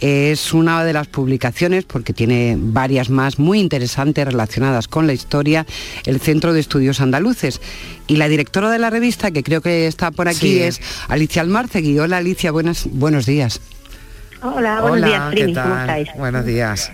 es 0.00 0.52
una 0.52 0.84
de 0.84 0.92
las 0.92 1.06
publicaciones, 1.06 1.84
porque 1.84 2.12
tiene 2.12 2.56
varias 2.58 3.08
más 3.08 3.38
muy 3.38 3.60
interesantes 3.60 4.26
relacionadas 4.26 4.88
con 4.88 5.06
la 5.06 5.12
historia, 5.12 5.64
el 6.06 6.20
Centro 6.20 6.52
de 6.52 6.60
Estudios 6.60 7.00
Andaluces. 7.00 7.60
Y 8.08 8.16
la 8.16 8.28
directora 8.28 8.68
de 8.70 8.78
la 8.80 8.90
revista, 8.90 9.30
que 9.30 9.44
creo 9.44 9.60
que 9.60 9.86
está 9.86 10.10
por 10.10 10.28
aquí, 10.28 10.40
Sí. 10.54 10.58
es 10.60 10.80
Alicia 11.08 11.40
Almarcegui. 11.40 11.98
Hola 12.00 12.16
Alicia, 12.18 12.50
buenas, 12.50 12.88
buenos 12.92 13.26
días. 13.26 13.60
Hola, 14.42 14.80
buenos 14.80 14.98
Hola, 14.98 15.06
días, 15.06 15.22
¿qué 15.30 15.36
Primi, 15.36 15.54
¿cómo 15.54 15.76
estáis? 15.78 16.08
Buenos 16.16 16.44
días. 16.44 16.90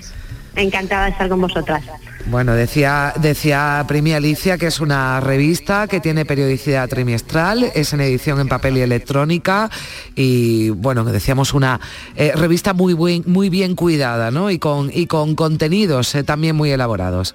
Encantada 0.56 1.04
de 1.04 1.10
estar 1.12 1.28
con 1.28 1.40
vosotras. 1.40 1.84
Bueno, 2.26 2.52
decía, 2.54 3.14
decía 3.20 3.84
Primi 3.88 4.12
Alicia 4.12 4.58
que 4.58 4.66
es 4.66 4.80
una 4.80 5.20
revista 5.20 5.86
que 5.86 6.00
tiene 6.00 6.26
periodicidad 6.26 6.88
trimestral, 6.88 7.70
es 7.74 7.92
en 7.92 8.00
edición 8.00 8.40
en 8.40 8.48
papel 8.48 8.76
y 8.76 8.80
electrónica 8.80 9.70
y 10.14 10.68
bueno, 10.70 11.04
decíamos 11.04 11.54
una 11.54 11.80
eh, 12.16 12.32
revista 12.34 12.74
muy, 12.74 12.92
buen- 12.92 13.22
muy 13.26 13.48
bien 13.48 13.74
cuidada, 13.76 14.30
¿no? 14.30 14.50
Y 14.50 14.58
con, 14.58 14.90
y 14.92 15.06
con 15.06 15.36
contenidos 15.36 16.14
eh, 16.16 16.24
también 16.24 16.54
muy 16.56 16.70
elaborados. 16.70 17.34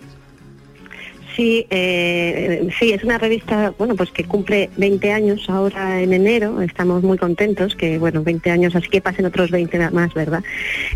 Sí, 1.36 1.66
eh, 1.72 2.68
sí, 2.80 2.94
es 2.94 3.04
una 3.04 3.18
revista, 3.18 3.74
bueno, 3.78 3.96
pues 3.96 4.12
que 4.12 4.24
cumple 4.24 4.70
20 4.78 5.12
años 5.12 5.50
ahora 5.50 6.02
en 6.02 6.14
enero. 6.14 6.62
Estamos 6.62 7.02
muy 7.02 7.18
contentos 7.18 7.76
que, 7.76 7.98
bueno, 7.98 8.22
20 8.24 8.52
años, 8.52 8.76
así 8.76 8.88
que 8.88 9.02
pasen 9.02 9.26
otros 9.26 9.50
20 9.50 9.90
más, 9.90 10.14
¿verdad? 10.14 10.44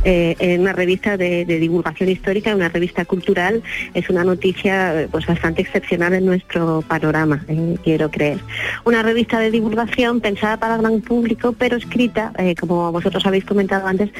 Eh, 0.03 0.57
una 0.59 0.73
revista 0.73 1.17
de, 1.17 1.45
divulgación 1.45 2.09
histórica, 2.09 2.55
una 2.55 2.69
revista 2.69 3.05
cultural, 3.05 3.63
es 3.95 4.09
una 4.09 4.23
noticia, 4.23 5.07
pues 5.11 5.25
bastante 5.25 5.63
excepcional 5.63 6.13
en 6.13 6.25
nuestro 6.25 6.83
panorama, 6.87 7.43
eh, 7.47 7.75
quiero 7.83 8.11
creer. 8.11 8.39
Una 8.85 9.01
revista 9.01 9.39
de 9.39 9.49
divulgación 9.49 10.21
pensada 10.21 10.57
para 10.57 10.77
gran 10.77 11.01
público, 11.01 11.55
pero 11.57 11.77
escrita, 11.77 12.31
eh, 12.37 12.53
como 12.55 12.91
vosotros 12.91 13.25
habéis 13.25 13.45
comentado 13.45 13.87
antes, 13.87 14.11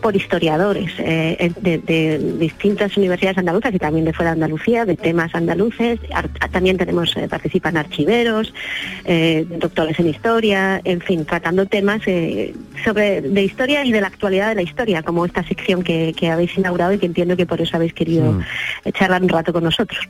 por 0.00 0.14
historiadores 0.14 0.92
eh, 0.98 1.50
de, 1.60 1.78
de 1.78 2.18
distintas 2.38 2.96
universidades 2.96 3.38
andaluzas 3.38 3.74
y 3.74 3.78
también 3.78 4.04
de 4.04 4.12
fuera 4.12 4.30
de 4.30 4.34
Andalucía, 4.34 4.84
de 4.84 4.96
temas 4.96 5.34
andaluces. 5.34 5.63
Ar- 6.12 6.28
También 6.50 6.76
tenemos, 6.76 7.16
eh, 7.16 7.28
participan 7.28 7.76
archiveros, 7.76 8.52
eh, 9.04 9.46
doctores 9.58 9.98
en 9.98 10.08
historia, 10.08 10.80
en 10.84 11.00
fin, 11.00 11.24
tratando 11.24 11.66
temas 11.66 12.00
eh, 12.06 12.54
sobre 12.84 13.20
de 13.20 13.42
historia 13.42 13.84
y 13.84 13.92
de 13.92 14.00
la 14.00 14.08
actualidad 14.08 14.48
de 14.50 14.54
la 14.56 14.62
historia, 14.62 15.02
como 15.02 15.24
esta 15.26 15.42
sección 15.42 15.82
que, 15.82 16.14
que 16.16 16.30
habéis 16.30 16.56
inaugurado 16.56 16.92
y 16.92 16.98
que 16.98 17.06
entiendo 17.06 17.36
que 17.36 17.46
por 17.46 17.60
eso 17.60 17.76
habéis 17.76 17.92
querido 17.94 18.40
eh, 18.84 18.92
charlar 18.92 19.22
un 19.22 19.28
rato 19.28 19.52
con 19.52 19.64
nosotros. 19.64 20.00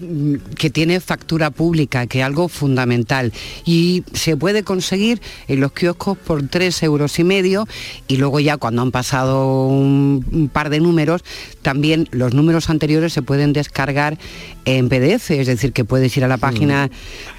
Mm, 0.00 0.34
que 0.56 0.70
tiene 0.70 1.00
factura 1.00 1.50
pública, 1.50 2.06
que 2.06 2.20
es 2.20 2.24
algo 2.24 2.48
fundamental. 2.48 3.32
Y 3.64 4.04
se 4.12 4.36
puede 4.36 4.62
conseguir 4.62 5.20
en 5.48 5.60
los 5.60 5.72
kioscos 5.72 6.18
por 6.18 6.46
tres 6.48 6.82
euros 6.82 7.18
y 7.18 7.24
medio 7.24 7.66
y 8.06 8.16
luego 8.16 8.40
ya 8.40 8.56
cuando 8.56 8.82
han 8.82 8.90
pasado 8.90 9.66
un, 9.66 10.24
un 10.30 10.48
par 10.48 10.70
de 10.70 10.80
números, 10.80 11.22
también 11.62 12.08
los 12.10 12.34
números 12.34 12.70
anteriores 12.70 13.12
se 13.12 13.22
pueden 13.22 13.52
descargar 13.52 14.18
en 14.64 14.88
PDF, 14.88 15.30
es 15.30 15.46
decir, 15.46 15.72
que 15.72 15.84
puedes 15.84 16.14
ir 16.16 16.24
a 16.24 16.28
la 16.28 16.36
página 16.36 16.90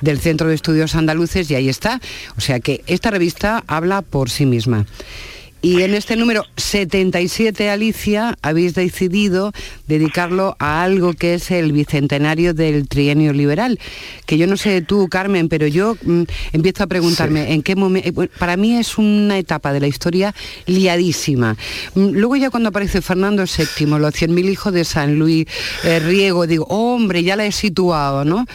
del 0.02 0.20
Centro 0.20 0.48
de 0.48 0.56
Estudios 0.56 0.96
Andaluces 0.96 1.50
y 1.52 1.56
ahí 1.56 1.70
está. 1.70 2.02
O 2.38 2.42
sea 2.42 2.60
que 2.60 2.84
esta 2.88 3.12
revista 3.12 3.64
habla 3.68 4.02
por 4.02 4.30
sí 4.30 4.46
misma. 4.46 4.86
Y 5.62 5.82
en 5.82 5.94
este 5.94 6.16
número 6.16 6.46
77, 6.56 7.70
Alicia, 7.70 8.38
habéis 8.42 8.76
decidido 8.76 9.52
dedicarlo 9.88 10.56
a 10.60 10.84
algo 10.84 11.14
que 11.14 11.34
es 11.34 11.52
el 11.52 11.74
bicentenario 11.74 12.54
del 12.54 12.88
trienio 12.88 13.34
liberal. 13.34 13.80
Que 14.26 14.38
yo 14.38 14.48
no 14.48 14.56
sé 14.56 14.82
tú, 14.82 15.10
Carmen, 15.10 15.50
pero 15.50 15.68
yo 15.68 15.98
mm, 16.02 16.24
empiezo 16.54 16.84
a 16.84 16.88
preguntarme 16.88 17.54
en 17.54 17.62
qué 17.62 17.76
momento... 17.76 18.28
Para 18.38 18.56
mí 18.56 18.78
es 18.78 18.98
una 18.98 19.38
etapa 19.38 19.74
de 19.74 19.82
la 19.82 19.88
historia 19.88 20.34
liadísima. 20.66 21.58
Mm, 21.96 22.10
Luego 22.12 22.36
ya 22.36 22.50
cuando 22.50 22.70
aparece 22.70 23.02
Fernando 23.02 23.44
VII, 23.44 23.88
los 24.00 24.14
100.000 24.14 24.50
hijos 24.50 24.74
de 24.74 24.86
San 24.86 25.20
Luis 25.20 25.46
eh, 25.84 26.00
Riego, 26.00 26.48
digo, 26.48 26.66
hombre, 26.70 27.24
ya 27.24 27.36
la 27.36 27.46
he 27.46 27.52
situado, 27.52 28.24
¿no? 28.24 28.46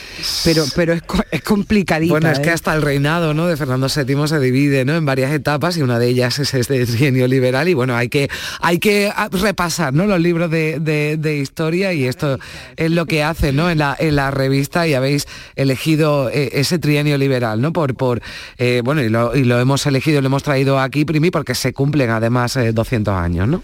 Pero, 0.45 0.65
pero 0.75 0.93
es, 0.93 1.03
es 1.31 1.43
complicadita. 1.43 2.13
Bueno, 2.13 2.31
es 2.31 2.41
que 2.41 2.51
¿eh? 2.51 2.53
hasta 2.53 2.75
el 2.75 2.83
reinado 2.83 3.35
¿no? 3.35 3.47
de 3.47 3.57
Fernando 3.57 3.89
VII 3.95 4.29
se 4.29 4.41
divide 4.41 4.85
¿no? 4.85 4.95
en 4.97 5.05
varias 5.05 5.33
etapas 5.33 5.77
y 5.77 5.83
una 5.83 5.99
de 5.99 6.09
ellas 6.09 6.39
es 6.39 6.55
este 6.55 6.94
trienio 6.97 7.27
liberal 7.29 7.69
y 7.69 7.75
bueno, 7.75 7.97
hay 7.97 8.09
que, 8.09 8.29
hay 8.61 8.79
que 8.79 9.11
ah, 9.15 9.29
repasar 9.31 9.93
¿no? 9.95 10.07
los 10.07 10.21
libros 10.21 10.51
de, 10.51 10.79
de- 10.81 11.17
de 11.19 11.37
historia 11.39 11.93
y 11.93 12.05
esto 12.05 12.39
es 12.77 12.91
lo 12.91 13.07
que 13.07 13.23
hace 13.23 13.53
¿no? 13.53 13.71
en, 13.71 13.79
la, 13.79 13.97
en 13.99 14.17
la 14.17 14.31
revista 14.31 14.87
y 14.87 14.95
habéis 14.95 15.27
elegido 15.57 16.31
eh, 16.31 16.51
ese 16.53 16.79
trienio 16.79 17.19
liberal, 17.19 17.61
¿no? 17.61 17.73
Por, 17.73 17.95
por 17.95 18.21
eh, 18.59 18.83
bueno, 18.85 19.03
y 19.03 19.09
lo, 19.09 19.35
y 19.37 19.45
lo 19.45 19.59
hemos 19.61 19.87
elegido, 19.87 20.21
lo 20.21 20.27
hemos 20.27 20.43
traído 20.43 20.79
aquí, 20.79 21.05
Primi, 21.05 21.31
porque 21.31 21.55
se 21.55 21.73
cumplen 21.73 22.11
además 22.11 22.57
eh, 22.57 22.73
200 22.73 23.15
años, 23.15 23.49
¿no? 23.49 23.63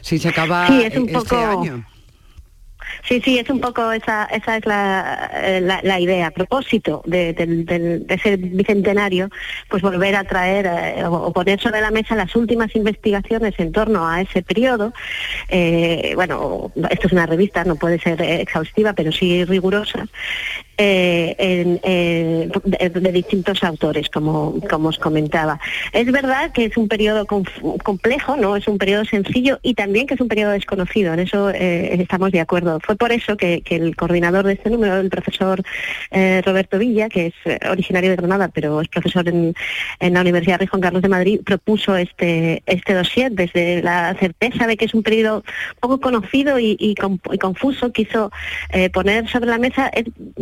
Sí, 0.00 0.18
se 0.18 0.28
acaba 0.28 0.66
Sí, 0.68 0.82
es 0.84 0.96
un 0.96 1.08
este 1.08 1.18
poco- 1.18 1.36
año. 1.62 1.84
Sí, 3.06 3.20
sí, 3.24 3.38
es 3.38 3.48
un 3.50 3.60
poco 3.60 3.90
esa, 3.92 4.24
esa 4.26 4.56
es 4.56 4.66
la, 4.66 5.30
eh, 5.34 5.60
la, 5.60 6.00
idea, 6.00 6.28
a 6.28 6.30
propósito 6.30 7.02
de, 7.06 7.32
del- 7.32 7.64
del- 7.64 8.06
de 8.06 8.14
ese 8.14 8.36
bicentenario, 8.36 9.30
pues 9.68 9.82
volver 9.82 10.14
a 10.16 10.24
traer 10.24 10.66
eh, 10.66 11.04
o, 11.06 11.32
poner 11.32 11.60
sobre 11.60 11.80
la 11.80 11.90
mesa 11.90 12.14
las 12.14 12.34
últimas 12.36 12.74
investigaciones 12.76 13.54
en 13.58 13.72
torno 13.72 14.06
a 14.08 14.20
ese 14.20 14.42
periodo. 14.42 14.92
Eh, 15.48 16.12
bueno, 16.14 16.72
esto 16.90 17.06
es 17.06 17.12
una 17.12 17.26
revista, 17.26 17.64
no 17.64 17.76
puede 17.76 17.98
ser 17.98 18.20
exhaustiva, 18.22 18.92
pero 18.92 19.12
sí 19.12 19.44
rigurosa. 19.44 20.06
Eh, 20.78 21.34
en, 21.38 21.80
eh, 21.82 22.50
de, 22.64 22.88
de 22.88 23.12
distintos 23.12 23.62
autores, 23.62 24.08
como, 24.08 24.58
como 24.70 24.88
os 24.88 24.98
comentaba. 24.98 25.60
Es 25.92 26.10
verdad 26.10 26.52
que 26.52 26.64
es 26.64 26.76
un 26.76 26.88
periodo 26.88 27.26
complejo, 27.26 28.36
no 28.36 28.56
es 28.56 28.66
un 28.68 28.78
periodo 28.78 29.04
sencillo 29.04 29.58
y 29.62 29.74
también 29.74 30.06
que 30.06 30.14
es 30.14 30.20
un 30.20 30.28
periodo 30.28 30.52
desconocido, 30.52 31.12
en 31.12 31.20
eso 31.20 31.50
eh, 31.50 32.00
estamos 32.00 32.32
de 32.32 32.40
acuerdo. 32.40 32.80
Fue 32.80 32.96
por 32.96 33.12
eso 33.12 33.36
que, 33.36 33.62
el 33.68 33.96
coordinador 33.96 34.46
de 34.46 34.54
este 34.54 34.70
número, 34.70 34.96
el 34.96 35.10
profesor 35.10 35.62
eh, 36.10 36.42
Roberto 36.44 36.78
Villa, 36.78 37.08
que 37.08 37.26
es 37.26 37.34
eh, 37.44 37.58
originario 37.70 38.10
de 38.10 38.16
Granada, 38.16 38.48
pero 38.48 38.80
es 38.80 38.88
profesor 38.88 39.28
en, 39.28 39.54
en 40.00 40.14
la 40.14 40.22
Universidad 40.22 40.58
Rey 40.58 40.66
Juan 40.66 40.80
Carlos 40.80 41.02
de 41.02 41.08
Madrid, 41.08 41.40
propuso 41.44 41.96
este, 41.96 42.62
este 42.66 42.94
dossier 42.94 43.32
desde 43.32 43.82
la 43.82 44.14
certeza 44.18 44.66
de 44.66 44.76
que 44.76 44.86
es 44.86 44.94
un 44.94 45.02
periodo 45.02 45.44
poco 45.80 46.00
conocido 46.00 46.58
y, 46.58 46.76
y 46.78 46.94
y 47.32 47.38
confuso, 47.38 47.92
quiso 47.92 48.30
eh, 48.70 48.90
poner 48.90 49.28
sobre 49.28 49.50
la 49.50 49.58
mesa 49.58 49.90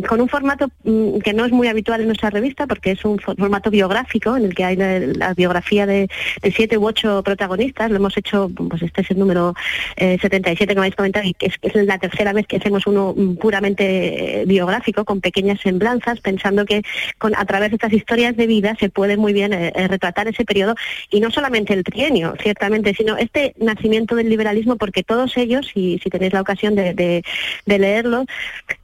con 0.09 0.21
un 0.21 0.26
formato 0.29 0.69
mm, 0.85 1.19
que 1.19 1.33
no 1.33 1.45
es 1.45 1.53
muy 1.53 1.69
habitual 1.69 2.01
en 2.01 2.07
nuestra 2.07 2.31
revista 2.31 2.67
porque 2.67 2.93
es 2.93 3.05
un 3.05 3.19
for- 3.19 3.37
formato 3.37 3.71
biográfico 3.71 4.37
en 4.37 4.45
el 4.47 4.55
que 4.55 4.65
hay 4.65 4.77
la, 4.77 4.99
la 4.99 5.35
biografía 5.35 5.87
de, 5.87 6.09
siete 6.55 6.79
u 6.79 6.87
ocho 6.87 7.23
protagonistas. 7.23 7.91
Lo 7.91 7.97
hemos 7.97 8.17
hecho, 8.17 8.51
pues 8.69 8.83
este 8.83 9.03
es 9.03 9.11
el 9.11 9.19
número 9.19 9.55
eh, 9.97 10.19
77 10.21 10.67
que 10.69 10.75
me 10.75 10.81
habéis 10.87 10.97
comentado 10.97 11.27
y 11.27 11.35
que 11.35 11.47
es, 11.47 11.55
es 11.63 11.75
la 11.87 11.99
tercera 11.99 12.33
vez 12.33 12.47
que 12.47 12.57
hacemos 12.57 12.87
uno 12.87 13.15
mm, 13.17 13.37
puramente 13.37 14.43
eh, 14.43 14.45
biográfico 14.47 15.05
con 15.05 15.21
pequeñas 15.21 15.61
semblanzas, 15.61 16.21
pensando 16.21 16.65
que 16.65 16.83
con, 17.19 17.35
a 17.37 17.45
través 17.45 17.71
de 17.71 17.77
estas 17.77 17.93
historias 17.93 18.37
de 18.37 18.47
vida 18.47 18.77
se 18.79 18.89
puede 18.89 19.17
muy 19.17 19.33
bien 19.33 19.53
eh, 19.53 19.73
eh, 19.75 19.89
retratar 19.89 20.29
ese 20.29 20.45
periodo 20.45 20.75
y 21.11 21.21
no 21.21 21.31
solamente 21.31 21.73
el 21.75 21.85
trienio, 21.85 22.35
ciertamente, 22.43 22.95
sino 22.95 23.17
este 23.17 23.55
nacimiento 23.59 24.15
del 24.15 24.29
liberalismo 24.29 24.77
porque 24.77 25.03
todos 25.03 25.37
ellos, 25.37 25.71
y 25.75 25.99
si 26.03 26.11
tenéis 26.11 26.33
la 26.33 26.41
ocasión 26.41 26.75
de, 26.75 26.95
de, 26.95 27.23
de 27.67 27.79
leerlo, 27.79 28.25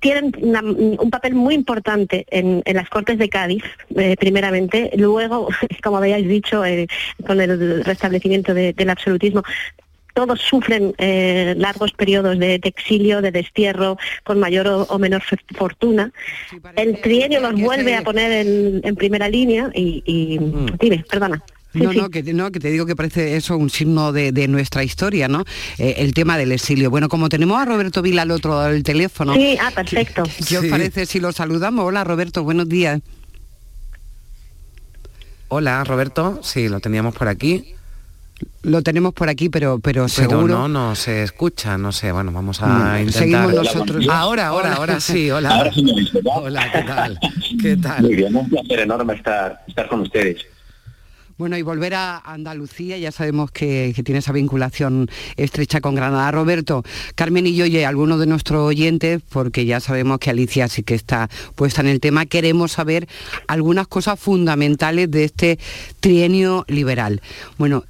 tienen 0.01 0.32
una- 0.40 0.62
un 0.62 1.11
papel 1.11 1.31
muy 1.34 1.54
importante 1.54 2.26
en, 2.30 2.62
en 2.64 2.76
las 2.76 2.88
Cortes 2.88 3.18
de 3.18 3.28
Cádiz, 3.28 3.62
eh, 3.96 4.16
primeramente, 4.18 4.90
luego, 4.96 5.48
como 5.82 5.96
habéis 5.98 6.28
dicho, 6.28 6.64
eh, 6.64 6.86
con 7.26 7.40
el 7.40 7.84
restablecimiento 7.84 8.54
de- 8.54 8.72
del 8.72 8.90
absolutismo, 8.90 9.42
todos 10.14 10.40
sufren 10.42 10.94
eh, 10.98 11.54
largos 11.56 11.92
periodos 11.92 12.38
de, 12.38 12.58
de 12.58 12.68
exilio, 12.68 13.22
de 13.22 13.30
destierro, 13.32 13.96
con 14.24 14.38
mayor 14.38 14.66
o, 14.68 14.82
o 14.82 14.98
menor 14.98 15.22
fortuna. 15.56 16.12
El 16.76 17.00
trienio 17.00 17.40
los 17.40 17.52
vuelve 17.66 17.94
a 17.96 18.02
poner 18.04 18.46
en, 18.46 18.80
en 18.84 18.94
primera 18.94 19.28
línea 19.30 19.70
y, 19.74 20.02
y 20.04 20.38
dime, 20.78 21.02
perdona. 21.08 21.42
Sí, 21.72 21.80
No, 21.80 21.90
sí. 21.92 21.96
no, 21.98 22.10
que, 22.10 22.22
no, 22.32 22.50
que 22.50 22.60
te 22.60 22.70
digo 22.70 22.86
que 22.86 22.94
parece 22.96 23.36
eso 23.36 23.56
un 23.56 23.70
signo 23.70 24.12
de, 24.12 24.32
de 24.32 24.48
nuestra 24.48 24.84
historia, 24.84 25.28
¿no? 25.28 25.44
Eh, 25.78 25.94
el 25.98 26.14
tema 26.14 26.36
del 26.38 26.52
exilio. 26.52 26.90
Bueno, 26.90 27.08
como 27.08 27.28
tenemos 27.28 27.60
a 27.60 27.64
Roberto 27.64 28.02
Vila 28.02 28.22
al 28.22 28.30
otro 28.30 28.50
lado 28.52 28.68
del 28.72 28.82
teléfono. 28.82 29.34
Sí, 29.34 29.56
ah, 29.60 29.70
perfecto. 29.74 30.22
¿Qué, 30.24 30.44
qué 30.44 30.58
os 30.58 30.66
parece 30.66 31.06
si 31.06 31.20
lo 31.20 31.32
saludamos? 31.32 31.84
Hola, 31.84 32.04
Roberto, 32.04 32.42
buenos 32.44 32.68
días. 32.68 33.00
Hola, 35.48 35.84
Roberto. 35.84 36.40
Sí, 36.42 36.68
lo 36.68 36.80
teníamos 36.80 37.14
por 37.14 37.28
aquí. 37.28 37.74
Lo 38.62 38.82
tenemos 38.82 39.12
por 39.14 39.28
aquí, 39.28 39.48
pero, 39.48 39.78
pero, 39.78 40.06
Pero 40.06 40.30
seguro. 40.30 40.48
no, 40.48 40.68
no 40.68 40.94
se 40.96 41.22
escucha, 41.22 41.78
no 41.78 41.92
sé, 41.92 42.10
bueno, 42.10 42.32
vamos 42.32 42.60
a 42.60 42.66
Mm, 42.66 42.98
intentar. 43.06 43.12
seguimos 43.22 43.54
nosotros. 43.54 44.06
Ahora, 44.10 44.48
ahora, 44.48 44.68
Hola. 44.68 44.76
ahora 44.76 45.00
sí, 45.00 45.30
hola. 45.30 45.50
Ahora 45.50 45.72
sí 45.72 45.82
me 45.84 45.92
¿verdad? 46.12 46.32
Hola, 46.42 46.72
¿qué 46.72 46.82
tal? 46.82 47.18
¿Qué 47.60 47.76
tal? 47.82 48.02
Muy 48.02 48.16
bien, 48.16 48.34
un 48.34 48.48
placer 48.48 48.80
enorme 48.80 49.14
estar, 49.14 49.62
estar 49.68 49.88
con 49.88 50.00
ustedes. 50.00 50.38
Bueno, 51.43 51.59
y 51.59 51.62
volver 51.62 51.95
a 51.95 52.18
Andalucía, 52.18 52.99
ya 52.99 53.11
sabemos 53.11 53.51
que, 53.51 54.01
tiene 54.05 54.20
esa 54.20 54.30
vinculación 54.30 55.11
estrecha 55.36 55.80
con 55.80 55.97
Granada. 55.97 56.30
Roberto, 56.30 56.84
Carmen 57.16 57.49
y 57.49 57.57
yo 57.57 57.66
y 57.66 57.82
algunos 57.82 58.20
de 58.20 58.26
nuestros 58.26 58.64
oyentes, 58.64 59.20
porque 59.28 59.66
ya 59.66 59.80
sabemos 59.80 60.20
que 60.20 60.30
Alicia 60.30 60.68
sí 60.68 60.84
que 60.84 60.95
está 60.95 61.28
puesta 61.57 61.80
en 61.80 61.88
el 61.88 61.99
tema, 61.99 62.26
queremos 62.26 62.70
saber 62.70 63.09
algunas 63.49 63.88
cosas 63.88 64.20
fundamentales 64.20 65.11
de 65.11 65.24
este 65.24 65.59
trienio 65.99 66.64
liberal. 66.68 67.20
Bueno, 67.59 67.86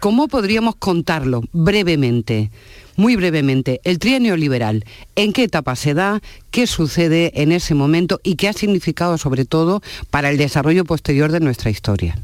¿cómo 0.00 0.26
podríamos 0.26 0.76
contarlo 0.76 1.42
brevemente? 1.52 2.50
Muy 2.96 3.16
brevemente, 3.16 3.82
el 3.84 3.98
trienio 3.98 4.34
liberal, 4.34 4.86
¿en 5.14 5.34
qué 5.34 5.42
etapa 5.42 5.76
se 5.76 5.92
da? 5.92 6.22
¿Qué 6.50 6.66
sucede 6.66 7.32
en 7.34 7.52
ese 7.52 7.74
momento? 7.74 8.18
¿Y 8.22 8.36
qué 8.36 8.48
ha 8.48 8.54
significado 8.54 9.18
sobre 9.18 9.44
todo 9.44 9.82
para 10.08 10.30
el 10.30 10.38
desarrollo 10.38 10.86
posterior 10.86 11.30
de 11.30 11.40
nuestra 11.40 11.68
historia? 11.68 12.18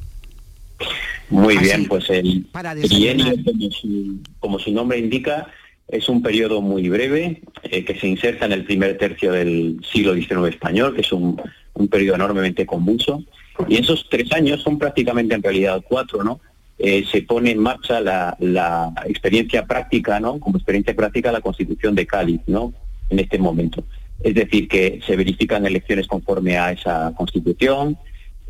Muy 1.30 1.56
Así, 1.56 1.64
bien, 1.64 1.86
pues 1.86 2.10
el 2.10 2.46
trienio, 2.52 3.24
desayunar. 3.24 3.44
como 3.44 3.70
su, 3.70 4.18
como 4.40 4.58
su 4.58 4.72
nombre 4.72 4.98
indica, 4.98 5.46
es 5.88 6.08
un 6.08 6.22
periodo 6.22 6.60
muy 6.60 6.88
breve 6.88 7.42
eh, 7.62 7.84
que 7.84 7.98
se 7.98 8.08
inserta 8.08 8.46
en 8.46 8.52
el 8.52 8.64
primer 8.64 8.96
tercio 8.98 9.32
del 9.32 9.80
siglo 9.90 10.14
XIX 10.14 10.48
español, 10.48 10.94
que 10.94 11.02
es 11.02 11.12
un, 11.12 11.40
un 11.74 11.88
periodo 11.88 12.16
enormemente 12.16 12.66
convulso. 12.66 13.22
Y 13.68 13.76
esos 13.76 14.08
tres 14.10 14.32
años 14.32 14.62
son 14.62 14.78
prácticamente 14.78 15.34
en 15.34 15.42
realidad 15.42 15.82
cuatro, 15.86 16.24
¿no? 16.24 16.40
Eh, 16.78 17.04
se 17.10 17.22
pone 17.22 17.52
en 17.52 17.58
marcha 17.58 18.00
la, 18.00 18.36
la 18.40 18.92
experiencia 19.06 19.64
práctica, 19.64 20.18
¿no? 20.18 20.40
Como 20.40 20.56
experiencia 20.56 20.94
práctica 20.94 21.30
la 21.30 21.40
Constitución 21.40 21.94
de 21.94 22.06
Cádiz, 22.06 22.40
¿no? 22.46 22.72
En 23.10 23.20
este 23.20 23.38
momento. 23.38 23.84
Es 24.22 24.34
decir, 24.34 24.66
que 24.68 25.00
se 25.06 25.16
verifican 25.16 25.66
elecciones 25.66 26.06
conforme 26.06 26.56
a 26.58 26.72
esa 26.72 27.12
Constitución, 27.16 27.96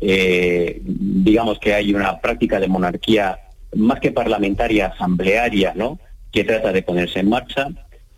eh, 0.01 0.81
digamos 0.83 1.59
que 1.59 1.73
hay 1.73 1.93
una 1.93 2.19
práctica 2.19 2.59
de 2.59 2.67
monarquía 2.67 3.39
más 3.75 3.99
que 3.99 4.11
parlamentaria, 4.11 4.87
asamblearia, 4.87 5.73
¿no? 5.75 5.99
que 6.35 6.43
trata 6.43 6.73
de 6.73 6.83
ponerse 6.83 7.19
en 7.19 7.29
marcha 7.29 7.69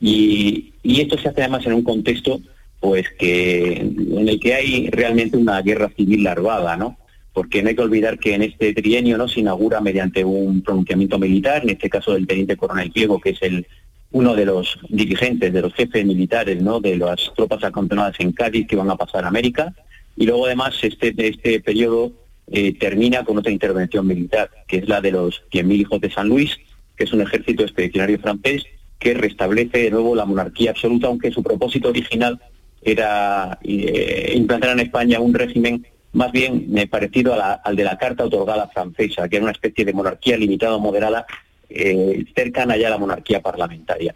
y, 0.01 0.73
esto 0.83 1.17
se 1.17 1.29
hace 1.29 1.41
además 1.41 1.65
en 1.65 1.73
un 1.73 1.83
contexto 1.83 2.39
pues 2.79 3.05
que 3.19 3.73
en 3.73 4.27
el 4.27 4.39
que 4.39 4.53
hay 4.55 4.89
realmente 4.89 5.37
una 5.37 5.61
guerra 5.61 5.91
civil 5.95 6.23
larvada, 6.23 6.75
¿no? 6.77 6.97
Porque 7.33 7.61
no 7.61 7.69
hay 7.69 7.75
que 7.75 7.81
olvidar 7.81 8.17
que 8.17 8.33
en 8.33 8.43
este 8.43 8.73
trienio 8.73 9.17
no 9.17 9.27
se 9.27 9.41
inaugura 9.41 9.81
mediante 9.81 10.23
un 10.23 10.61
pronunciamiento 10.61 11.19
militar, 11.19 11.63
en 11.63 11.71
este 11.71 11.89
caso 11.89 12.13
del 12.13 12.27
teniente 12.27 12.55
coronel 12.55 12.91
Pliego, 12.91 13.19
que 13.19 13.31
es 13.31 13.41
el 13.41 13.67
uno 14.11 14.35
de 14.35 14.45
los 14.45 14.79
dirigentes, 14.89 15.51
de 15.51 15.61
los 15.61 15.73
jefes 15.73 16.05
militares, 16.05 16.61
¿no? 16.61 16.79
De 16.79 16.97
las 16.97 17.31
tropas 17.35 17.63
acantonadas 17.63 18.15
en 18.19 18.31
Cádiz 18.31 18.67
que 18.67 18.75
van 18.75 18.89
a 18.89 18.95
pasar 18.95 19.25
a 19.25 19.27
América, 19.27 19.73
y 20.17 20.25
luego 20.25 20.47
además 20.47 20.75
este, 20.81 21.13
este 21.15 21.61
periodo 21.61 22.11
eh, 22.51 22.73
termina 22.77 23.23
con 23.23 23.37
otra 23.37 23.51
intervención 23.51 24.05
militar, 24.05 24.49
que 24.67 24.77
es 24.77 24.89
la 24.89 24.99
de 24.99 25.11
los 25.11 25.43
100.000 25.51 25.71
hijos 25.73 26.01
de 26.01 26.11
San 26.11 26.27
Luis, 26.27 26.57
que 26.97 27.03
es 27.03 27.13
un 27.13 27.21
ejército 27.21 27.63
expedicionario 27.63 28.19
francés 28.19 28.63
que 28.99 29.13
restablece 29.13 29.77
de 29.77 29.91
nuevo 29.91 30.15
la 30.15 30.25
monarquía 30.25 30.71
absoluta, 30.71 31.07
aunque 31.07 31.31
su 31.31 31.43
propósito 31.43 31.89
original 31.89 32.41
era 32.81 33.59
eh, 33.63 34.33
implantar 34.35 34.71
en 34.71 34.79
España 34.79 35.19
un 35.19 35.33
régimen 35.33 35.85
más 36.13 36.31
bien 36.31 36.75
eh, 36.75 36.87
parecido 36.87 37.35
al 37.63 37.75
de 37.75 37.83
la 37.83 37.97
Carta 37.97 38.25
otorgada 38.25 38.67
francesa, 38.69 39.29
que 39.29 39.35
era 39.35 39.43
una 39.43 39.51
especie 39.51 39.85
de 39.85 39.93
monarquía 39.93 40.37
limitada 40.37 40.75
o 40.75 40.79
moderada, 40.79 41.27
eh, 41.69 42.25
cercana 42.35 42.75
ya 42.77 42.87
a 42.87 42.91
la 42.91 42.97
monarquía 42.97 43.41
parlamentaria. 43.41 44.15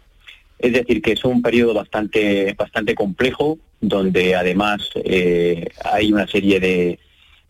Es 0.58 0.72
decir, 0.72 1.02
que 1.02 1.12
es 1.12 1.24
un 1.24 1.42
periodo 1.42 1.74
bastante, 1.74 2.54
bastante 2.54 2.94
complejo, 2.94 3.58
donde 3.82 4.34
además 4.34 4.88
eh, 5.04 5.66
hay 5.84 6.10
una 6.12 6.26
serie 6.26 6.58
de, 6.60 6.98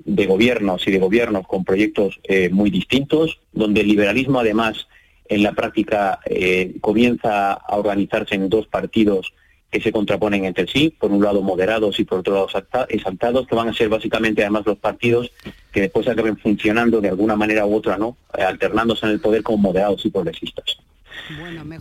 de 0.05 0.27
gobiernos 0.27 0.85
y 0.89 0.91
de 0.91 0.99
gobiernos 0.99 1.47
con 1.47 1.65
proyectos 1.65 2.19
eh, 2.25 2.49
muy 2.51 2.71
distintos, 2.71 3.39
donde 3.53 3.83
el 3.83 3.89
liberalismo 3.89 4.41
además 4.41 4.89
en 5.29 5.43
la 5.45 5.53
práctica 5.53 6.19
eh, 6.25 6.75
comienza 6.81 7.53
a 7.53 7.77
organizarse 7.77 8.35
en 8.35 8.49
dos 8.49 8.67
partidos 8.67 9.33
que 9.71 9.81
se 9.81 9.93
contraponen 9.93 10.45
entre 10.45 10.67
sí, 10.67 10.91
por 10.99 11.11
un 11.11 11.23
lado 11.23 11.41
moderados 11.41 11.99
y 11.99 12.05
por 12.05 12.19
otro 12.19 12.35
lado 12.35 12.47
exalta- 12.49 12.87
exaltados, 12.91 13.47
que 13.47 13.55
van 13.55 13.69
a 13.69 13.75
ser 13.75 13.89
básicamente 13.89 14.43
además 14.43 14.65
los 14.67 14.79
partidos 14.79 15.31
que 15.73 15.83
después 15.83 16.07
acaben 16.09 16.37
funcionando 16.37 17.01
de 17.01 17.09
alguna 17.09 17.37
manera 17.37 17.65
u 17.65 17.77
otra, 17.77 17.97
¿no? 17.97 18.17
Eh, 18.37 18.43
alternándose 18.43 19.07
en 19.07 19.13
el 19.13 19.21
poder 19.21 19.43
como 19.43 19.59
moderados 19.59 20.05
y 20.05 20.11
progresistas. 20.11 20.77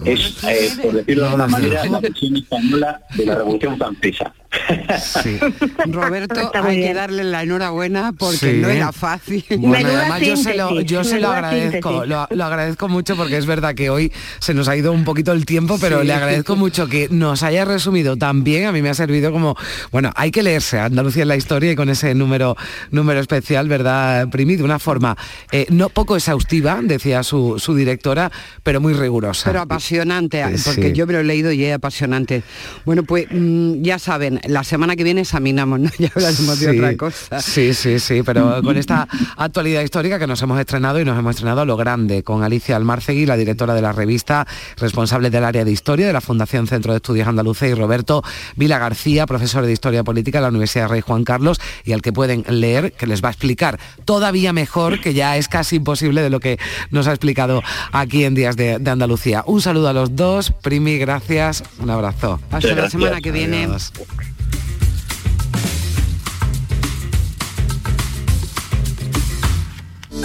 es, 0.05 0.43
eh, 0.43 0.69
por 0.81 0.93
decirlo 0.93 1.23
de 1.23 1.27
alguna 1.29 1.47
manera, 1.47 1.85
la 1.85 1.99
versión 1.99 2.37
española 2.37 3.01
de 3.17 3.25
la 3.25 3.35
Revolución 3.35 3.77
Francesa. 3.77 4.33
Roberto, 5.87 6.51
hay 6.53 6.81
que 6.81 6.93
darle 6.93 7.23
la 7.23 7.43
enhorabuena 7.43 8.13
porque 8.17 8.37
Sí. 8.37 8.57
no 8.61 8.69
era 8.69 8.91
fácil. 8.91 9.43
Bueno, 9.57 9.89
además 9.89 10.21
yo 10.21 10.35
se 10.37 10.55
lo, 10.55 10.81
yo 10.81 11.03
se 11.03 11.19
lo 11.19 11.29
agradezco, 11.29 12.05
lo, 12.05 12.27
lo 12.29 12.43
agradezco 12.45 12.87
mucho 12.89 13.15
porque 13.15 13.37
es 13.37 13.45
verdad 13.45 13.75
que 13.75 13.89
hoy 13.89 14.11
se 14.39 14.53
nos 14.53 14.67
ha 14.67 14.75
ido 14.75 14.91
un 14.91 15.03
poquito 15.03 15.31
el 15.31 15.45
tiempo, 15.45 15.77
pero 15.79 16.01
Sí. 16.01 16.07
le 16.07 16.13
agradezco 16.13 16.55
mucho 16.55 16.87
que 16.87 17.07
nos 17.09 17.43
haya 17.43 17.63
resumido 17.65 18.17
tan 18.17 18.43
bien, 18.43 18.65
a 18.65 18.71
mí 18.71 18.81
me 18.81 18.89
ha 18.89 18.93
servido 18.93 19.31
como, 19.31 19.55
bueno, 19.91 20.11
hay 20.15 20.31
que 20.31 20.43
leerse 20.43 20.79
Andalucía 20.79 21.21
en 21.23 21.27
la 21.29 21.35
historia 21.37 21.71
y 21.71 21.75
con 21.75 21.89
ese 21.89 22.13
número, 22.15 22.57
número 22.91 23.19
especial, 23.19 23.67
¿verdad, 23.69 24.27
Primi? 24.29 24.55
De 24.55 24.63
una 24.63 24.79
forma 24.79 25.15
eh, 25.51 25.65
no 25.69 25.89
poco 25.89 26.15
exhaustiva, 26.17 26.79
decía 26.83 27.23
su, 27.23 27.57
su 27.59 27.75
directora, 27.75 28.31
pero 28.63 28.81
muy 28.81 28.93
rigurosa. 28.93 29.49
Pero 29.49 29.61
apasionante, 29.61 30.43
Sí. 30.57 30.63
porque 30.65 30.93
yo 30.93 31.07
me 31.07 31.13
lo 31.13 31.19
he 31.19 31.23
leído 31.23 31.51
y 31.51 31.63
es 31.63 31.75
apasionante. 31.75 32.43
Bueno, 32.85 33.03
pues 33.03 33.27
mm, 33.31 33.81
ya 33.81 33.99
saben, 33.99 34.39
la 34.47 34.63
semana 34.63 34.95
que 34.95 35.03
viene 35.03 35.21
examinamos, 35.21 35.79
¿no? 35.79 35.89
Ya 35.99 36.09
hablaremos 36.15 36.59
de 36.59 36.69
otra 36.69 36.97
cosa. 36.97 37.41
Sí, 37.41 37.73
sí, 37.73 37.99
sí, 37.99 38.23
pero 38.23 38.61
con 38.63 38.77
esta 38.77 39.07
actualidad 39.37 39.81
histórica 39.81 40.17
que 40.17 40.27
nos 40.27 40.41
hemos 40.41 40.59
estrenado 40.59 40.99
y 40.99 41.05
nos 41.05 41.17
hemos 41.17 41.31
estrenado 41.31 41.61
a 41.61 41.65
lo 41.65 41.77
grande, 41.77 42.23
con 42.23 42.43
Alicia 42.43 42.75
Almarcegui, 42.75 43.25
la 43.25 43.37
directora 43.37 43.73
de 43.73 43.81
la 43.81 43.91
revista, 43.91 44.47
responsable 44.77 45.29
del 45.29 45.43
área 45.43 45.63
de 45.63 45.71
historia 45.71 46.07
de 46.07 46.13
la 46.13 46.21
Fundación 46.21 46.67
Centro 46.67 46.93
de 46.93 46.97
Estudios 46.97 47.27
Andaluces, 47.27 47.71
y 47.71 47.73
Roberto 47.75 48.23
Vila 48.55 48.79
García, 48.79 49.25
profesor 49.27 49.65
de 49.65 49.71
Historia 49.71 50.03
Política 50.03 50.39
de 50.39 50.43
la 50.43 50.49
Universidad 50.49 50.87
Rey 50.87 51.01
Juan 51.01 51.23
Carlos, 51.23 51.59
y 51.83 51.93
al 51.93 52.01
que 52.01 52.13
pueden 52.13 52.43
leer, 52.47 52.93
que 52.93 53.07
les 53.07 53.23
va 53.23 53.27
a 53.29 53.31
explicar 53.31 53.79
todavía 54.05 54.53
mejor, 54.53 55.01
que 55.01 55.13
ya 55.13 55.37
es 55.37 55.47
casi 55.47 55.77
imposible 55.77 56.21
de 56.21 56.29
lo 56.29 56.39
que 56.39 56.57
nos 56.89 57.07
ha 57.07 57.11
explicado 57.11 57.61
aquí 57.91 58.23
en 58.23 58.35
Días 58.35 58.55
de, 58.55 58.79
de 58.79 58.91
Andalucía. 58.91 59.43
Un 59.45 59.61
saludo 59.61 59.89
a 59.89 59.93
los 59.93 60.15
dos, 60.15 60.51
Primi, 60.51 60.97
gracias, 60.97 61.63
un 61.79 61.89
abrazo. 61.89 62.39
Hasta 62.51 62.75
la 62.75 62.89
semana 62.89 63.21
que 63.21 63.31
viene. 63.31 63.65
Adiós. 63.65 63.91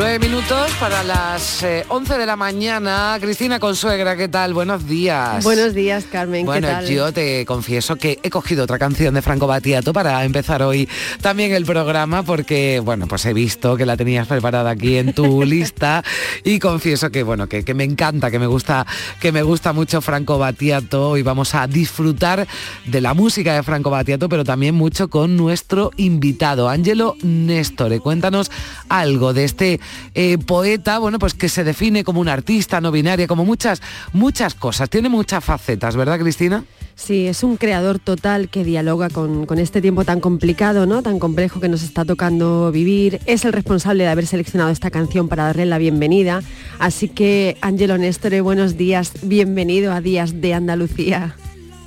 Nueve 0.00 0.18
minutos 0.18 0.70
para 0.80 1.02
las 1.02 1.62
eh, 1.62 1.84
11 1.86 2.16
de 2.16 2.24
la 2.24 2.34
mañana. 2.34 3.18
Cristina 3.20 3.60
Consuegra, 3.60 4.16
¿qué 4.16 4.28
tal? 4.28 4.54
Buenos 4.54 4.86
días. 4.86 5.44
Buenos 5.44 5.74
días, 5.74 6.06
Carmen. 6.10 6.46
Bueno, 6.46 6.68
¿Qué 6.68 6.72
tal? 6.72 6.88
yo 6.88 7.12
te 7.12 7.44
confieso 7.44 7.96
que 7.96 8.18
he 8.22 8.30
cogido 8.30 8.64
otra 8.64 8.78
canción 8.78 9.12
de 9.12 9.20
Franco 9.20 9.46
Battiato 9.46 9.92
para 9.92 10.24
empezar 10.24 10.62
hoy 10.62 10.88
también 11.20 11.52
el 11.52 11.66
programa 11.66 12.22
porque, 12.22 12.80
bueno, 12.82 13.08
pues 13.08 13.26
he 13.26 13.34
visto 13.34 13.76
que 13.76 13.84
la 13.84 13.98
tenías 13.98 14.26
preparada 14.26 14.70
aquí 14.70 14.96
en 14.96 15.12
tu 15.12 15.42
lista 15.44 16.02
y 16.44 16.58
confieso 16.60 17.10
que, 17.10 17.22
bueno, 17.22 17.46
que, 17.46 17.62
que 17.62 17.74
me 17.74 17.84
encanta, 17.84 18.30
que 18.30 18.38
me 18.38 18.46
gusta, 18.46 18.86
que 19.20 19.32
me 19.32 19.42
gusta 19.42 19.74
mucho 19.74 20.00
Franco 20.00 20.38
Battiato 20.38 21.18
y 21.18 21.22
vamos 21.22 21.54
a 21.54 21.66
disfrutar 21.66 22.48
de 22.86 23.00
la 23.02 23.12
música 23.12 23.54
de 23.54 23.62
Franco 23.62 23.90
Battiato, 23.90 24.30
pero 24.30 24.44
también 24.44 24.74
mucho 24.74 25.10
con 25.10 25.36
nuestro 25.36 25.90
invitado, 25.98 26.70
Ángelo 26.70 27.16
Nestore. 27.22 28.00
Cuéntanos 28.00 28.50
algo 28.88 29.34
de 29.34 29.44
este 29.44 29.78
eh, 30.14 30.38
poeta, 30.38 30.98
bueno, 30.98 31.18
pues 31.18 31.34
que 31.34 31.48
se 31.48 31.64
define 31.64 32.04
como 32.04 32.20
un 32.20 32.28
artista 32.28 32.80
no 32.80 32.90
binaria, 32.90 33.26
como 33.26 33.44
muchas, 33.44 33.82
muchas 34.12 34.54
cosas. 34.54 34.90
Tiene 34.90 35.08
muchas 35.08 35.44
facetas, 35.44 35.96
¿verdad, 35.96 36.18
Cristina? 36.18 36.64
Sí, 36.94 37.26
es 37.28 37.42
un 37.42 37.56
creador 37.56 37.98
total 37.98 38.50
que 38.50 38.62
dialoga 38.62 39.08
con, 39.08 39.46
con 39.46 39.58
este 39.58 39.80
tiempo 39.80 40.04
tan 40.04 40.20
complicado, 40.20 40.84
¿no? 40.84 41.02
Tan 41.02 41.18
complejo 41.18 41.58
que 41.58 41.68
nos 41.68 41.82
está 41.82 42.04
tocando 42.04 42.70
vivir. 42.72 43.20
Es 43.24 43.46
el 43.46 43.54
responsable 43.54 44.04
de 44.04 44.10
haber 44.10 44.26
seleccionado 44.26 44.70
esta 44.70 44.90
canción 44.90 45.28
para 45.28 45.44
darle 45.44 45.64
la 45.64 45.78
bienvenida. 45.78 46.42
Así 46.78 47.08
que, 47.08 47.56
Ángelo 47.62 47.96
Néstor, 47.96 48.42
buenos 48.42 48.76
días. 48.76 49.12
Bienvenido 49.22 49.92
a 49.92 50.02
Días 50.02 50.42
de 50.42 50.52
Andalucía. 50.52 51.36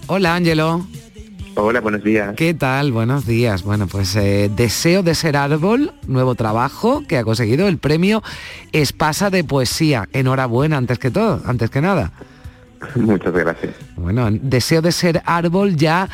Hola, 0.07 0.35
Ángelo. 0.35 0.87
Hola, 1.55 1.81
buenos 1.81 2.03
días. 2.03 2.35
¿Qué 2.35 2.53
tal? 2.53 2.91
Buenos 2.91 3.25
días. 3.27 3.63
Bueno, 3.63 3.87
pues 3.87 4.15
eh, 4.15 4.49
Deseo 4.55 5.03
de 5.03 5.13
ser 5.13 5.37
árbol, 5.37 5.93
nuevo 6.07 6.33
trabajo 6.35 7.03
que 7.07 7.17
ha 7.17 7.23
conseguido 7.23 7.67
el 7.67 7.77
premio 7.77 8.23
Espasa 8.71 9.29
de 9.29 9.43
Poesía. 9.43 10.09
Enhorabuena, 10.13 10.77
antes 10.77 10.97
que 10.97 11.11
todo, 11.11 11.41
antes 11.45 11.69
que 11.69 11.81
nada. 11.81 12.11
Muchas 12.95 13.33
gracias. 13.33 13.75
Bueno, 13.95 14.29
Deseo 14.31 14.81
de 14.81 14.91
ser 14.91 15.21
árbol 15.25 15.75
ya... 15.75 16.09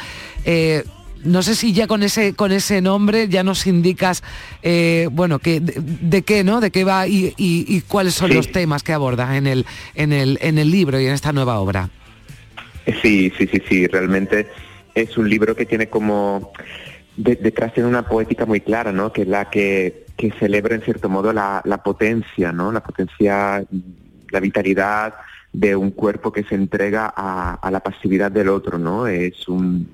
eh, 0.46 0.84
no 1.22 1.42
sé 1.44 1.54
si 1.54 1.74
ya 1.74 1.86
con 1.86 2.02
ese 2.02 2.34
con 2.34 2.54
ese 2.54 2.80
nombre 2.82 3.28
ya 3.28 3.44
nos 3.44 3.68
indicas 3.68 4.24
eh, 4.64 5.10
bueno 5.12 5.40
que 5.40 5.60
de, 5.60 5.74
de 5.78 6.22
qué 6.22 6.46
no 6.46 6.62
de 6.62 6.72
qué 6.72 6.86
va 6.86 7.08
y, 7.08 7.34
y- 7.36 7.66
y 7.68 7.82
cuáles 7.82 8.14
son 8.14 8.30
Sí. 8.30 8.36
los 8.38 8.50
temas 8.54 8.84
que 8.84 8.94
abordas 8.94 9.36
en 9.36 9.46
el 9.46 9.66
en 9.96 10.14
el 10.14 10.40
en 10.42 10.58
el 10.58 10.72
libro 10.72 10.98
y 10.98 11.08
en 11.08 11.12
esta 11.12 11.34
nueva 11.34 11.60
obra 11.60 11.90
Sí, 13.02 13.34
sí, 13.38 13.50
sí, 13.52 13.62
sí, 13.68 13.88
realmente 13.88 14.48
es 14.96 15.18
un 15.18 15.30
libro 15.30 15.56
que 15.56 15.66
tiene 15.66 15.88
como 15.90 16.52
de- 17.18 17.36
detrás 17.36 17.74
tiene 17.74 17.90
una 17.90 18.08
poética 18.08 18.46
muy 18.46 18.62
clara, 18.62 18.92
¿no? 18.92 19.12
Que 19.12 19.24
es 19.24 19.28
la 19.28 19.50
que, 19.50 20.06
que 20.18 20.32
celebra 20.40 20.76
en 20.76 20.82
cierto 20.82 21.10
modo 21.10 21.34
la, 21.34 21.62
la 21.66 21.84
potencia, 21.84 22.52
¿no? 22.52 22.72
La 22.72 22.82
potencia, 22.82 23.64
la 24.32 24.40
vitalidad 24.40 25.16
de 25.52 25.76
un 25.76 25.92
cuerpo 25.92 26.32
que 26.32 26.44
se 26.44 26.56
entrega 26.56 27.12
a, 27.16 27.70
la 27.72 27.80
pasividad 27.82 28.32
del 28.32 28.50
otro, 28.50 28.78
¿no? 28.78 29.08
Es 29.08 29.48
un 29.48 29.90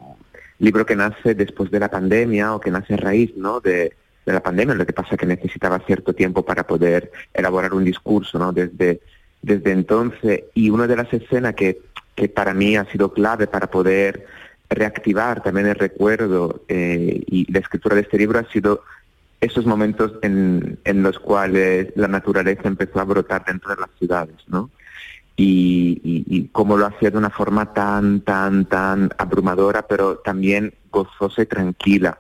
libro 0.60 0.86
que 0.86 0.96
nace 0.96 1.34
después 1.34 1.72
de 1.72 1.80
la 1.80 1.90
pandemia 1.90 2.54
o 2.54 2.60
que 2.60 2.72
nace 2.72 2.94
a 2.94 2.98
raíz, 2.98 3.36
¿no? 3.38 3.60
De, 3.60 3.94
de 4.26 4.34
la 4.34 4.44
pandemia, 4.44 4.76
lo 4.76 4.86
que 4.86 4.94
pasa 4.94 5.10
es 5.16 5.18
que 5.20 5.26
necesitaba 5.26 5.80
cierto 5.80 6.14
tiempo 6.14 6.44
para 6.44 6.68
poder 6.68 7.12
elaborar 7.34 7.74
un 7.74 7.86
discurso, 7.86 8.38
¿no? 8.38 8.52
Desde, 8.52 9.00
desde 9.42 9.72
entonces, 9.72 10.44
y 10.54 10.70
una 10.70 10.88
de 10.88 10.96
las 10.96 11.12
escenas 11.14 11.56
que, 11.56 11.80
que 12.16 12.28
para 12.30 12.54
mí 12.54 12.76
ha 12.76 12.86
sido 12.92 13.14
clave 13.14 13.48
para 13.48 13.68
poder 13.68 14.26
reactivar 14.70 15.44
también 15.44 15.68
el 15.68 15.76
recuerdo 15.76 16.64
eh, 16.68 17.22
y 17.28 17.52
la 17.52 17.60
escritura 17.60 17.96
de 17.96 18.02
este 18.02 18.18
libro 18.18 18.40
ha 18.40 18.52
sido 18.52 18.84
esos 19.42 19.66
momentos 19.66 20.14
en, 20.22 20.80
en 20.84 21.04
los 21.04 21.20
cuales 21.20 21.90
la 21.96 22.08
naturaleza 22.08 22.68
empezó 22.68 23.00
a 23.00 23.04
brotar 23.04 23.46
dentro 23.46 23.76
de 23.76 23.82
las 23.82 23.90
ciudades, 23.98 24.36
¿no? 24.48 24.70
Y, 25.38 26.50
cómo 26.54 26.78
lo 26.78 26.86
hacía 26.86 27.12
de 27.12 27.18
una 27.18 27.30
forma 27.30 27.74
tan, 27.74 28.22
tan, 28.22 28.66
tan 28.66 29.10
abrumadora, 29.18 29.86
pero 29.86 30.18
también 30.20 30.74
gozosa 30.90 31.42
y 31.42 31.46
tranquila. 31.46 32.20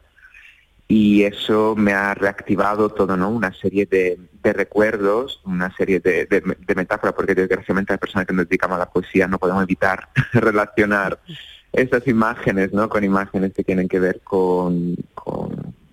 Y 0.89 1.23
eso 1.23 1.75
me 1.77 1.93
ha 1.93 2.13
reactivado 2.13 2.89
todo, 2.89 3.15
¿no? 3.15 3.29
Una 3.29 3.53
serie 3.53 3.85
de, 3.85 4.19
de 4.43 4.53
recuerdos, 4.53 5.41
una 5.45 5.73
serie 5.77 6.01
de, 6.01 6.25
de, 6.25 6.41
de 6.41 6.75
metáforas, 6.75 7.15
porque 7.15 7.33
desgraciadamente 7.33 7.93
las 7.93 8.01
personas 8.01 8.27
que 8.27 8.33
nos 8.33 8.49
dedicamos 8.49 8.75
a 8.75 8.79
la 8.79 8.91
poesía 8.91 9.27
no 9.27 9.39
podemos 9.39 9.63
evitar 9.63 10.09
relacionar 10.33 11.17
esas 11.75 12.07
imágenes, 12.07 12.73
¿no? 12.73 12.87
Con 12.89 13.03
imágenes 13.03 13.53
que 13.53 13.63
tienen 13.63 13.87
que 13.87 13.99
ver 13.99 14.21
con, 14.23 14.95
con 15.13 15.49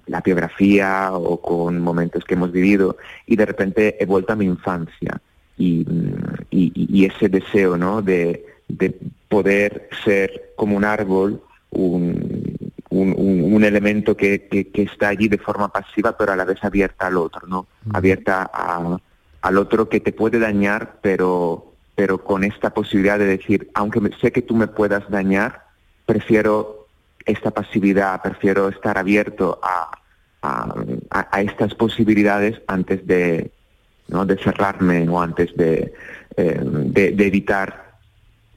la 0.06 0.20
biografía 0.20 1.10
o 1.12 1.40
con 1.40 1.80
momentos 1.80 2.24
que 2.24 2.34
hemos 2.34 2.52
vivido 2.52 2.96
y 3.26 3.36
de 3.36 3.46
repente 3.46 3.96
he 4.02 4.06
vuelto 4.06 4.32
a 4.32 4.36
mi 4.36 4.44
infancia 4.46 5.20
y, 5.56 5.84
mm, 5.88 6.14
y- 6.50 6.72
y 7.00 7.04
ese 7.06 7.28
deseo, 7.28 7.76
¿no? 7.76 8.02
De, 8.02 8.44
de 8.68 8.96
poder 9.28 9.88
ser 10.04 10.52
como 10.56 10.76
un 10.76 10.84
árbol, 10.84 11.42
un, 11.70 12.56
un, 12.90 13.14
un- 13.16 13.54
un 13.54 13.64
elemento 13.64 14.16
que, 14.16 14.46
que- 14.48 14.68
que 14.68 14.82
está 14.82 15.08
allí 15.08 15.28
de 15.28 15.38
forma 15.38 15.68
pasiva 15.68 16.16
pero 16.16 16.32
a 16.32 16.36
la 16.36 16.44
vez 16.44 16.62
abierta 16.62 17.06
al 17.06 17.16
otro, 17.16 17.46
¿no? 17.46 17.66
Abierta 17.92 18.50
a- 18.52 18.98
al 19.42 19.58
otro 19.58 19.88
que 19.88 20.00
te 20.00 20.12
puede 20.12 20.38
dañar 20.38 20.98
pero 21.02 21.68
pero 21.94 22.24
con 22.24 22.42
esta 22.42 22.70
posibilidad 22.72 23.18
de 23.18 23.26
decir, 23.26 23.70
aunque 23.74 24.00
sé 24.20 24.32
que 24.32 24.40
tú 24.40 24.56
me 24.56 24.66
puedas 24.66 25.08
dañar, 25.10 25.62
prefiero 26.06 26.86
esta 27.24 27.50
pasividad, 27.50 28.20
prefiero 28.22 28.68
estar 28.68 28.98
abierto 28.98 29.60
a, 29.62 29.90
a- 30.42 31.40
estas 31.40 31.74
posibilidades 31.74 32.60
antes 32.66 33.06
de, 33.06 33.50
¿no? 34.08 34.26
de 34.26 34.36
cerrarme 34.38 35.08
o 35.08 35.20
antes 35.20 35.54
de, 35.56 35.92
eh, 36.36 36.60
de- 36.62 37.14
evitar 37.26 37.92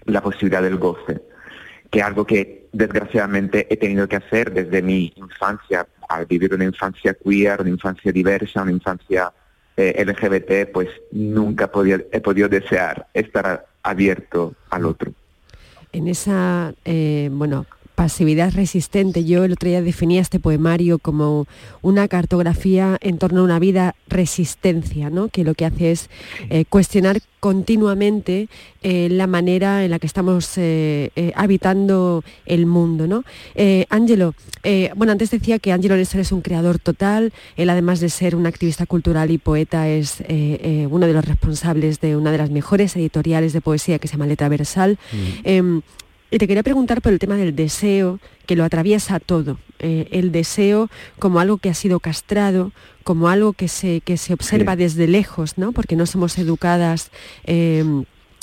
la 0.06 0.22
posibilidad 0.22 0.62
del 0.64 0.78
goce, 0.78 1.22
que 1.92 2.02
algo 2.02 2.26
que 2.26 2.68
desgraciadamente 2.74 3.68
he 3.72 3.78
tenido 3.78 4.08
que 4.08 4.16
hacer 4.18 4.52
desde 4.52 4.82
mi 4.82 5.14
infancia, 5.16 5.88
al 6.10 6.26
vivir 6.26 6.54
una 6.54 6.66
infancia 6.66 7.14
queer, 7.14 7.62
una 7.62 7.70
infancia 7.70 8.12
diversa, 8.12 8.62
una 8.64 8.72
infancia 8.72 9.32
eh, 9.78 10.04
LGBT, 10.06 10.72
pues 10.72 10.90
nunca 11.12 11.72
podía- 11.72 12.02
he 12.12 12.22
podido 12.22 12.48
desear 12.48 13.08
estar 13.14 13.66
abierto 13.84 14.56
al 14.70 14.86
otro. 14.86 15.12
En 15.96 16.08
esa 16.10 16.74
eh, 16.84 17.30
bueno 17.32 17.66
pasividad 17.96 18.54
resistente. 18.54 19.26
Yo 19.26 19.44
el 19.44 19.54
otro 19.54 19.70
día 19.70 19.82
definía 19.82 20.22
este 20.22 20.40
poemario 20.40 21.00
como 21.00 21.48
una 21.82 22.08
cartografía 22.08 22.98
en 23.02 23.18
torno 23.18 23.42
a 23.42 23.44
una 23.44 23.60
vida 23.60 23.96
resistencia, 24.08 25.10
¿no? 25.10 25.30
que 25.30 25.44
lo 25.44 25.54
que 25.54 25.66
hace 25.66 25.92
es 25.92 26.10
eh, 26.50 26.66
cuestionar 26.66 27.22
continuamente 27.46 28.50
eh, 28.82 29.08
la 29.12 29.28
manera 29.28 29.86
en 29.86 29.92
la 29.92 30.00
que 30.00 30.08
estamos 30.08 30.54
eh, 30.58 31.32
habitando 31.36 32.24
el 32.48 32.66
mundo. 32.66 33.06
¿no? 33.06 33.24
Ángelo, 33.90 34.34
eh, 34.64 34.90
bueno, 34.96 35.12
antes 35.12 35.30
decía 35.30 35.60
que 35.60 35.72
Ángelo 35.72 35.96
Nestor 35.96 36.22
es 36.22 36.32
un 36.32 36.42
creador 36.42 36.80
total, 36.80 37.34
él 37.56 37.70
además 37.70 38.00
de 38.00 38.10
ser 38.10 38.36
un 38.36 38.48
activista 38.48 38.88
cultural 38.88 39.30
y 39.30 39.38
poeta 39.38 39.88
es 39.88 40.24
uno 40.90 41.06
de 41.06 41.14
los 41.14 41.24
responsables 41.24 42.00
de 42.00 42.18
una 42.18 42.32
de 42.32 42.40
las 42.40 42.50
mejores 42.50 42.96
editoriales 42.96 43.54
de 43.54 43.62
poesía 43.62 44.00
que 44.00 44.08
se 44.08 44.14
llama 44.14 44.26
Letra 44.26 44.50
Versal. 44.50 44.98
Em, 45.44 45.84
y 46.36 46.38
te 46.38 46.48
quería 46.48 46.64
preguntar 46.64 47.02
por 47.02 47.14
el 47.14 47.20
tema 47.20 47.38
del 47.38 47.56
deseo, 47.56 48.20
que 48.46 48.58
lo 48.58 48.66
atraviesa 48.66 49.22
todo. 49.22 49.58
Eh, 49.80 50.10
el 50.12 50.34
deseo 50.34 50.90
como 51.18 51.40
algo 51.40 51.60
que 51.60 51.70
ha 51.70 51.74
sido 51.74 52.02
castrado, 52.02 52.74
como 53.06 53.30
algo 53.30 53.54
que 53.54 53.70
se, 53.70 54.02
que 54.02 54.18
se 54.18 54.34
observa 54.34 54.74
Sí. 54.74 54.80
desde 54.80 55.08
lejos, 55.08 55.58
¿no? 55.58 55.72
Porque 55.72 55.96
no 55.96 56.06
somos 56.06 56.38
educadas 56.38 57.10
eh, 57.46 57.86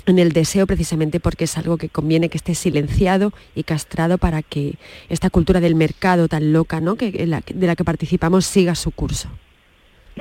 en 0.07 0.19
el 0.19 0.33
deseo 0.33 0.67
precisamente 0.67 1.21
porque 1.21 1.45
es 1.45 1.59
algo 1.59 1.77
que 1.77 1.91
conviene 1.91 2.31
que 2.31 2.39
esté 2.39 2.55
silenciado 2.55 3.35
y 3.55 3.65
castrado 3.65 4.17
para 4.17 4.43
que 4.43 4.77
esta 5.11 5.29
cultura 5.29 5.61
del 5.61 5.75
mercado 5.75 6.29
tan 6.29 6.51
loca, 6.55 6.81
¿no? 6.81 6.97
Que, 6.97 7.13
de 7.13 7.67
la 7.67 7.77
que 7.77 7.85
participamos 7.85 8.47
siga 8.47 8.75
su 8.75 8.91
curso. 8.93 9.29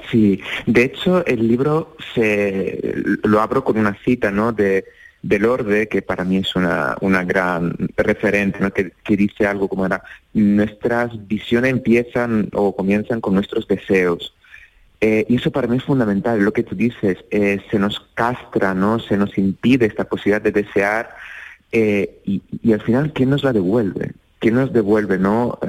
Sí, 0.10 0.42
de 0.66 0.84
hecho 0.84 1.26
el 1.26 1.48
libro 1.48 1.96
se 2.14 2.94
lo 3.24 3.40
abro 3.40 3.64
con 3.64 3.78
una 3.78 3.98
cita, 4.04 4.30
¿no? 4.30 4.52
De 4.52 4.84
de 5.24 5.40
Lorde, 5.40 5.88
que 5.88 6.02
para 6.02 6.24
mí 6.24 6.38
es 6.38 6.56
una, 6.56 6.98
una 7.02 7.24
gran 7.24 7.76
referente, 7.96 8.60
que, 8.72 8.92
que 9.04 9.18
dice 9.18 9.46
algo 9.46 9.68
como 9.68 9.86
era, 9.86 10.04
nuestras 10.34 11.12
visiones 11.28 11.72
empiezan 11.72 12.50
o 12.54 12.76
comienzan 12.76 13.22
con 13.22 13.36
nuestros 13.36 13.68
deseos. 13.68 14.34
Eh, 15.00 15.26
y 15.28 15.38
eso 15.38 15.52
para 15.52 15.68
mí 15.68 15.78
es 15.78 15.84
fundamental, 15.84 16.40
lo 16.40 16.54
que 16.54 16.64
tú 16.64 16.76
dices, 16.76 17.18
eh, 17.32 17.60
se 17.72 17.80
nos 17.80 18.00
castra, 18.14 18.76
¿no? 18.76 19.00
Se 19.00 19.18
nos 19.18 19.36
impide 19.38 19.88
esta 19.88 20.04
posibilidad 20.04 20.42
de 20.42 20.52
desear 20.52 21.16
eh, 21.72 22.20
y, 22.24 22.44
y 22.62 22.74
al 22.74 22.82
final, 22.82 23.12
¿quién 23.12 23.32
nos 23.32 23.44
la 23.44 23.52
devuelve? 23.52 24.12
¿Quién 24.38 24.56
nos 24.56 24.74
devuelve, 24.74 25.20
no? 25.20 25.60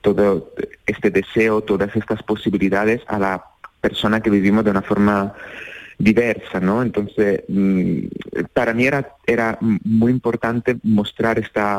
Todo 0.00 0.52
este 0.86 1.10
deseo, 1.10 1.60
todas 1.60 1.94
estas 1.94 2.22
posibilidades 2.22 3.02
a 3.06 3.18
la 3.18 3.44
persona 3.82 4.22
que 4.22 4.30
vivimos 4.30 4.64
de 4.64 4.70
una 4.70 4.80
forma 4.80 5.34
diversa, 6.02 6.58
¿no? 6.58 6.82
Entonces, 6.82 7.44
mm, 7.48 8.06
para 8.52 8.74
mí 8.74 8.86
era, 8.86 9.14
era 9.24 9.56
muy 9.60 10.10
importante 10.10 10.76
mostrar 10.82 11.38
esta, 11.38 11.78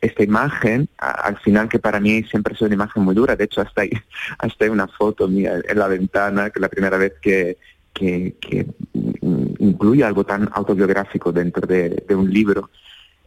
esta 0.00 0.22
imagen, 0.22 0.88
al 0.96 1.36
final 1.40 1.68
que 1.68 1.78
para 1.78 2.00
mí 2.00 2.22
siempre 2.24 2.54
es 2.54 2.60
una 2.62 2.74
imagen 2.74 3.02
muy 3.02 3.14
dura, 3.14 3.36
de 3.36 3.44
hecho 3.44 3.60
hasta 3.60 3.82
hay, 3.82 3.90
hasta 4.38 4.64
hay 4.64 4.70
una 4.70 4.88
foto 4.88 5.28
mía 5.28 5.60
en 5.68 5.78
la 5.78 5.88
ventana, 5.88 6.48
que 6.48 6.58
es 6.58 6.62
la 6.62 6.68
primera 6.70 6.96
vez 6.96 7.12
que, 7.20 7.58
que, 7.92 8.66
mm, 8.94 9.46
incluye 9.58 10.04
algo 10.04 10.24
tan 10.24 10.48
autobiográfico 10.52 11.30
dentro 11.30 11.66
de, 11.66 12.02
un 12.16 12.30
libro, 12.32 12.70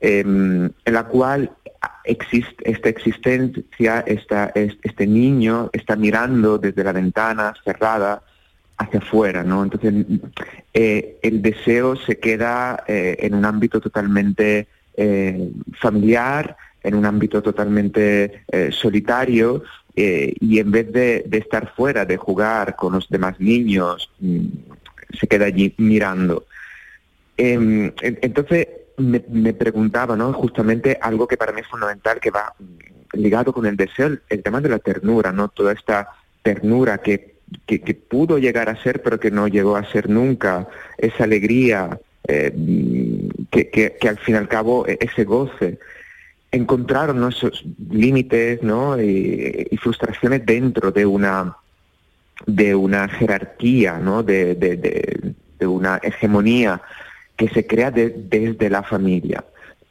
em, 0.02 0.66
en 0.84 0.94
la 0.94 1.04
cual 1.06 1.52
esta 2.06 2.90
existencia, 2.90 4.00
esta, 4.08 4.52
es- 4.56 4.78
este 4.82 5.06
niño 5.06 5.70
está 5.74 5.96
mirando 5.96 6.58
desde 6.58 6.84
la 6.84 6.92
ventana 6.92 7.54
cerrada 7.64 8.24
hacia 8.78 9.00
afuera, 9.00 9.44
¿no? 9.44 9.64
Entonces, 9.64 9.94
eh, 10.74 11.18
el 11.22 11.42
deseo 11.42 11.96
se 11.96 12.20
queda 12.20 12.84
eh, 12.88 13.18
en 13.20 13.36
un 13.36 13.46
ámbito 13.46 13.80
totalmente 13.80 14.68
eh, 14.96 15.52
familiar, 15.80 16.58
en 16.84 16.96
un 16.96 17.06
ámbito 17.06 17.42
totalmente 17.42 18.44
solitario, 18.72 19.64
y 19.96 20.60
en 20.60 20.72
vez 20.72 20.92
de, 20.92 21.26
estar 21.32 21.74
fuera, 21.76 22.04
de 22.04 22.18
jugar 22.18 22.76
con 22.76 22.94
los 22.94 23.08
demás 23.10 23.40
niños, 23.40 24.10
mm, 24.20 24.46
se 25.20 25.28
queda 25.28 25.46
allí 25.46 25.74
mirando. 25.78 26.46
Em, 27.38 27.92
en- 28.02 28.20
entonces 28.22 28.68
me, 28.98 29.54
preguntaba, 29.54 30.16
¿no? 30.16 30.34
Justamente 30.34 30.98
algo 31.02 31.28
que 31.28 31.38
para 31.38 31.52
mí 31.52 31.62
es 31.62 31.68
fundamental, 31.68 32.20
que 32.20 32.32
va 32.32 32.54
ligado 33.14 33.54
con 33.54 33.66
el 33.66 33.76
deseo, 33.78 34.18
el 34.30 34.44
tema 34.44 34.62
de 34.62 34.70
la 34.70 34.80
ternura, 34.80 35.32
¿no? 35.32 35.48
Toda 35.50 35.74
esta 35.74 36.10
ternura 36.42 36.98
que, 37.00 37.33
que, 37.66 37.80
pudo 37.94 38.38
llegar 38.38 38.70
a 38.70 38.82
ser, 38.82 39.02
pero 39.02 39.20
que 39.20 39.32
no 39.32 39.48
llegó 39.48 39.76
a 39.76 39.90
ser 39.92 40.10
nunca, 40.10 40.68
esa 40.98 41.24
alegría, 41.24 42.00
eh, 42.28 42.52
que, 43.52 43.70
que, 43.70 44.10
al 44.10 44.18
fin 44.20 44.36
y 44.36 44.38
al 44.38 44.48
cabo 44.48 44.88
e- 44.88 44.98
ese 45.02 45.24
goce, 45.24 45.80
encontraron 46.52 47.20
¿no? 47.20 47.30
esos 47.30 47.66
límites 47.90 48.62
¿no? 48.64 49.02
y, 49.02 49.70
frustraciones 49.82 50.46
dentro 50.46 50.92
de 50.92 51.06
una 51.06 51.56
de 52.46 52.76
una 52.76 53.08
jerarquía, 53.08 54.00
¿no? 54.00 54.24
de, 54.24 54.56
de- 54.56 55.34
una 55.66 55.98
hegemonía 56.04 56.82
que 57.38 57.48
se 57.50 57.66
crea 57.66 57.90
de- 57.90 58.10
desde 58.10 58.70
la 58.70 58.84
familia. 58.84 59.44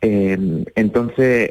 Eh, 0.02 0.64
entonces, 0.74 1.50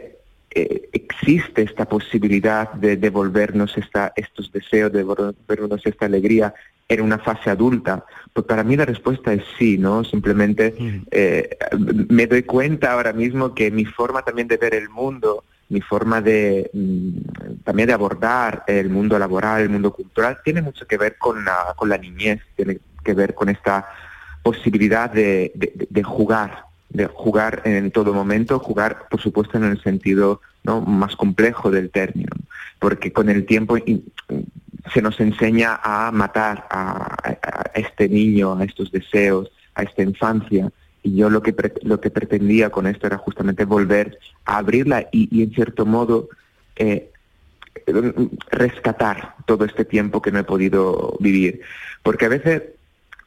eh, 0.53 0.89
existe 0.93 1.61
esta 1.63 1.85
posibilidad 1.87 2.71
de 2.73 2.97
devolvernos 2.97 3.77
esta, 3.77 4.11
estos 4.15 4.51
deseos, 4.51 4.91
de 4.91 4.99
devolvernos 4.99 5.85
esta 5.85 6.05
alegría 6.05 6.53
en 6.89 7.01
una 7.01 7.17
fase 7.19 7.49
adulta? 7.49 8.03
Pues 8.33 8.45
para 8.45 8.63
mí 8.63 8.75
la 8.75 8.85
respuesta 8.85 9.33
es 9.33 9.43
sí, 9.57 9.77
¿no? 9.77 10.03
Simplemente 10.03 10.75
eh, 11.11 11.57
me 12.09 12.27
doy 12.27 12.43
cuenta 12.43 12.93
ahora 12.93 13.13
mismo 13.13 13.53
que 13.53 13.71
mi 13.71 13.85
forma 13.85 14.23
también 14.23 14.47
de 14.47 14.57
ver 14.57 14.73
el 14.75 14.89
mundo, 14.89 15.43
mi 15.69 15.79
forma 15.79 16.19
de 16.21 16.69
mm, 16.73 17.61
también 17.63 17.87
de 17.87 17.93
abordar 17.93 18.63
el 18.67 18.89
mundo 18.89 19.17
laboral, 19.17 19.61
el 19.61 19.69
mundo 19.69 19.93
cultural, 19.93 20.39
tiene 20.43 20.61
mucho 20.61 20.85
que 20.85 20.97
ver 20.97 21.17
con 21.17 21.45
la, 21.45 21.73
con 21.77 21.87
la 21.87 21.97
niñez, 21.97 22.41
tiene 22.57 22.79
que 23.03 23.13
ver 23.13 23.33
con 23.33 23.47
esta 23.49 23.87
posibilidad 24.43 25.09
de, 25.09 25.51
de- 25.55 25.87
de 25.89 26.03
jugar, 26.03 26.65
de 26.93 27.07
jugar 27.07 27.61
en 27.65 27.91
todo 27.91 28.13
momento, 28.13 28.59
jugar 28.59 29.07
por 29.09 29.21
supuesto 29.21 29.57
en 29.57 29.63
el 29.65 29.81
sentido 29.81 30.41
¿no? 30.63 30.81
más 30.81 31.15
complejo 31.15 31.71
del 31.71 31.89
término, 31.89 32.31
porque 32.79 33.11
con 33.11 33.29
el 33.29 33.45
tiempo 33.45 33.77
se 34.93 35.01
nos 35.01 35.19
enseña 35.19 35.79
a 35.83 36.11
matar 36.11 36.67
a 36.69 37.15
este 37.73 38.09
niño, 38.09 38.57
a 38.57 38.63
estos 38.63 38.91
deseos, 38.91 39.51
a 39.75 39.83
esta 39.83 40.03
infancia, 40.03 40.69
y 41.03 41.15
yo 41.15 41.29
lo 41.29 41.41
que, 41.41 41.53
pre- 41.53 41.73
lo 41.81 41.99
que 41.99 42.09
pretendía 42.11 42.69
con 42.69 42.85
esto 42.87 43.07
era 43.07 43.17
justamente 43.17 43.65
volver 43.65 44.19
a 44.45 44.57
abrirla 44.57 45.07
y, 45.11 45.29
y 45.35 45.43
en 45.43 45.51
cierto 45.51 45.85
modo 45.85 46.29
eh, 46.75 47.09
rescatar 48.49 49.35
todo 49.45 49.65
este 49.65 49.85
tiempo 49.85 50.21
que 50.21 50.31
no 50.31 50.39
he 50.39 50.43
podido 50.43 51.15
vivir. 51.19 51.61
Porque 52.03 52.25
a 52.25 52.29
veces 52.29 52.63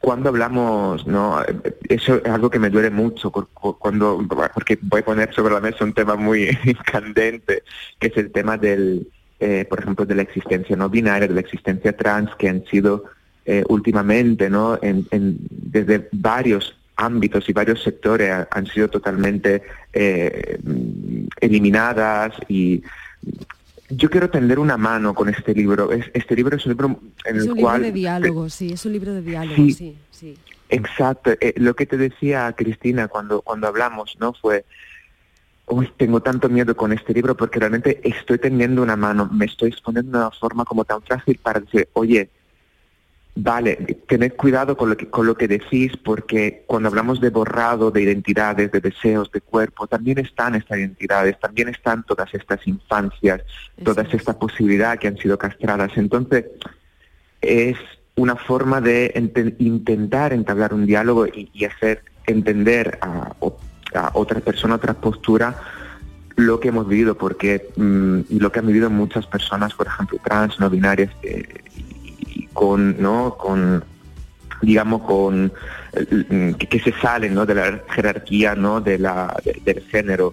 cuando 0.04 0.28
hablamos, 0.28 1.06
no, 1.06 1.40
eso 1.88 2.16
es 2.16 2.30
algo 2.30 2.50
que 2.50 2.58
me 2.58 2.68
duele 2.68 2.90
mucho 2.90 3.30
cu- 3.30 3.48
cu- 3.54 3.78
cuando, 3.78 4.22
porque 4.52 4.78
voy 4.82 5.00
a 5.00 5.04
poner 5.04 5.32
sobre 5.34 5.54
la 5.54 5.60
mesa 5.60 5.82
un 5.84 5.94
tema 5.94 6.14
muy 6.14 6.46
candente, 6.92 7.62
que 7.98 8.08
es 8.08 8.16
el 8.18 8.30
tema 8.30 8.58
del, 8.58 9.08
eh, 9.40 9.64
por 9.68 9.80
ejemplo, 9.80 10.04
de 10.04 10.14
la 10.14 10.20
existencia 10.22 10.76
no 10.76 10.90
binaria, 10.90 11.26
de 11.26 11.32
la 11.34 11.40
existencia 11.40 11.96
trans, 11.96 12.30
que 12.36 12.50
han 12.50 12.66
sido 12.66 13.04
eh, 13.46 13.64
últimamente, 13.68 14.50
no, 14.50 14.78
en, 14.82 15.06
en- 15.10 15.38
desde 15.50 16.06
varios 16.12 16.76
ámbitos 16.96 17.48
y 17.48 17.52
varios 17.54 17.82
sectores 17.82 18.30
ha- 18.30 18.46
han 18.50 18.66
sido 18.66 18.88
totalmente 18.88 19.62
eh, 19.94 20.58
eliminadas 21.40 22.34
y 22.48 22.82
yo 23.88 24.10
quiero 24.10 24.30
tender 24.30 24.58
una 24.58 24.76
mano 24.76 25.14
con 25.14 25.28
este 25.28 25.54
libro. 25.54 25.92
Es- 25.92 26.10
Este 26.14 26.34
libro 26.34 26.56
es 26.56 26.64
un 26.66 26.72
libro 26.72 27.00
en 27.24 27.36
Es 27.36 27.42
el 27.44 27.50
un 27.50 27.56
libro 27.56 27.60
cual 27.70 27.82
de 27.82 27.92
diálogo, 27.92 28.48
sí, 28.48 28.72
es 28.72 28.84
un 28.86 28.92
libro 28.92 29.12
de 29.14 29.22
diálogo, 29.22 29.56
Sí. 29.56 29.72
sí, 29.72 29.96
sí. 30.10 30.36
Exacto, 30.70 31.30
eh, 31.40 31.52
lo 31.56 31.74
que 31.76 31.86
te 31.86 31.96
decía 31.96 32.52
Cristina 32.56 33.08
cuando, 33.08 33.42
cuando 33.42 33.66
hablamos, 33.68 34.16
¿no? 34.18 34.32
Fue, 34.32 34.64
uy, 35.66 35.90
tengo 35.96 36.20
tanto 36.20 36.48
miedo 36.48 36.74
con 36.74 36.92
este 36.92 37.12
libro 37.12 37.36
porque 37.36 37.60
realmente 37.60 38.00
estoy 38.02 38.38
tendiendo 38.38 38.82
una 38.82 38.96
mano, 38.96 39.28
me 39.30 39.44
estoy 39.44 39.68
exponiendo 39.70 40.12
de 40.18 40.24
una 40.24 40.30
forma 40.30 40.64
como 40.64 40.84
tan 40.84 41.02
frágil 41.02 41.38
para 41.42 41.60
decir, 41.60 41.88
oye, 41.92 42.30
vale, 43.34 43.76
tened 44.06 44.32
cuidado 44.34 44.76
con 44.76 44.90
lo, 44.90 44.96
que, 44.96 45.08
con 45.08 45.26
lo 45.26 45.34
que 45.36 45.48
decís, 45.48 45.96
porque 45.96 46.64
cuando 46.66 46.88
hablamos 46.88 47.20
de 47.20 47.30
borrado 47.30 47.90
de 47.90 48.02
identidades, 48.02 48.70
de 48.70 48.80
deseos, 48.80 49.30
de 49.32 49.40
cuerpo, 49.40 49.86
también 49.86 50.18
están 50.18 50.54
estas 50.54 50.78
identidades, 50.78 51.38
también 51.40 51.68
están 51.68 52.04
todas 52.04 52.32
estas 52.32 52.66
infancias, 52.66 53.42
todas 53.82 54.12
estas 54.12 54.36
posibilidades 54.36 55.00
que 55.00 55.08
han 55.08 55.18
sido 55.18 55.36
castradas. 55.38 55.92
Entonces, 55.96 56.46
es 57.40 57.76
una 58.16 58.36
forma 58.36 58.80
de 58.80 59.12
intentar 59.58 60.32
entablar 60.32 60.72
un 60.72 60.86
diálogo 60.86 61.26
y, 61.26 61.64
hacer 61.64 62.04
entender 62.26 62.98
a, 63.00 63.34
a 63.94 64.10
otra 64.14 64.40
persona, 64.40 64.76
otra 64.76 64.94
postura, 64.94 65.56
lo 66.36 66.58
que 66.60 66.68
hemos 66.68 66.88
vivido, 66.88 67.16
porque 67.16 67.70
mm, 67.76 68.38
lo 68.38 68.50
que 68.50 68.58
han 68.58 68.66
vivido 68.66 68.90
muchas 68.90 69.26
personas, 69.26 69.74
por 69.74 69.86
ejemplo, 69.86 70.18
trans, 70.24 70.58
no 70.58 70.68
binarias, 70.68 71.10
eh, 71.22 71.46
con, 72.54 73.00
¿no? 73.02 73.36
Con, 73.36 73.84
digamos, 74.62 75.02
con 75.02 75.52
eh, 75.92 76.54
que, 76.58 76.80
se 76.80 76.92
salen 76.92 77.34
¿no? 77.34 77.44
de 77.44 77.54
la 77.54 77.80
jerarquía 77.90 78.54
¿no? 78.54 78.80
de 78.80 78.98
la, 78.98 79.36
del 79.64 79.82
género 79.82 80.32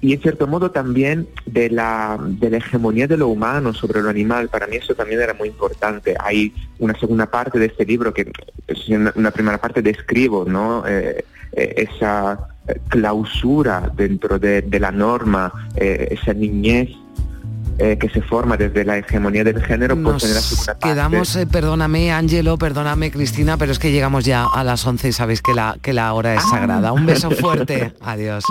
y 0.00 0.12
en 0.12 0.20
cierto 0.20 0.46
modo 0.46 0.70
también 0.70 1.26
de 1.46 1.70
la, 1.70 2.18
de 2.20 2.50
la 2.50 2.58
hegemonía 2.58 3.06
de 3.06 3.16
lo 3.16 3.28
humano 3.28 3.72
sobre 3.72 4.02
lo 4.02 4.10
animal. 4.10 4.48
Para 4.48 4.66
mí 4.66 4.76
eso 4.76 4.94
también 4.94 5.20
era 5.20 5.34
muy 5.34 5.48
importante. 5.48 6.14
Hay 6.20 6.52
una 6.78 6.96
segunda 6.98 7.26
parte 7.26 7.58
de 7.58 7.66
este 7.66 7.84
libro 7.86 8.12
que 8.12 8.30
en 8.88 9.10
una 9.14 9.30
primera 9.30 9.58
parte 9.58 9.82
describo 9.82 10.44
¿no? 10.44 10.84
Eh, 10.86 11.24
esa 11.52 12.48
clausura 12.88 13.90
dentro 13.96 14.38
de, 14.38 14.64
la 14.78 14.90
norma, 14.90 15.70
eh, 15.76 16.08
esa 16.10 16.34
niñez 16.34 16.90
eh, 17.78 17.98
que 17.98 18.08
se 18.08 18.22
forma 18.22 18.56
desde 18.56 18.84
la 18.84 18.98
hegemonía 18.98 19.44
del 19.44 19.62
género 19.62 20.00
por 20.02 20.18
tener 20.18 20.36
Quedamos, 20.82 21.36
eh, 21.36 21.46
perdóname 21.46 22.12
Ángelo, 22.12 22.56
perdóname 22.58 23.10
Cristina, 23.10 23.56
pero 23.56 23.72
es 23.72 23.78
que 23.78 23.92
llegamos 23.92 24.24
ya 24.24 24.46
a 24.52 24.64
las 24.64 24.86
11 24.86 25.08
y 25.08 25.12
sabéis 25.12 25.42
que 25.42 25.54
la, 25.54 25.76
que 25.82 25.92
la 25.92 26.12
hora 26.12 26.34
es 26.34 26.42
ah. 26.46 26.50
sagrada. 26.50 26.92
Un 26.92 27.06
beso 27.06 27.30
fuerte. 27.32 27.94
Adiós. 28.00 28.44